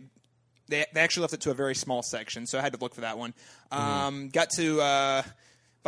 they 0.67 0.85
they 0.93 1.01
actually 1.01 1.21
left 1.21 1.33
it 1.33 1.41
to 1.41 1.51
a 1.51 1.53
very 1.53 1.75
small 1.75 2.03
section, 2.03 2.45
so 2.45 2.57
I 2.57 2.61
had 2.61 2.73
to 2.73 2.79
look 2.79 2.95
for 2.95 3.01
that 3.01 3.17
one. 3.17 3.33
Mm-hmm. 3.71 3.81
Um, 3.81 4.29
got 4.29 4.49
to 4.51 4.81
uh, 4.81 5.23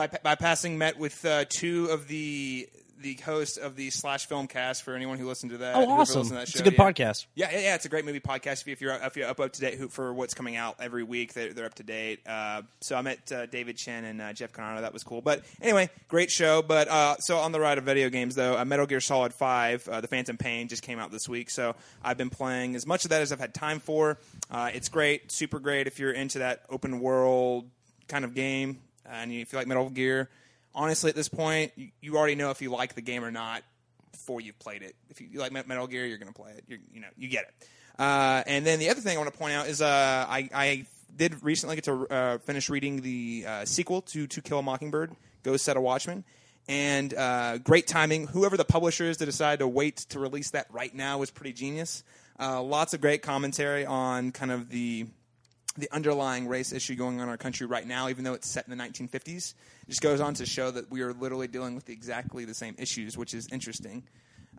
by 0.08 0.36
bypassing 0.36 0.78
met 0.78 0.98
with 0.98 1.26
uh, 1.26 1.46
two 1.50 1.88
of 1.88 2.08
the 2.08 2.70
the 3.02 3.14
hosts 3.26 3.58
of 3.58 3.78
the 3.78 3.90
slash 3.90 4.26
film 4.26 4.48
cast 4.48 4.84
for 4.84 4.94
anyone 4.94 5.18
who 5.18 5.28
listened 5.28 5.52
to 5.54 5.60
that. 5.60 5.76
Oh, 5.76 5.90
awesome. 5.90 6.28
to 6.28 6.34
that 6.34 6.50
It's 6.50 6.60
a 6.60 6.64
good 6.64 6.74
yeah. 6.74 6.80
podcast. 6.80 7.28
Yeah, 7.34 7.50
yeah, 7.52 7.60
yeah, 7.60 7.76
it's 7.76 7.86
a 7.86 7.90
great 7.90 8.04
movie 8.04 8.20
podcast. 8.20 8.62
If, 8.62 8.68
you, 8.68 8.74
if 8.74 8.82
you're 8.82 8.94
if 8.94 9.16
you're 9.16 9.30
up 9.30 9.40
up 9.40 9.54
to 9.54 9.62
date 9.62 9.92
for 9.92 10.14
what's 10.14 10.34
coming 10.34 10.58
out 10.58 10.76
every 10.82 11.04
week, 11.04 11.34
they're, 11.34 11.54
they're 11.54 11.66
up 11.66 11.76
to 11.76 11.84
date. 11.84 12.20
Uh, 12.28 12.64
so 12.82 12.98
I 12.98 13.02
met 13.02 13.32
uh, 13.32 13.46
David 13.46 13.78
Chen 13.78 14.04
and 14.04 14.22
uh, 14.22 14.34
Jeff 14.34 14.52
Cannata. 14.52 14.82
That 14.82 14.92
was 14.92 15.04
cool. 15.04 15.22
But 15.22 15.44
anyway, 15.62 15.90
great 16.08 16.30
show. 16.30 16.62
But 16.62 16.90
uh, 16.90 17.18
so 17.20 17.38
on 17.38 17.52
the 17.52 17.60
ride 17.60 17.78
of 17.78 17.86
video 17.86 18.10
games 18.10 18.36
though, 18.36 18.58
uh, 18.58 18.66
Metal 18.66 18.86
Gear 18.86 19.02
Solid 19.02 19.34
Five, 19.34 19.88
uh, 19.88 20.02
the 20.02 20.08
Phantom 20.08 20.38
Pain 20.38 20.68
just 20.68 20.84
came 20.84 21.00
out 21.00 21.12
this 21.12 21.30
week. 21.30 21.50
So 21.50 21.76
I've 22.04 22.18
been 22.18 22.30
playing 22.30 22.76
as 22.76 22.86
much 22.86 23.06
of 23.06 23.12
that 23.12 23.22
as 23.22 23.32
I've 23.32 23.40
had 23.40 23.54
time 23.54 23.80
for. 23.80 24.18
Uh, 24.52 24.72
it's 24.74 24.90
great, 24.90 25.32
super 25.32 25.60
great 25.60 25.88
if 25.88 26.00
you're 26.00 26.12
into 26.12 26.40
that 26.40 26.64
open 26.70 27.00
world 27.00 27.70
kind 28.08 28.26
of 28.26 28.34
game 28.34 28.80
and 29.10 29.32
if 29.32 29.52
you 29.52 29.60
like 29.60 29.68
Metal 29.68 29.90
Gear. 29.90 30.30
Honestly, 30.76 31.10
at 31.10 31.16
this 31.16 31.30
point, 31.30 31.72
you, 32.00 32.16
already 32.16 32.36
know 32.36 32.52
if 32.52 32.62
you 32.62 32.70
like 32.70 32.94
the 32.94 33.02
game 33.02 33.24
or 33.24 33.32
not 33.32 33.64
before 34.12 34.40
you've 34.40 34.60
played 34.60 34.84
it. 34.84 34.96
If 35.10 35.20
you, 35.20 35.40
like 35.40 35.52
Metal 35.52 35.88
Gear, 35.88 36.06
you're 36.06 36.20
going 36.20 36.32
to 36.32 36.40
play 36.40 36.52
it. 36.52 36.64
You're, 36.68 36.80
you 36.94 37.02
know, 37.02 37.08
you 37.18 37.28
get 37.28 37.46
it. 37.46 37.68
Uh, 38.00 38.44
and 38.46 38.66
then 38.66 38.80
the 38.80 38.90
other 38.90 39.02
thing 39.02 39.18
I 39.18 39.20
want 39.20 39.34
to 39.34 39.38
point 39.38 39.54
out 39.54 39.68
is 39.68 39.82
uh, 39.82 40.26
I, 40.30 40.50
I 40.54 40.86
did 41.16 41.44
recently 41.44 41.76
get 41.76 41.86
to 41.86 42.08
uh, 42.08 42.38
finish 42.38 42.70
reading 42.70 43.02
the 43.02 43.46
uh, 43.48 43.66
sequel 43.66 44.02
to 44.04 44.28
To 44.28 44.42
Kill 44.42 44.60
a 44.60 44.64
Mockingbird, 44.64 45.12
Go 45.44 45.58
Set 45.58 45.76
a 45.76 45.82
Watchman. 45.82 46.24
And 46.68 47.14
uh, 47.16 47.58
great 47.58 47.88
timing. 47.88 48.28
Whoever 48.28 48.56
the 48.56 48.64
publisher 48.64 49.06
is 49.06 49.18
to 49.18 49.26
decide 49.26 49.60
to 49.60 49.68
wait 49.68 49.98
to 50.10 50.20
release 50.20 50.52
that 50.52 50.68
right 50.70 50.94
now 50.94 51.18
was 51.18 51.32
pretty 51.32 51.52
genius. 51.52 52.04
Uh, 52.40 52.62
lots 52.62 52.94
of 52.94 53.02
great 53.02 53.24
commentary 53.24 53.86
on 53.86 54.32
kind 54.32 54.52
of 54.52 54.70
the 54.70 55.08
the 55.80 55.90
underlying 55.92 56.48
race 56.48 56.72
issue 56.72 56.96
going 56.96 57.18
on 57.18 57.24
in 57.24 57.30
our 57.30 57.38
country 57.38 57.68
right 57.68 57.86
now, 57.86 58.10
even 58.10 58.24
though 58.24 58.34
it's 58.34 58.48
set 58.48 58.68
in 58.68 58.76
the 58.76 58.84
1950s. 58.84 59.54
It 59.54 59.90
just 59.90 60.02
goes 60.02 60.20
on 60.20 60.34
to 60.36 60.46
show 60.46 60.72
that 60.72 60.92
we 60.92 61.02
are 61.02 61.14
literally 61.14 61.48
dealing 61.48 61.76
with 61.76 61.90
exactly 61.90 62.46
the 62.46 62.54
same 62.54 62.76
issues, 62.78 63.18
which 63.18 63.34
is 63.34 63.48
interesting. 63.52 64.04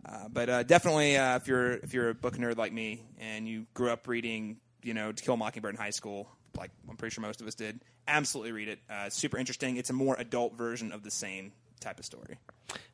Uh, 0.05 0.27
but 0.29 0.49
uh, 0.49 0.63
definitely, 0.63 1.17
uh, 1.17 1.35
if 1.35 1.47
you're 1.47 1.73
if 1.73 1.93
you're 1.93 2.09
a 2.09 2.15
book 2.15 2.35
nerd 2.37 2.57
like 2.57 2.73
me 2.73 3.03
and 3.19 3.47
you 3.47 3.65
grew 3.73 3.91
up 3.91 4.07
reading, 4.07 4.57
you 4.83 4.93
know, 4.93 5.11
To 5.11 5.23
Kill 5.23 5.35
a 5.35 5.37
Mockingbird 5.37 5.75
in 5.75 5.79
high 5.79 5.91
school, 5.91 6.27
like 6.57 6.71
I'm 6.89 6.97
pretty 6.97 7.13
sure 7.13 7.21
most 7.21 7.41
of 7.41 7.47
us 7.47 7.55
did, 7.55 7.79
absolutely 8.07 8.51
read 8.51 8.67
it. 8.67 8.79
Uh, 8.89 9.09
super 9.09 9.37
interesting. 9.37 9.77
It's 9.77 9.89
a 9.89 9.93
more 9.93 10.15
adult 10.17 10.57
version 10.57 10.91
of 10.91 11.03
the 11.03 11.11
same 11.11 11.51
type 11.79 11.99
of 11.99 12.05
story. 12.05 12.37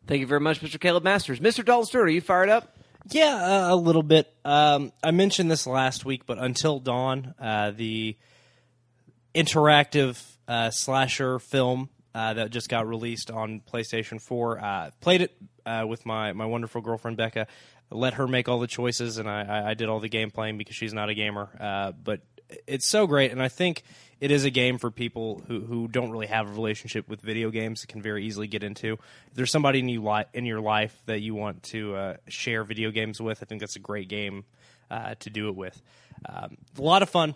Thank 0.05 0.21
you 0.21 0.27
very 0.27 0.39
much, 0.39 0.61
Mr. 0.61 0.79
Caleb 0.79 1.03
Masters. 1.03 1.39
Mr. 1.39 1.63
Dalton 1.63 1.85
Stewart, 1.85 2.07
are 2.07 2.11
you 2.11 2.21
fired 2.21 2.49
up? 2.49 2.76
Yeah, 3.09 3.35
uh, 3.69 3.73
a 3.73 3.75
little 3.75 4.03
bit. 4.03 4.33
Um, 4.43 4.91
I 5.03 5.11
mentioned 5.11 5.49
this 5.49 5.65
last 5.65 6.03
week, 6.05 6.25
but 6.25 6.37
Until 6.39 6.79
Dawn, 6.79 7.33
uh, 7.39 7.71
the 7.71 8.17
interactive 9.33 10.21
uh, 10.47 10.71
slasher 10.71 11.39
film 11.39 11.89
uh, 12.13 12.33
that 12.33 12.49
just 12.51 12.69
got 12.69 12.87
released 12.87 13.29
on 13.31 13.61
PlayStation 13.61 14.21
4, 14.21 14.59
uh, 14.59 14.91
played 14.99 15.21
it 15.21 15.35
uh, 15.65 15.85
with 15.87 16.05
my, 16.05 16.33
my 16.33 16.45
wonderful 16.45 16.81
girlfriend 16.81 17.17
Becca. 17.17 17.47
Let 17.89 18.15
her 18.15 18.27
make 18.27 18.49
all 18.49 18.59
the 18.59 18.67
choices, 18.67 19.17
and 19.17 19.29
I, 19.29 19.69
I- 19.69 19.73
did 19.73 19.87
all 19.87 19.99
the 20.01 20.09
game 20.09 20.29
playing 20.31 20.57
because 20.57 20.75
she's 20.75 20.93
not 20.93 21.09
a 21.09 21.13
gamer. 21.13 21.93
But 22.03 22.21
it's 22.65 22.87
so 22.89 23.07
great, 23.07 23.31
and 23.31 23.41
I 23.41 23.47
think 23.47 23.83
it 24.19 24.31
is 24.31 24.45
a 24.45 24.49
game 24.49 24.77
for 24.77 24.89
people 24.89 25.43
who, 25.47 25.61
who 25.61 25.87
don't 25.87 26.11
really 26.11 26.27
have 26.27 26.49
a 26.49 26.51
relationship 26.51 27.07
with 27.07 27.21
video 27.21 27.51
games. 27.51 27.83
It 27.83 27.87
can 27.87 28.01
very 28.01 28.25
easily 28.25 28.47
get 28.47 28.63
into. 28.63 28.93
If 28.93 29.33
there's 29.35 29.51
somebody 29.51 29.79
in 29.79 29.89
you 29.89 30.03
li- 30.03 30.25
in 30.33 30.45
your 30.45 30.59
life 30.59 30.99
that 31.05 31.19
you 31.19 31.35
want 31.35 31.63
to 31.63 31.95
uh, 31.95 32.13
share 32.27 32.63
video 32.63 32.91
games 32.91 33.21
with, 33.21 33.43
I 33.43 33.45
think 33.45 33.61
that's 33.61 33.75
a 33.75 33.79
great 33.79 34.09
game 34.09 34.45
uh, 34.89 35.15
to 35.19 35.29
do 35.29 35.49
it 35.49 35.55
with. 35.55 35.81
Um, 36.27 36.57
a 36.77 36.81
lot 36.81 37.03
of 37.03 37.09
fun, 37.09 37.35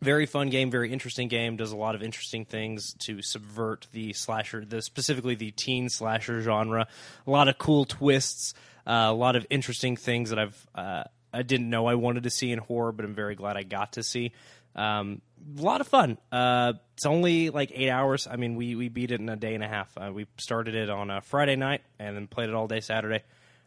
very 0.00 0.26
fun 0.26 0.48
game, 0.50 0.70
very 0.70 0.92
interesting 0.92 1.26
game. 1.26 1.56
Does 1.56 1.72
a 1.72 1.76
lot 1.76 1.94
of 1.94 2.02
interesting 2.02 2.44
things 2.44 2.94
to 3.00 3.20
subvert 3.20 3.88
the 3.92 4.12
slasher, 4.12 4.64
the 4.64 4.82
specifically 4.82 5.34
the 5.34 5.50
teen 5.50 5.88
slasher 5.88 6.40
genre. 6.40 6.86
A 7.26 7.30
lot 7.30 7.48
of 7.48 7.58
cool 7.58 7.84
twists, 7.84 8.54
uh, 8.86 9.08
a 9.08 9.14
lot 9.14 9.34
of 9.34 9.44
interesting 9.50 9.96
things 9.96 10.30
that 10.30 10.38
I've 10.38 10.66
uh, 10.74 11.04
I 11.36 11.42
didn't 11.42 11.68
know 11.68 11.86
I 11.86 11.96
wanted 11.96 12.22
to 12.22 12.30
see 12.30 12.50
in 12.50 12.58
horror, 12.58 12.92
but 12.92 13.04
I'm 13.04 13.14
very 13.14 13.34
glad 13.34 13.56
I 13.56 13.62
got 13.62 13.92
to 13.94 14.02
see. 14.02 14.32
Um, 14.76 15.22
a 15.58 15.62
lot 15.62 15.80
of 15.80 15.88
fun. 15.88 16.18
Uh, 16.30 16.74
it's 16.94 17.06
only 17.06 17.50
like 17.50 17.72
eight 17.74 17.90
hours. 17.90 18.26
I 18.30 18.36
mean, 18.36 18.56
we 18.56 18.74
we 18.74 18.88
beat 18.88 19.10
it 19.10 19.20
in 19.20 19.28
a 19.28 19.36
day 19.36 19.54
and 19.54 19.64
a 19.64 19.68
half. 19.68 19.90
Uh, 19.96 20.10
we 20.12 20.26
started 20.38 20.74
it 20.74 20.90
on 20.90 21.10
a 21.10 21.20
Friday 21.20 21.56
night 21.56 21.82
and 21.98 22.16
then 22.16 22.26
played 22.26 22.48
it 22.48 22.54
all 22.54 22.68
day 22.68 22.80
Saturday. 22.80 23.22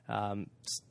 Um, 0.07 0.47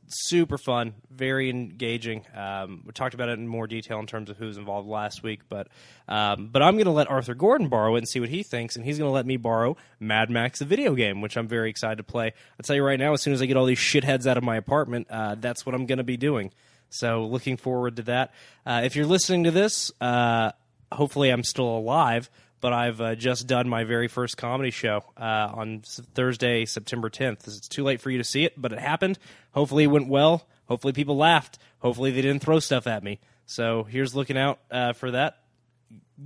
super 0.06 0.56
fun, 0.56 0.94
very 1.10 1.50
engaging. 1.50 2.24
Um, 2.36 2.82
we 2.86 2.92
talked 2.92 3.14
about 3.14 3.28
it 3.28 3.38
in 3.38 3.48
more 3.48 3.66
detail 3.66 3.98
in 3.98 4.06
terms 4.06 4.30
of 4.30 4.36
who's 4.36 4.56
involved 4.56 4.88
last 4.88 5.24
week, 5.24 5.40
but 5.48 5.66
um, 6.06 6.48
but 6.52 6.62
I'm 6.62 6.74
going 6.74 6.86
to 6.86 6.92
let 6.92 7.10
Arthur 7.10 7.34
Gordon 7.34 7.68
borrow 7.68 7.96
it 7.96 7.98
and 7.98 8.08
see 8.08 8.20
what 8.20 8.28
he 8.28 8.44
thinks, 8.44 8.76
and 8.76 8.84
he's 8.84 8.96
going 8.96 9.08
to 9.08 9.12
let 9.12 9.26
me 9.26 9.36
borrow 9.36 9.76
Mad 9.98 10.30
Max 10.30 10.60
the 10.60 10.64
video 10.64 10.94
game, 10.94 11.20
which 11.20 11.36
I'm 11.36 11.48
very 11.48 11.68
excited 11.68 11.96
to 11.96 12.04
play. 12.04 12.26
I'll 12.26 12.62
tell 12.62 12.76
you 12.76 12.84
right 12.84 12.98
now, 12.98 13.12
as 13.12 13.20
soon 13.20 13.32
as 13.32 13.42
I 13.42 13.46
get 13.46 13.56
all 13.56 13.66
these 13.66 13.78
shitheads 13.78 14.26
out 14.26 14.36
of 14.36 14.44
my 14.44 14.56
apartment, 14.56 15.08
uh, 15.10 15.34
that's 15.34 15.66
what 15.66 15.74
I'm 15.74 15.86
going 15.86 15.98
to 15.98 16.04
be 16.04 16.16
doing. 16.16 16.52
So 16.90 17.26
looking 17.26 17.56
forward 17.56 17.96
to 17.96 18.02
that. 18.04 18.32
Uh, 18.64 18.82
if 18.84 18.96
you're 18.96 19.06
listening 19.06 19.44
to 19.44 19.50
this, 19.50 19.92
uh, 20.00 20.52
hopefully 20.92 21.30
I'm 21.30 21.44
still 21.44 21.68
alive. 21.68 22.30
But 22.60 22.72
I've 22.72 23.00
uh, 23.00 23.14
just 23.14 23.46
done 23.46 23.68
my 23.68 23.84
very 23.84 24.08
first 24.08 24.36
comedy 24.36 24.72
show 24.72 25.04
uh, 25.16 25.52
on 25.54 25.82
Thursday, 26.14 26.64
September 26.64 27.08
10th. 27.08 27.46
It's 27.46 27.68
too 27.68 27.84
late 27.84 28.00
for 28.00 28.10
you 28.10 28.18
to 28.18 28.24
see 28.24 28.44
it, 28.44 28.60
but 28.60 28.72
it 28.72 28.80
happened. 28.80 29.16
Hopefully, 29.52 29.84
it 29.84 29.88
went 29.88 30.08
well. 30.08 30.44
Hopefully, 30.66 30.92
people 30.92 31.16
laughed. 31.16 31.58
Hopefully, 31.78 32.10
they 32.10 32.20
didn't 32.20 32.42
throw 32.42 32.58
stuff 32.58 32.88
at 32.88 33.04
me. 33.04 33.20
So 33.46 33.84
here's 33.84 34.14
looking 34.14 34.36
out 34.36 34.58
uh, 34.72 34.92
for 34.92 35.12
that. 35.12 35.38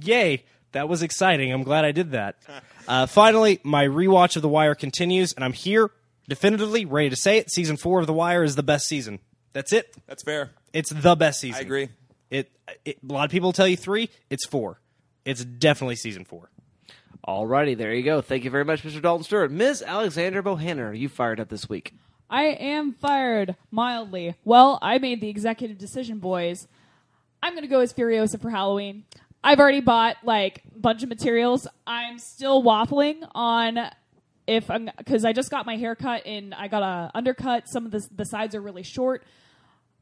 Yay! 0.00 0.44
That 0.72 0.88
was 0.88 1.02
exciting. 1.02 1.52
I'm 1.52 1.64
glad 1.64 1.84
I 1.84 1.92
did 1.92 2.12
that. 2.12 2.36
Uh, 2.88 3.06
finally, 3.06 3.60
my 3.62 3.86
rewatch 3.86 4.34
of 4.34 4.42
The 4.42 4.48
Wire 4.48 4.74
continues, 4.74 5.32
and 5.34 5.44
I'm 5.44 5.52
here 5.52 5.92
definitively 6.28 6.84
ready 6.84 7.10
to 7.10 7.16
say 7.16 7.38
it. 7.38 7.48
Season 7.48 7.76
four 7.76 8.00
of 8.00 8.08
The 8.08 8.12
Wire 8.12 8.42
is 8.42 8.56
the 8.56 8.64
best 8.64 8.88
season. 8.88 9.20
That's 9.52 9.72
it. 9.72 9.94
That's 10.06 10.22
fair. 10.22 10.50
It's 10.72 10.90
the 10.90 11.14
best 11.14 11.40
season. 11.40 11.58
I 11.58 11.62
agree. 11.62 11.88
It, 12.30 12.50
it 12.84 12.98
a 13.08 13.12
lot 13.12 13.24
of 13.24 13.30
people 13.30 13.52
tell 13.52 13.68
you 13.68 13.76
three. 13.76 14.08
It's 14.30 14.46
four. 14.46 14.80
It's 15.24 15.44
definitely 15.44 15.96
season 15.96 16.24
four. 16.24 16.50
Alrighty, 17.26 17.76
there 17.76 17.94
you 17.94 18.02
go. 18.02 18.20
Thank 18.20 18.42
you 18.42 18.50
very 18.50 18.64
much, 18.64 18.82
Mr. 18.82 19.00
Dalton 19.00 19.22
Stewart. 19.22 19.52
Ms. 19.52 19.82
Alexandra 19.86 20.42
Bohannon, 20.42 20.90
are 20.90 20.92
you 20.92 21.08
fired 21.08 21.38
up 21.38 21.48
this 21.48 21.68
week? 21.68 21.94
I 22.28 22.44
am 22.44 22.94
fired 22.94 23.54
mildly. 23.70 24.34
Well, 24.44 24.78
I 24.82 24.98
made 24.98 25.20
the 25.20 25.28
executive 25.28 25.78
decision, 25.78 26.18
boys. 26.18 26.66
I'm 27.42 27.52
going 27.52 27.62
to 27.62 27.68
go 27.68 27.80
as 27.80 27.92
Furiosa 27.92 28.40
for 28.40 28.50
Halloween. 28.50 29.04
I've 29.44 29.60
already 29.60 29.80
bought 29.80 30.16
like 30.24 30.62
a 30.74 30.78
bunch 30.78 31.02
of 31.02 31.08
materials. 31.08 31.68
I'm 31.86 32.18
still 32.18 32.62
waffling 32.62 33.28
on 33.34 33.78
if 34.46 34.70
I'm 34.70 34.90
because 34.98 35.24
I 35.24 35.32
just 35.32 35.50
got 35.50 35.66
my 35.66 35.76
hair 35.76 35.94
cut 35.94 36.26
and 36.26 36.54
I 36.54 36.68
got 36.68 36.82
a 36.82 37.10
undercut. 37.14 37.68
Some 37.68 37.86
of 37.86 37.92
the 37.92 38.06
the 38.14 38.24
sides 38.24 38.54
are 38.54 38.60
really 38.60 38.82
short. 38.82 39.24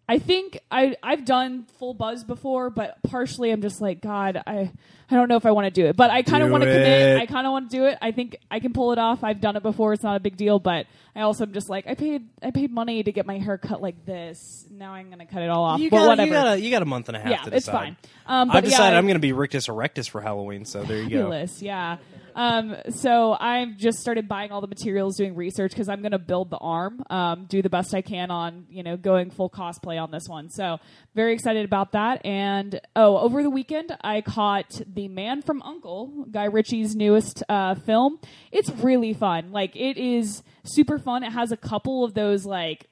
I 0.09 0.19
think 0.19 0.59
I 0.73 0.97
I've 1.05 1.25
done 1.25 1.67
full 1.79 1.95
buzz 1.95 2.25
before, 2.25 2.69
but 2.69 3.01
partially 3.05 3.53
I'm 3.53 3.63
just 3.63 3.81
like 3.81 4.01
God, 4.01 4.43
I 4.45 4.73
I 5.09 5.15
don't 5.15 5.29
know 5.29 5.37
if 5.37 5.47
I 5.47 5.53
want 5.53 5.67
to 5.67 5.71
do 5.71 5.87
it, 5.87 5.95
but 5.95 6.11
I 6.11 6.23
kind 6.23 6.43
of 6.43 6.49
Do 6.49 6.53
want 6.53 6.65
to 6.65 6.71
it. 6.71 6.73
commit. 6.73 7.21
I 7.21 7.27
kind 7.27 7.47
of 7.47 7.53
want 7.53 7.71
to 7.71 7.77
do 7.77 7.85
it. 7.85 7.97
I 8.03 8.11
think 8.11 8.37
I 8.51 8.59
can 8.59 8.73
pull 8.73 8.91
it 8.91 8.99
off. 8.99 9.23
I've 9.23 9.41
done 9.41 9.55
it 9.55 9.63
before. 9.63 9.93
It's 9.93 10.03
not 10.03 10.17
a 10.17 10.21
big 10.21 10.37
deal, 10.37 10.59
but 10.59 10.87
I 11.15 11.21
also 11.21 11.45
am 11.45 11.53
just 11.53 11.69
like 11.69 11.87
I 11.87 11.95
paid 11.95 12.27
I 12.43 12.51
paid 12.51 12.73
money 12.73 13.05
to 13.05 13.13
get 13.13 13.25
my 13.25 13.39
hair 13.39 13.57
cut 13.57 13.81
like 13.83 14.05
this. 14.05 14.67
Now 14.69 14.95
I'm 14.95 15.11
gonna 15.11 15.27
cut 15.27 15.43
it 15.43 15.49
all 15.51 15.63
off. 15.63 15.79
You 15.79 15.91
but 15.91 15.99
got, 15.99 16.09
whatever. 16.09 16.27
you 16.27 16.33
got 16.33 16.47
a 16.55 16.61
you 16.61 16.71
got 16.73 16.83
a 16.83 16.87
month 16.87 17.09
and 17.09 17.17
a 17.17 17.21
half. 17.21 17.31
Yeah, 17.31 17.43
to 17.43 17.55
it's 17.55 17.67
decide. 17.67 17.73
fine. 17.73 17.97
Um, 18.27 18.49
but 18.49 18.57
I've 18.57 18.65
decided 18.65 18.95
yeah, 18.95 18.99
I'm 18.99 19.05
going 19.07 19.15
to 19.15 19.21
be 19.21 19.33
rictus 19.33 19.69
erectus 19.69 20.09
for 20.09 20.21
Halloween. 20.21 20.65
So 20.65 20.83
there 20.83 21.03
you 21.03 21.11
go. 21.11 21.47
Yeah. 21.61 21.97
Um, 22.35 22.77
so 22.91 23.37
I've 23.39 23.77
just 23.77 24.01
started 24.01 24.29
buying 24.29 24.53
all 24.53 24.61
the 24.61 24.67
materials, 24.67 25.17
doing 25.17 25.35
research 25.35 25.73
because 25.73 25.89
I'm 25.89 26.01
going 26.01 26.13
to 26.13 26.19
build 26.19 26.51
the 26.51 26.59
arm, 26.59 27.03
um, 27.11 27.47
do 27.47 27.63
the 27.63 27.71
best 27.71 27.95
I 27.95 28.03
can 28.03 28.31
on 28.31 28.67
you 28.71 28.83
know 28.83 28.97
going 28.97 29.31
full 29.31 29.51
cosplay 29.51 30.01
on 30.01 30.11
this 30.11 30.29
one. 30.29 30.51
So 30.51 30.79
very 31.15 31.35
excited 31.35 31.65
about 31.65 31.93
that. 31.93 32.25
And 32.25 32.81
oh, 32.95 33.19
over 33.19 33.43
the 33.43 33.51
weekend 33.51 33.97
I 34.03 34.21
caught 34.21 34.81
The 34.87 35.09
Man 35.09 35.43
from 35.43 35.63
U.N.C.L.E., 35.65 36.31
Guy 36.31 36.45
Ritchie's 36.45 36.95
newest 36.95 37.43
uh, 37.49 37.75
film. 37.75 38.19
It's 38.53 38.71
really 38.71 39.15
fun. 39.15 39.53
Like 39.53 39.75
it 39.77 39.97
is 39.97 40.43
super 40.65 40.99
fun. 40.99 41.23
It 41.23 41.33
has 41.33 41.53
a 41.53 41.57
couple 41.57 42.05
of 42.05 42.15
those 42.15 42.45
like 42.45 42.90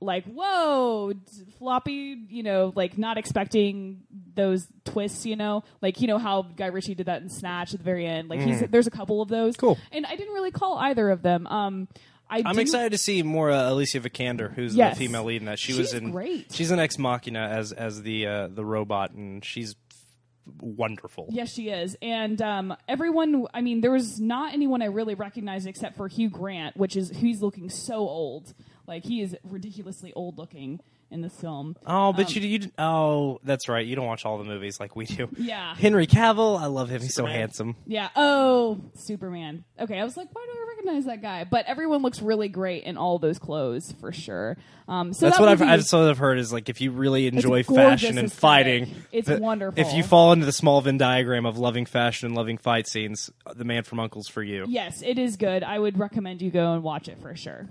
like 0.00 0.24
whoa 0.26 1.12
d- 1.14 1.20
floppy 1.58 2.18
you 2.28 2.42
know 2.42 2.72
like 2.76 2.98
not 2.98 3.16
expecting 3.16 4.02
those 4.34 4.66
twists 4.84 5.24
you 5.24 5.36
know 5.36 5.62
like 5.80 6.00
you 6.02 6.06
know 6.06 6.18
how 6.18 6.42
guy 6.42 6.66
ritchie 6.66 6.94
did 6.94 7.06
that 7.06 7.22
in 7.22 7.30
snatch 7.30 7.72
at 7.72 7.78
the 7.80 7.84
very 7.84 8.06
end 8.06 8.28
like 8.28 8.40
he's 8.40 8.60
Mhm. 8.60 8.70
there's 8.70 8.86
a 8.86 8.90
couple 8.90 9.22
of 9.22 9.28
those 9.30 9.56
Cool. 9.56 9.78
and 9.92 10.04
i 10.04 10.14
didn't 10.14 10.34
really 10.34 10.50
call 10.50 10.76
either 10.76 11.08
of 11.10 11.22
them 11.22 11.46
um 11.46 11.88
I 12.28 12.38
I'm 12.38 12.42
didn't- 12.44 12.58
excited 12.62 12.90
to 12.90 12.98
see 12.98 13.22
more 13.22 13.52
uh, 13.52 13.70
Alicia 13.70 14.00
Vikander, 14.00 14.52
who's 14.52 14.74
Yes. 14.74 14.98
the 14.98 15.04
female 15.06 15.22
lead 15.22 15.42
in 15.42 15.46
that. 15.46 15.60
She 15.60 15.74
was 15.74 15.90
She's 15.90 15.94
in. 15.94 16.10
great. 16.10 16.52
She's 16.52 16.72
an 16.72 16.80
ex 16.80 16.98
machina 16.98 17.38
as 17.38 17.70
as 17.70 18.02
the 18.02 18.26
uh, 18.26 18.48
the 18.48 18.64
robot, 18.64 19.12
and 19.12 19.44
she's 19.44 19.76
wonderful. 20.60 21.26
Yes, 21.30 21.52
she 21.52 21.68
is. 21.68 21.96
And 22.02 22.40
um, 22.42 22.76
everyone, 22.88 23.46
I 23.54 23.60
mean, 23.60 23.80
there 23.80 23.90
was 23.90 24.20
not 24.20 24.52
anyone 24.54 24.82
I 24.82 24.86
really 24.86 25.14
recognized 25.14 25.66
except 25.66 25.96
for 25.96 26.08
Hugh 26.08 26.30
Grant, 26.30 26.76
which 26.76 26.96
is 26.96 27.10
he's 27.10 27.42
looking 27.42 27.68
so 27.70 27.98
old. 27.98 28.54
Like 28.86 29.04
he 29.04 29.20
is 29.22 29.36
ridiculously 29.44 30.12
old 30.14 30.38
looking. 30.38 30.80
in 31.08 31.20
this 31.20 31.40
film. 31.40 31.76
Oh, 31.86 32.12
but 32.12 32.26
Um, 32.26 32.42
you, 32.42 32.48
you 32.48 32.72
oh, 32.78 33.38
that's 33.44 33.68
right. 33.68 33.86
You 33.86 33.94
don't 33.94 34.06
watch 34.06 34.24
all 34.26 34.38
the 34.38 34.44
movies 34.44 34.80
like 34.80 34.96
we 34.96 35.04
do. 35.06 35.28
Yeah. 35.38 35.72
Henry 35.76 36.08
Cavill, 36.08 36.58
I 36.58 36.66
love 36.66 36.88
him. 36.88 37.00
He's 37.00 37.14
so 37.14 37.26
handsome. 37.26 37.76
Yeah. 37.86 38.08
Oh, 38.16 38.80
Superman. 38.94 39.64
Okay, 39.78 40.00
I 40.00 40.04
was 40.04 40.16
like, 40.16 40.34
why 40.34 40.44
do 40.44 40.58
I 40.58 40.66
recognize 40.70 41.04
that 41.04 41.22
guy? 41.22 41.44
But 41.44 41.66
everyone 41.66 42.02
looks 42.02 42.20
really 42.20 42.48
great 42.48 42.82
in 42.82 42.96
all 42.96 43.20
those 43.20 43.38
clothes 43.38 43.92
for 44.00 44.10
sure. 44.10 44.56
Um, 44.88 45.12
so 45.12 45.26
that's 45.26 45.36
that 45.38 45.42
what 45.42 45.48
I've, 45.48 45.62
I've 45.62 45.84
sort 45.84 46.10
of 46.10 46.18
heard 46.18 46.40
is 46.40 46.52
like 46.52 46.68
if 46.68 46.80
you 46.80 46.90
really 46.90 47.28
enjoy 47.28 47.62
fashion 47.62 48.18
and 48.18 48.26
aesthetic. 48.26 48.40
fighting, 48.88 48.94
It's 49.12 49.28
that 49.28 49.40
wonderful. 49.40 49.80
If 49.80 49.94
you 49.94 50.02
fall 50.02 50.32
into 50.32 50.44
the 50.46 50.52
small 50.52 50.80
Venn 50.80 50.98
diagram 50.98 51.46
of 51.46 51.56
loving 51.56 51.86
fashion 51.86 52.26
and 52.26 52.34
loving 52.36 52.58
fight 52.58 52.88
scenes, 52.88 53.30
The 53.54 53.64
Man 53.64 53.84
from 53.84 53.98
U.N.C.L.E.'s 53.98 54.28
for 54.28 54.42
you. 54.42 54.64
Yes, 54.68 55.02
it 55.02 55.20
is 55.20 55.36
good. 55.36 55.62
I 55.62 55.78
would 55.78 56.00
recommend 56.00 56.42
you 56.42 56.50
go 56.50 56.72
and 56.72 56.82
watch 56.82 57.08
it 57.08 57.20
for 57.22 57.36
sure. 57.36 57.68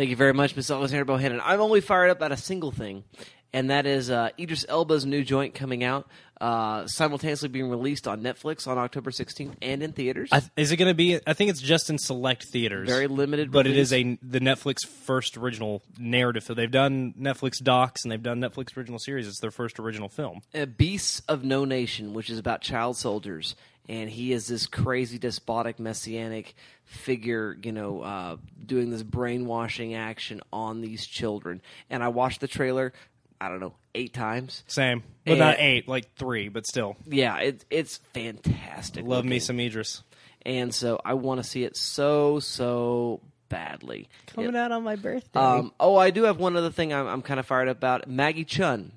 Thank 0.00 0.08
you 0.08 0.16
very 0.16 0.32
much, 0.32 0.56
Miss 0.56 0.70
Alexander 0.70 1.04
Bohannon. 1.04 1.42
I'm 1.44 1.60
only 1.60 1.82
fired 1.82 2.08
up 2.08 2.16
about 2.16 2.32
a 2.32 2.36
single 2.38 2.70
thing, 2.70 3.04
and 3.52 3.68
that 3.68 3.84
is 3.84 4.08
uh, 4.08 4.30
Idris 4.38 4.64
Elba's 4.66 5.04
new 5.04 5.22
joint 5.22 5.54
coming 5.54 5.84
out, 5.84 6.08
uh, 6.40 6.86
simultaneously 6.86 7.50
being 7.50 7.68
released 7.68 8.08
on 8.08 8.22
Netflix 8.22 8.66
on 8.66 8.78
October 8.78 9.10
16th 9.10 9.56
and 9.60 9.82
in 9.82 9.92
theaters. 9.92 10.30
I 10.32 10.40
th- 10.40 10.50
is 10.56 10.72
it 10.72 10.78
going 10.78 10.88
to 10.88 10.94
be? 10.94 11.20
I 11.26 11.34
think 11.34 11.50
it's 11.50 11.60
just 11.60 11.90
in 11.90 11.98
select 11.98 12.46
theaters. 12.50 12.88
Very 12.88 13.08
limited 13.08 13.52
but 13.52 13.66
it 13.66 13.76
is 13.76 13.92
a 13.92 14.18
the 14.22 14.40
Netflix 14.40 14.86
first 14.86 15.36
original 15.36 15.82
narrative. 15.98 16.44
So 16.44 16.54
they've 16.54 16.70
done 16.70 17.12
Netflix 17.20 17.62
docs 17.62 18.02
and 18.02 18.10
they've 18.10 18.22
done 18.22 18.40
Netflix 18.40 18.74
original 18.78 18.98
series. 18.98 19.28
It's 19.28 19.40
their 19.40 19.50
first 19.50 19.78
original 19.78 20.08
film. 20.08 20.40
uh, 20.54 20.64
Beasts 20.64 21.20
of 21.28 21.44
No 21.44 21.66
Nation, 21.66 22.14
which 22.14 22.30
is 22.30 22.38
about 22.38 22.62
child 22.62 22.96
soldiers, 22.96 23.54
and 23.90 24.08
he 24.08 24.32
is 24.32 24.46
this 24.46 24.68
crazy, 24.68 25.18
despotic, 25.18 25.80
messianic 25.80 26.54
figure, 26.84 27.58
you 27.60 27.72
know, 27.72 28.02
uh, 28.02 28.36
doing 28.64 28.88
this 28.90 29.02
brainwashing 29.02 29.96
action 29.96 30.40
on 30.52 30.80
these 30.80 31.04
children. 31.04 31.60
And 31.90 32.00
I 32.00 32.08
watched 32.08 32.40
the 32.40 32.46
trailer, 32.46 32.92
I 33.40 33.48
don't 33.48 33.58
know, 33.58 33.74
eight 33.96 34.14
times. 34.14 34.62
Same, 34.68 35.02
well, 35.26 35.36
not 35.36 35.56
eight, 35.58 35.88
like 35.88 36.14
three, 36.14 36.48
but 36.48 36.68
still. 36.68 36.96
Yeah, 37.04 37.38
it, 37.38 37.64
it's 37.68 37.96
fantastic. 38.14 39.04
Love 39.04 39.24
me 39.24 39.40
some 39.40 39.58
Idris. 39.58 40.04
and 40.46 40.72
so 40.72 41.00
I 41.04 41.14
want 41.14 41.42
to 41.42 41.44
see 41.48 41.64
it 41.64 41.76
so 41.76 42.38
so 42.38 43.20
badly. 43.48 44.08
Coming 44.28 44.54
out 44.54 44.70
on 44.70 44.84
my 44.84 44.94
birthday. 44.94 45.40
Um, 45.40 45.72
oh, 45.80 45.96
I 45.96 46.10
do 46.10 46.22
have 46.22 46.38
one 46.38 46.56
other 46.56 46.70
thing 46.70 46.94
I'm, 46.94 47.08
I'm 47.08 47.22
kind 47.22 47.40
of 47.40 47.46
fired 47.46 47.66
up 47.66 47.78
about. 47.78 48.08
Maggie 48.08 48.44
Cheung, 48.44 48.92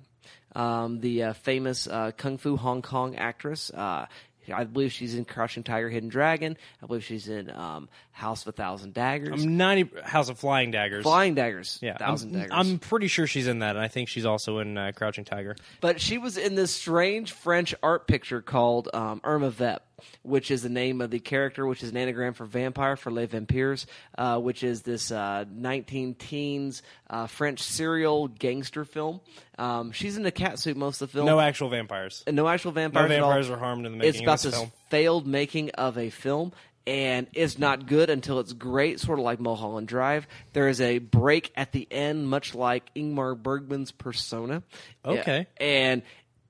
um, 0.55 0.99
the 0.99 1.23
uh, 1.23 1.33
famous 1.33 1.87
uh, 1.87 2.11
kung 2.15 2.37
fu 2.37 2.57
Hong 2.57 2.83
Kong 2.83 3.15
actress. 3.15 3.71
Uh, 3.71 4.05
I 4.51 4.63
believe 4.63 4.91
she's 4.91 5.15
in 5.15 5.25
Crouching 5.25 5.63
Tiger, 5.63 5.89
Hidden 5.89 6.09
Dragon. 6.09 6.57
I 6.81 6.85
believe 6.85 7.03
she's 7.03 7.27
in 7.27 7.49
um, 7.49 7.89
House 8.11 8.41
of 8.43 8.49
a 8.49 8.51
Thousand 8.51 8.93
Daggers. 8.93 9.43
I'm 9.43 9.57
ninety 9.57 9.89
House 10.03 10.29
of 10.29 10.39
Flying 10.39 10.71
Daggers. 10.71 11.03
Flying 11.03 11.35
Daggers. 11.35 11.79
Yeah, 11.81 11.97
Thousand 11.97 12.35
I'm, 12.35 12.41
Daggers. 12.41 12.53
I'm 12.55 12.79
pretty 12.79 13.07
sure 13.07 13.27
she's 13.27 13.47
in 13.47 13.59
that, 13.59 13.75
and 13.75 13.83
I 13.83 13.87
think 13.87 14.09
she's 14.09 14.25
also 14.25 14.59
in 14.59 14.77
uh, 14.77 14.91
Crouching 14.95 15.25
Tiger. 15.25 15.55
But 15.81 16.01
she 16.01 16.17
was 16.17 16.37
in 16.37 16.55
this 16.55 16.71
strange 16.71 17.31
French 17.31 17.75
art 17.83 18.07
picture 18.07 18.41
called 18.41 18.89
um, 18.93 19.21
Irma 19.23 19.49
Vep, 19.49 19.85
which 20.23 20.51
is 20.51 20.63
the 20.63 20.69
name 20.69 21.01
of 21.01 21.11
the 21.11 21.19
character, 21.19 21.65
which 21.67 21.83
is 21.83 21.91
an 21.91 21.97
anagram 21.97 22.33
for 22.33 22.45
vampire, 22.45 22.95
for 22.95 23.11
Les 23.11 23.25
Vampires, 23.25 23.85
uh, 24.17 24.39
which 24.39 24.63
is 24.63 24.81
this 24.81 25.11
uh, 25.11 25.45
19 25.51 26.15
teens 26.15 26.83
uh, 27.09 27.27
French 27.27 27.61
serial 27.61 28.27
gangster 28.27 28.85
film. 28.85 29.19
Um, 29.57 29.91
she's 29.91 30.17
in 30.17 30.25
a 30.25 30.31
cat 30.31 30.59
suit 30.59 30.77
most 30.77 31.01
of 31.01 31.11
the 31.11 31.17
film. 31.17 31.25
No 31.25 31.39
actual 31.39 31.69
vampires. 31.69 32.23
And 32.25 32.35
no 32.35 32.47
actual 32.47 32.71
vampires. 32.71 33.09
No 33.09 33.15
at 33.15 33.21
all. 33.21 33.29
vampires 33.29 33.49
were 33.49 33.57
harmed 33.57 33.85
in 33.85 33.91
the 33.91 33.97
making 33.97 34.09
It's 34.09 34.21
about 34.21 34.41
this 34.41 34.53
this 34.53 34.69
failed 34.89 35.27
making 35.27 35.71
of 35.71 35.97
a 35.97 36.09
film. 36.09 36.53
And 36.85 37.27
it's 37.31 37.57
not 37.57 37.85
good 37.85 38.09
until 38.09 38.41
it's 38.41 38.51
great, 38.51 38.99
sort 38.99 39.17
of 39.17 39.23
like 39.23 39.39
Mulholland 39.39 39.87
Drive. 39.87 40.27
There 40.51 40.67
is 40.67 40.81
a 40.81 40.99
break 40.99 41.49
at 41.55 41.71
the 41.71 41.87
end, 41.89 42.29
much 42.29 42.53
like 42.53 42.93
Ingmar 42.93 43.41
Bergman's 43.41 43.93
Persona. 43.93 44.63
Okay. 45.05 45.47
And 45.55 46.01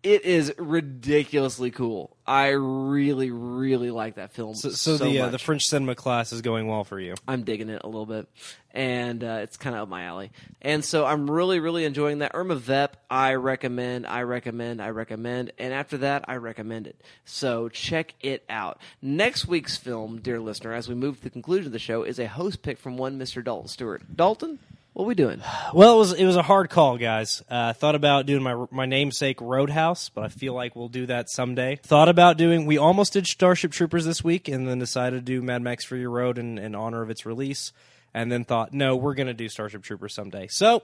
it 0.04 0.26
is 0.26 0.54
ridiculously 0.58 1.72
cool. 1.72 2.16
I 2.28 2.50
really, 2.50 3.32
really 3.32 3.90
like 3.90 4.16
that 4.16 4.34
film. 4.34 4.56
So, 4.56 4.70
So, 4.70 4.98
so, 4.98 5.06
the 5.06 5.20
uh, 5.22 5.30
the 5.30 5.40
French 5.40 5.64
cinema 5.64 5.96
class 5.96 6.34
is 6.34 6.42
going 6.42 6.68
well 6.68 6.84
for 6.84 7.00
you. 7.00 7.16
I'm 7.28 7.44
digging 7.44 7.70
it 7.70 7.82
a 7.84 7.88
little 7.88 8.06
bit, 8.06 8.28
and 8.74 9.24
uh, 9.24 9.40
it's 9.42 9.56
kind 9.56 9.76
of 9.76 9.84
up 9.84 9.90
my 9.90 10.04
alley. 10.04 10.32
And 10.62 10.84
so 10.84 11.06
I'm 11.06 11.32
really, 11.32 11.60
really 11.60 11.86
enjoying 11.86 12.20
that. 12.20 12.32
Irma 12.34 12.56
Vep, 12.56 12.98
I 13.10 13.36
recommend, 13.36 14.06
I 14.06 14.24
recommend, 14.24 14.82
I 14.82 14.90
recommend, 14.90 15.54
and 15.58 15.74
after 15.74 15.98
that, 16.00 16.26
I 16.28 16.36
recommend 16.36 16.88
it. 16.88 17.00
So 17.24 17.70
check 17.70 18.14
it 18.22 18.44
out. 18.50 18.80
Next 19.02 19.48
week's 19.48 19.78
film, 19.78 20.20
dear 20.20 20.40
listener, 20.40 20.74
as 20.74 20.90
we 20.90 20.96
move 20.96 21.18
to 21.18 21.24
the 21.24 21.30
conclusion 21.30 21.68
of 21.68 21.74
the 21.74 21.80
show, 21.80 22.04
is 22.04 22.20
a 22.20 22.28
host 22.28 22.62
pick 22.62 22.78
from 22.78 22.98
one 22.98 23.18
Mr. 23.18 23.44
Dalton 23.44 23.70
Stewart. 23.70 24.02
Dalton, 24.16 24.60
what 24.94 25.08
we 25.08 25.16
doing? 25.16 25.42
Well, 25.74 25.96
it 25.96 25.98
was 25.98 26.14
it 26.14 26.26
was 26.26 26.36
a 26.36 26.44
hard 26.44 26.70
call, 26.70 26.98
guys. 26.98 27.44
Uh, 27.50 27.74
thought 27.74 27.96
about 27.96 28.26
doing 28.26 28.44
my 28.44 28.66
my 28.72 28.86
namesake 28.86 29.42
Roadhouse, 29.42 30.10
but 30.10 30.24
I 30.24 30.28
feel 30.28 30.54
like 30.54 30.76
we'll 30.76 30.88
do 30.88 31.08
that 31.08 31.30
someday. 31.30 31.78
Thought 31.78 32.10
about 32.10 32.38
doing. 32.38 32.66
We 32.66 32.78
almost 32.78 33.14
did 33.14 33.26
Starship 33.26 33.72
Troopers 33.72 34.06
this 34.06 34.24
week, 34.24 34.48
and 34.48 34.68
then 34.68 34.80
decided 34.80 35.18
to 35.18 35.22
do 35.22 35.42
Mad 35.42 35.62
Max 35.62 35.84
Fury 35.86 36.08
Road 36.08 36.38
in, 36.38 36.58
in 36.58 36.76
honor 36.76 37.02
of 37.02 37.10
its 37.10 37.26
release. 37.26 37.72
And 38.16 38.32
then 38.32 38.44
thought, 38.44 38.74
no, 38.74 38.96
we're 38.96 39.16
going 39.16 39.26
to 39.26 39.34
do 39.34 39.50
Starship 39.50 39.82
Troopers 39.82 40.14
someday. 40.14 40.46
So 40.48 40.84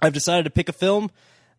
I've 0.00 0.12
decided 0.12 0.44
to 0.44 0.50
pick 0.50 0.68
a 0.68 0.72
film 0.72 1.10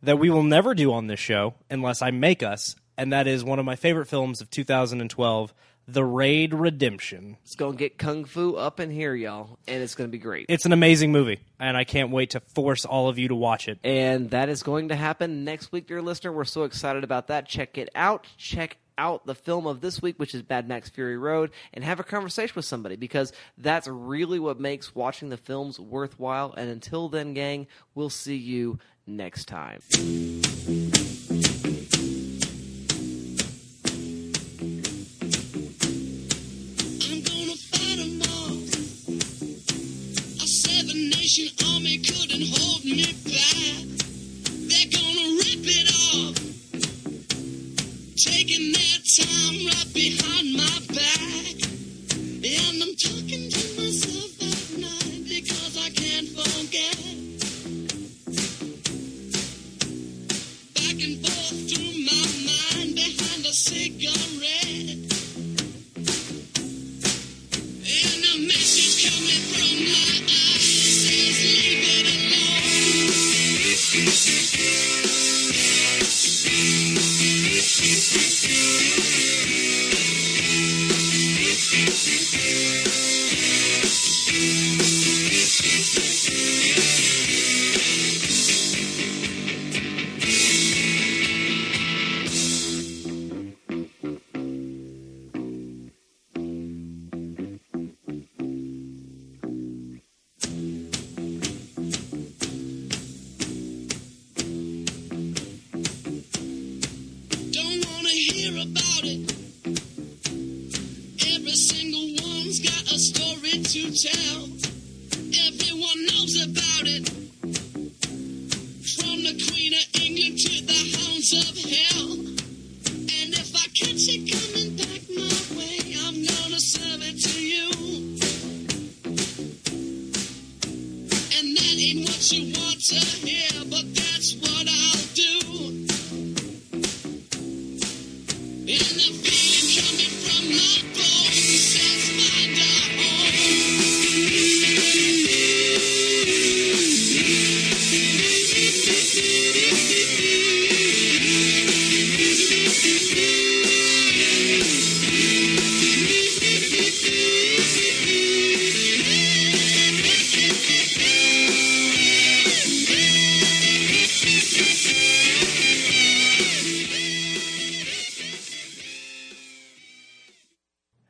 that 0.02 0.18
we 0.18 0.30
will 0.30 0.44
never 0.44 0.74
do 0.74 0.94
on 0.94 1.08
this 1.08 1.20
show 1.20 1.56
unless 1.70 2.02
I 2.02 2.12
make 2.12 2.42
us, 2.42 2.78
and 2.98 3.12
that 3.12 3.28
is 3.28 3.44
one 3.44 3.60
of 3.60 3.66
my 3.66 3.76
favorite 3.76 4.08
films 4.08 4.40
of 4.40 4.50
2012, 4.50 5.54
The 5.88 6.06
Raid 6.06 6.54
Redemption. 6.54 7.38
It's 7.44 7.56
going 7.56 7.74
to 7.74 7.78
get 7.78 7.98
kung 7.98 8.24
fu 8.24 8.56
up 8.56 8.80
in 8.80 8.90
here, 8.90 9.14
y'all, 9.14 9.60
and 9.68 9.84
it's 9.84 9.96
going 9.96 10.10
to 10.10 10.12
be 10.12 10.18
great. 10.18 10.46
It's 10.48 10.66
an 10.66 10.72
amazing 10.72 11.12
movie, 11.12 11.42
and 11.60 11.76
I 11.76 11.84
can't 11.84 12.10
wait 12.10 12.32
to 12.32 12.40
force 12.40 12.86
all 12.86 13.10
of 13.10 13.20
you 13.20 13.28
to 13.28 13.36
watch 13.36 13.68
it. 13.68 13.80
And 13.84 14.30
that 14.30 14.48
is 14.48 14.64
going 14.64 14.90
to 14.90 14.96
happen 14.96 15.44
next 15.44 15.74
week, 15.74 15.88
dear 15.88 16.02
listener. 16.02 16.32
We're 16.32 16.46
so 16.46 16.64
excited 16.64 17.04
about 17.04 17.28
that. 17.28 17.48
Check 17.48 17.78
it 17.78 17.90
out. 17.96 18.28
Check 18.38 18.78
out 18.98 19.26
the 19.26 19.36
film 19.36 19.68
of 19.68 19.82
this 19.82 20.02
week, 20.02 20.20
which 20.20 20.34
is 20.34 20.42
Bad 20.42 20.68
Max 20.70 20.90
Fury 20.90 21.18
Road, 21.18 21.52
and 21.74 21.84
have 21.84 22.00
a 22.00 22.04
conversation 22.04 22.54
with 22.56 22.66
somebody 22.66 22.96
because 22.96 23.34
that's 23.58 23.88
really 23.88 24.40
what 24.40 24.60
makes 24.60 24.96
watching 24.96 25.30
the 25.30 25.38
films 25.38 25.80
worthwhile. 25.80 26.54
And 26.56 26.70
until 26.70 27.10
then, 27.10 27.34
gang, 27.34 27.68
we'll 27.94 28.10
see 28.10 28.38
you 28.38 28.80
next 29.06 29.46
time. 29.46 29.82
Seven 41.34 41.46
nation 41.46 41.68
army 41.74 41.98
couldn't 41.98 42.48
hold 42.48 42.86
me 42.86 43.06
back. 43.26 43.86
They're 44.70 44.92
gonna 44.92 45.28
rip 45.42 45.66
it 45.66 45.90
off. 46.14 46.36
Taking 48.16 48.72
their 48.72 49.00
time 49.18 49.66
right 49.66 49.94
behind 49.94 50.54
my 50.54 50.80
back. 50.94 51.56
And 52.46 52.84
I'm 52.84 52.96
talking 52.96 53.50
to 53.50 53.73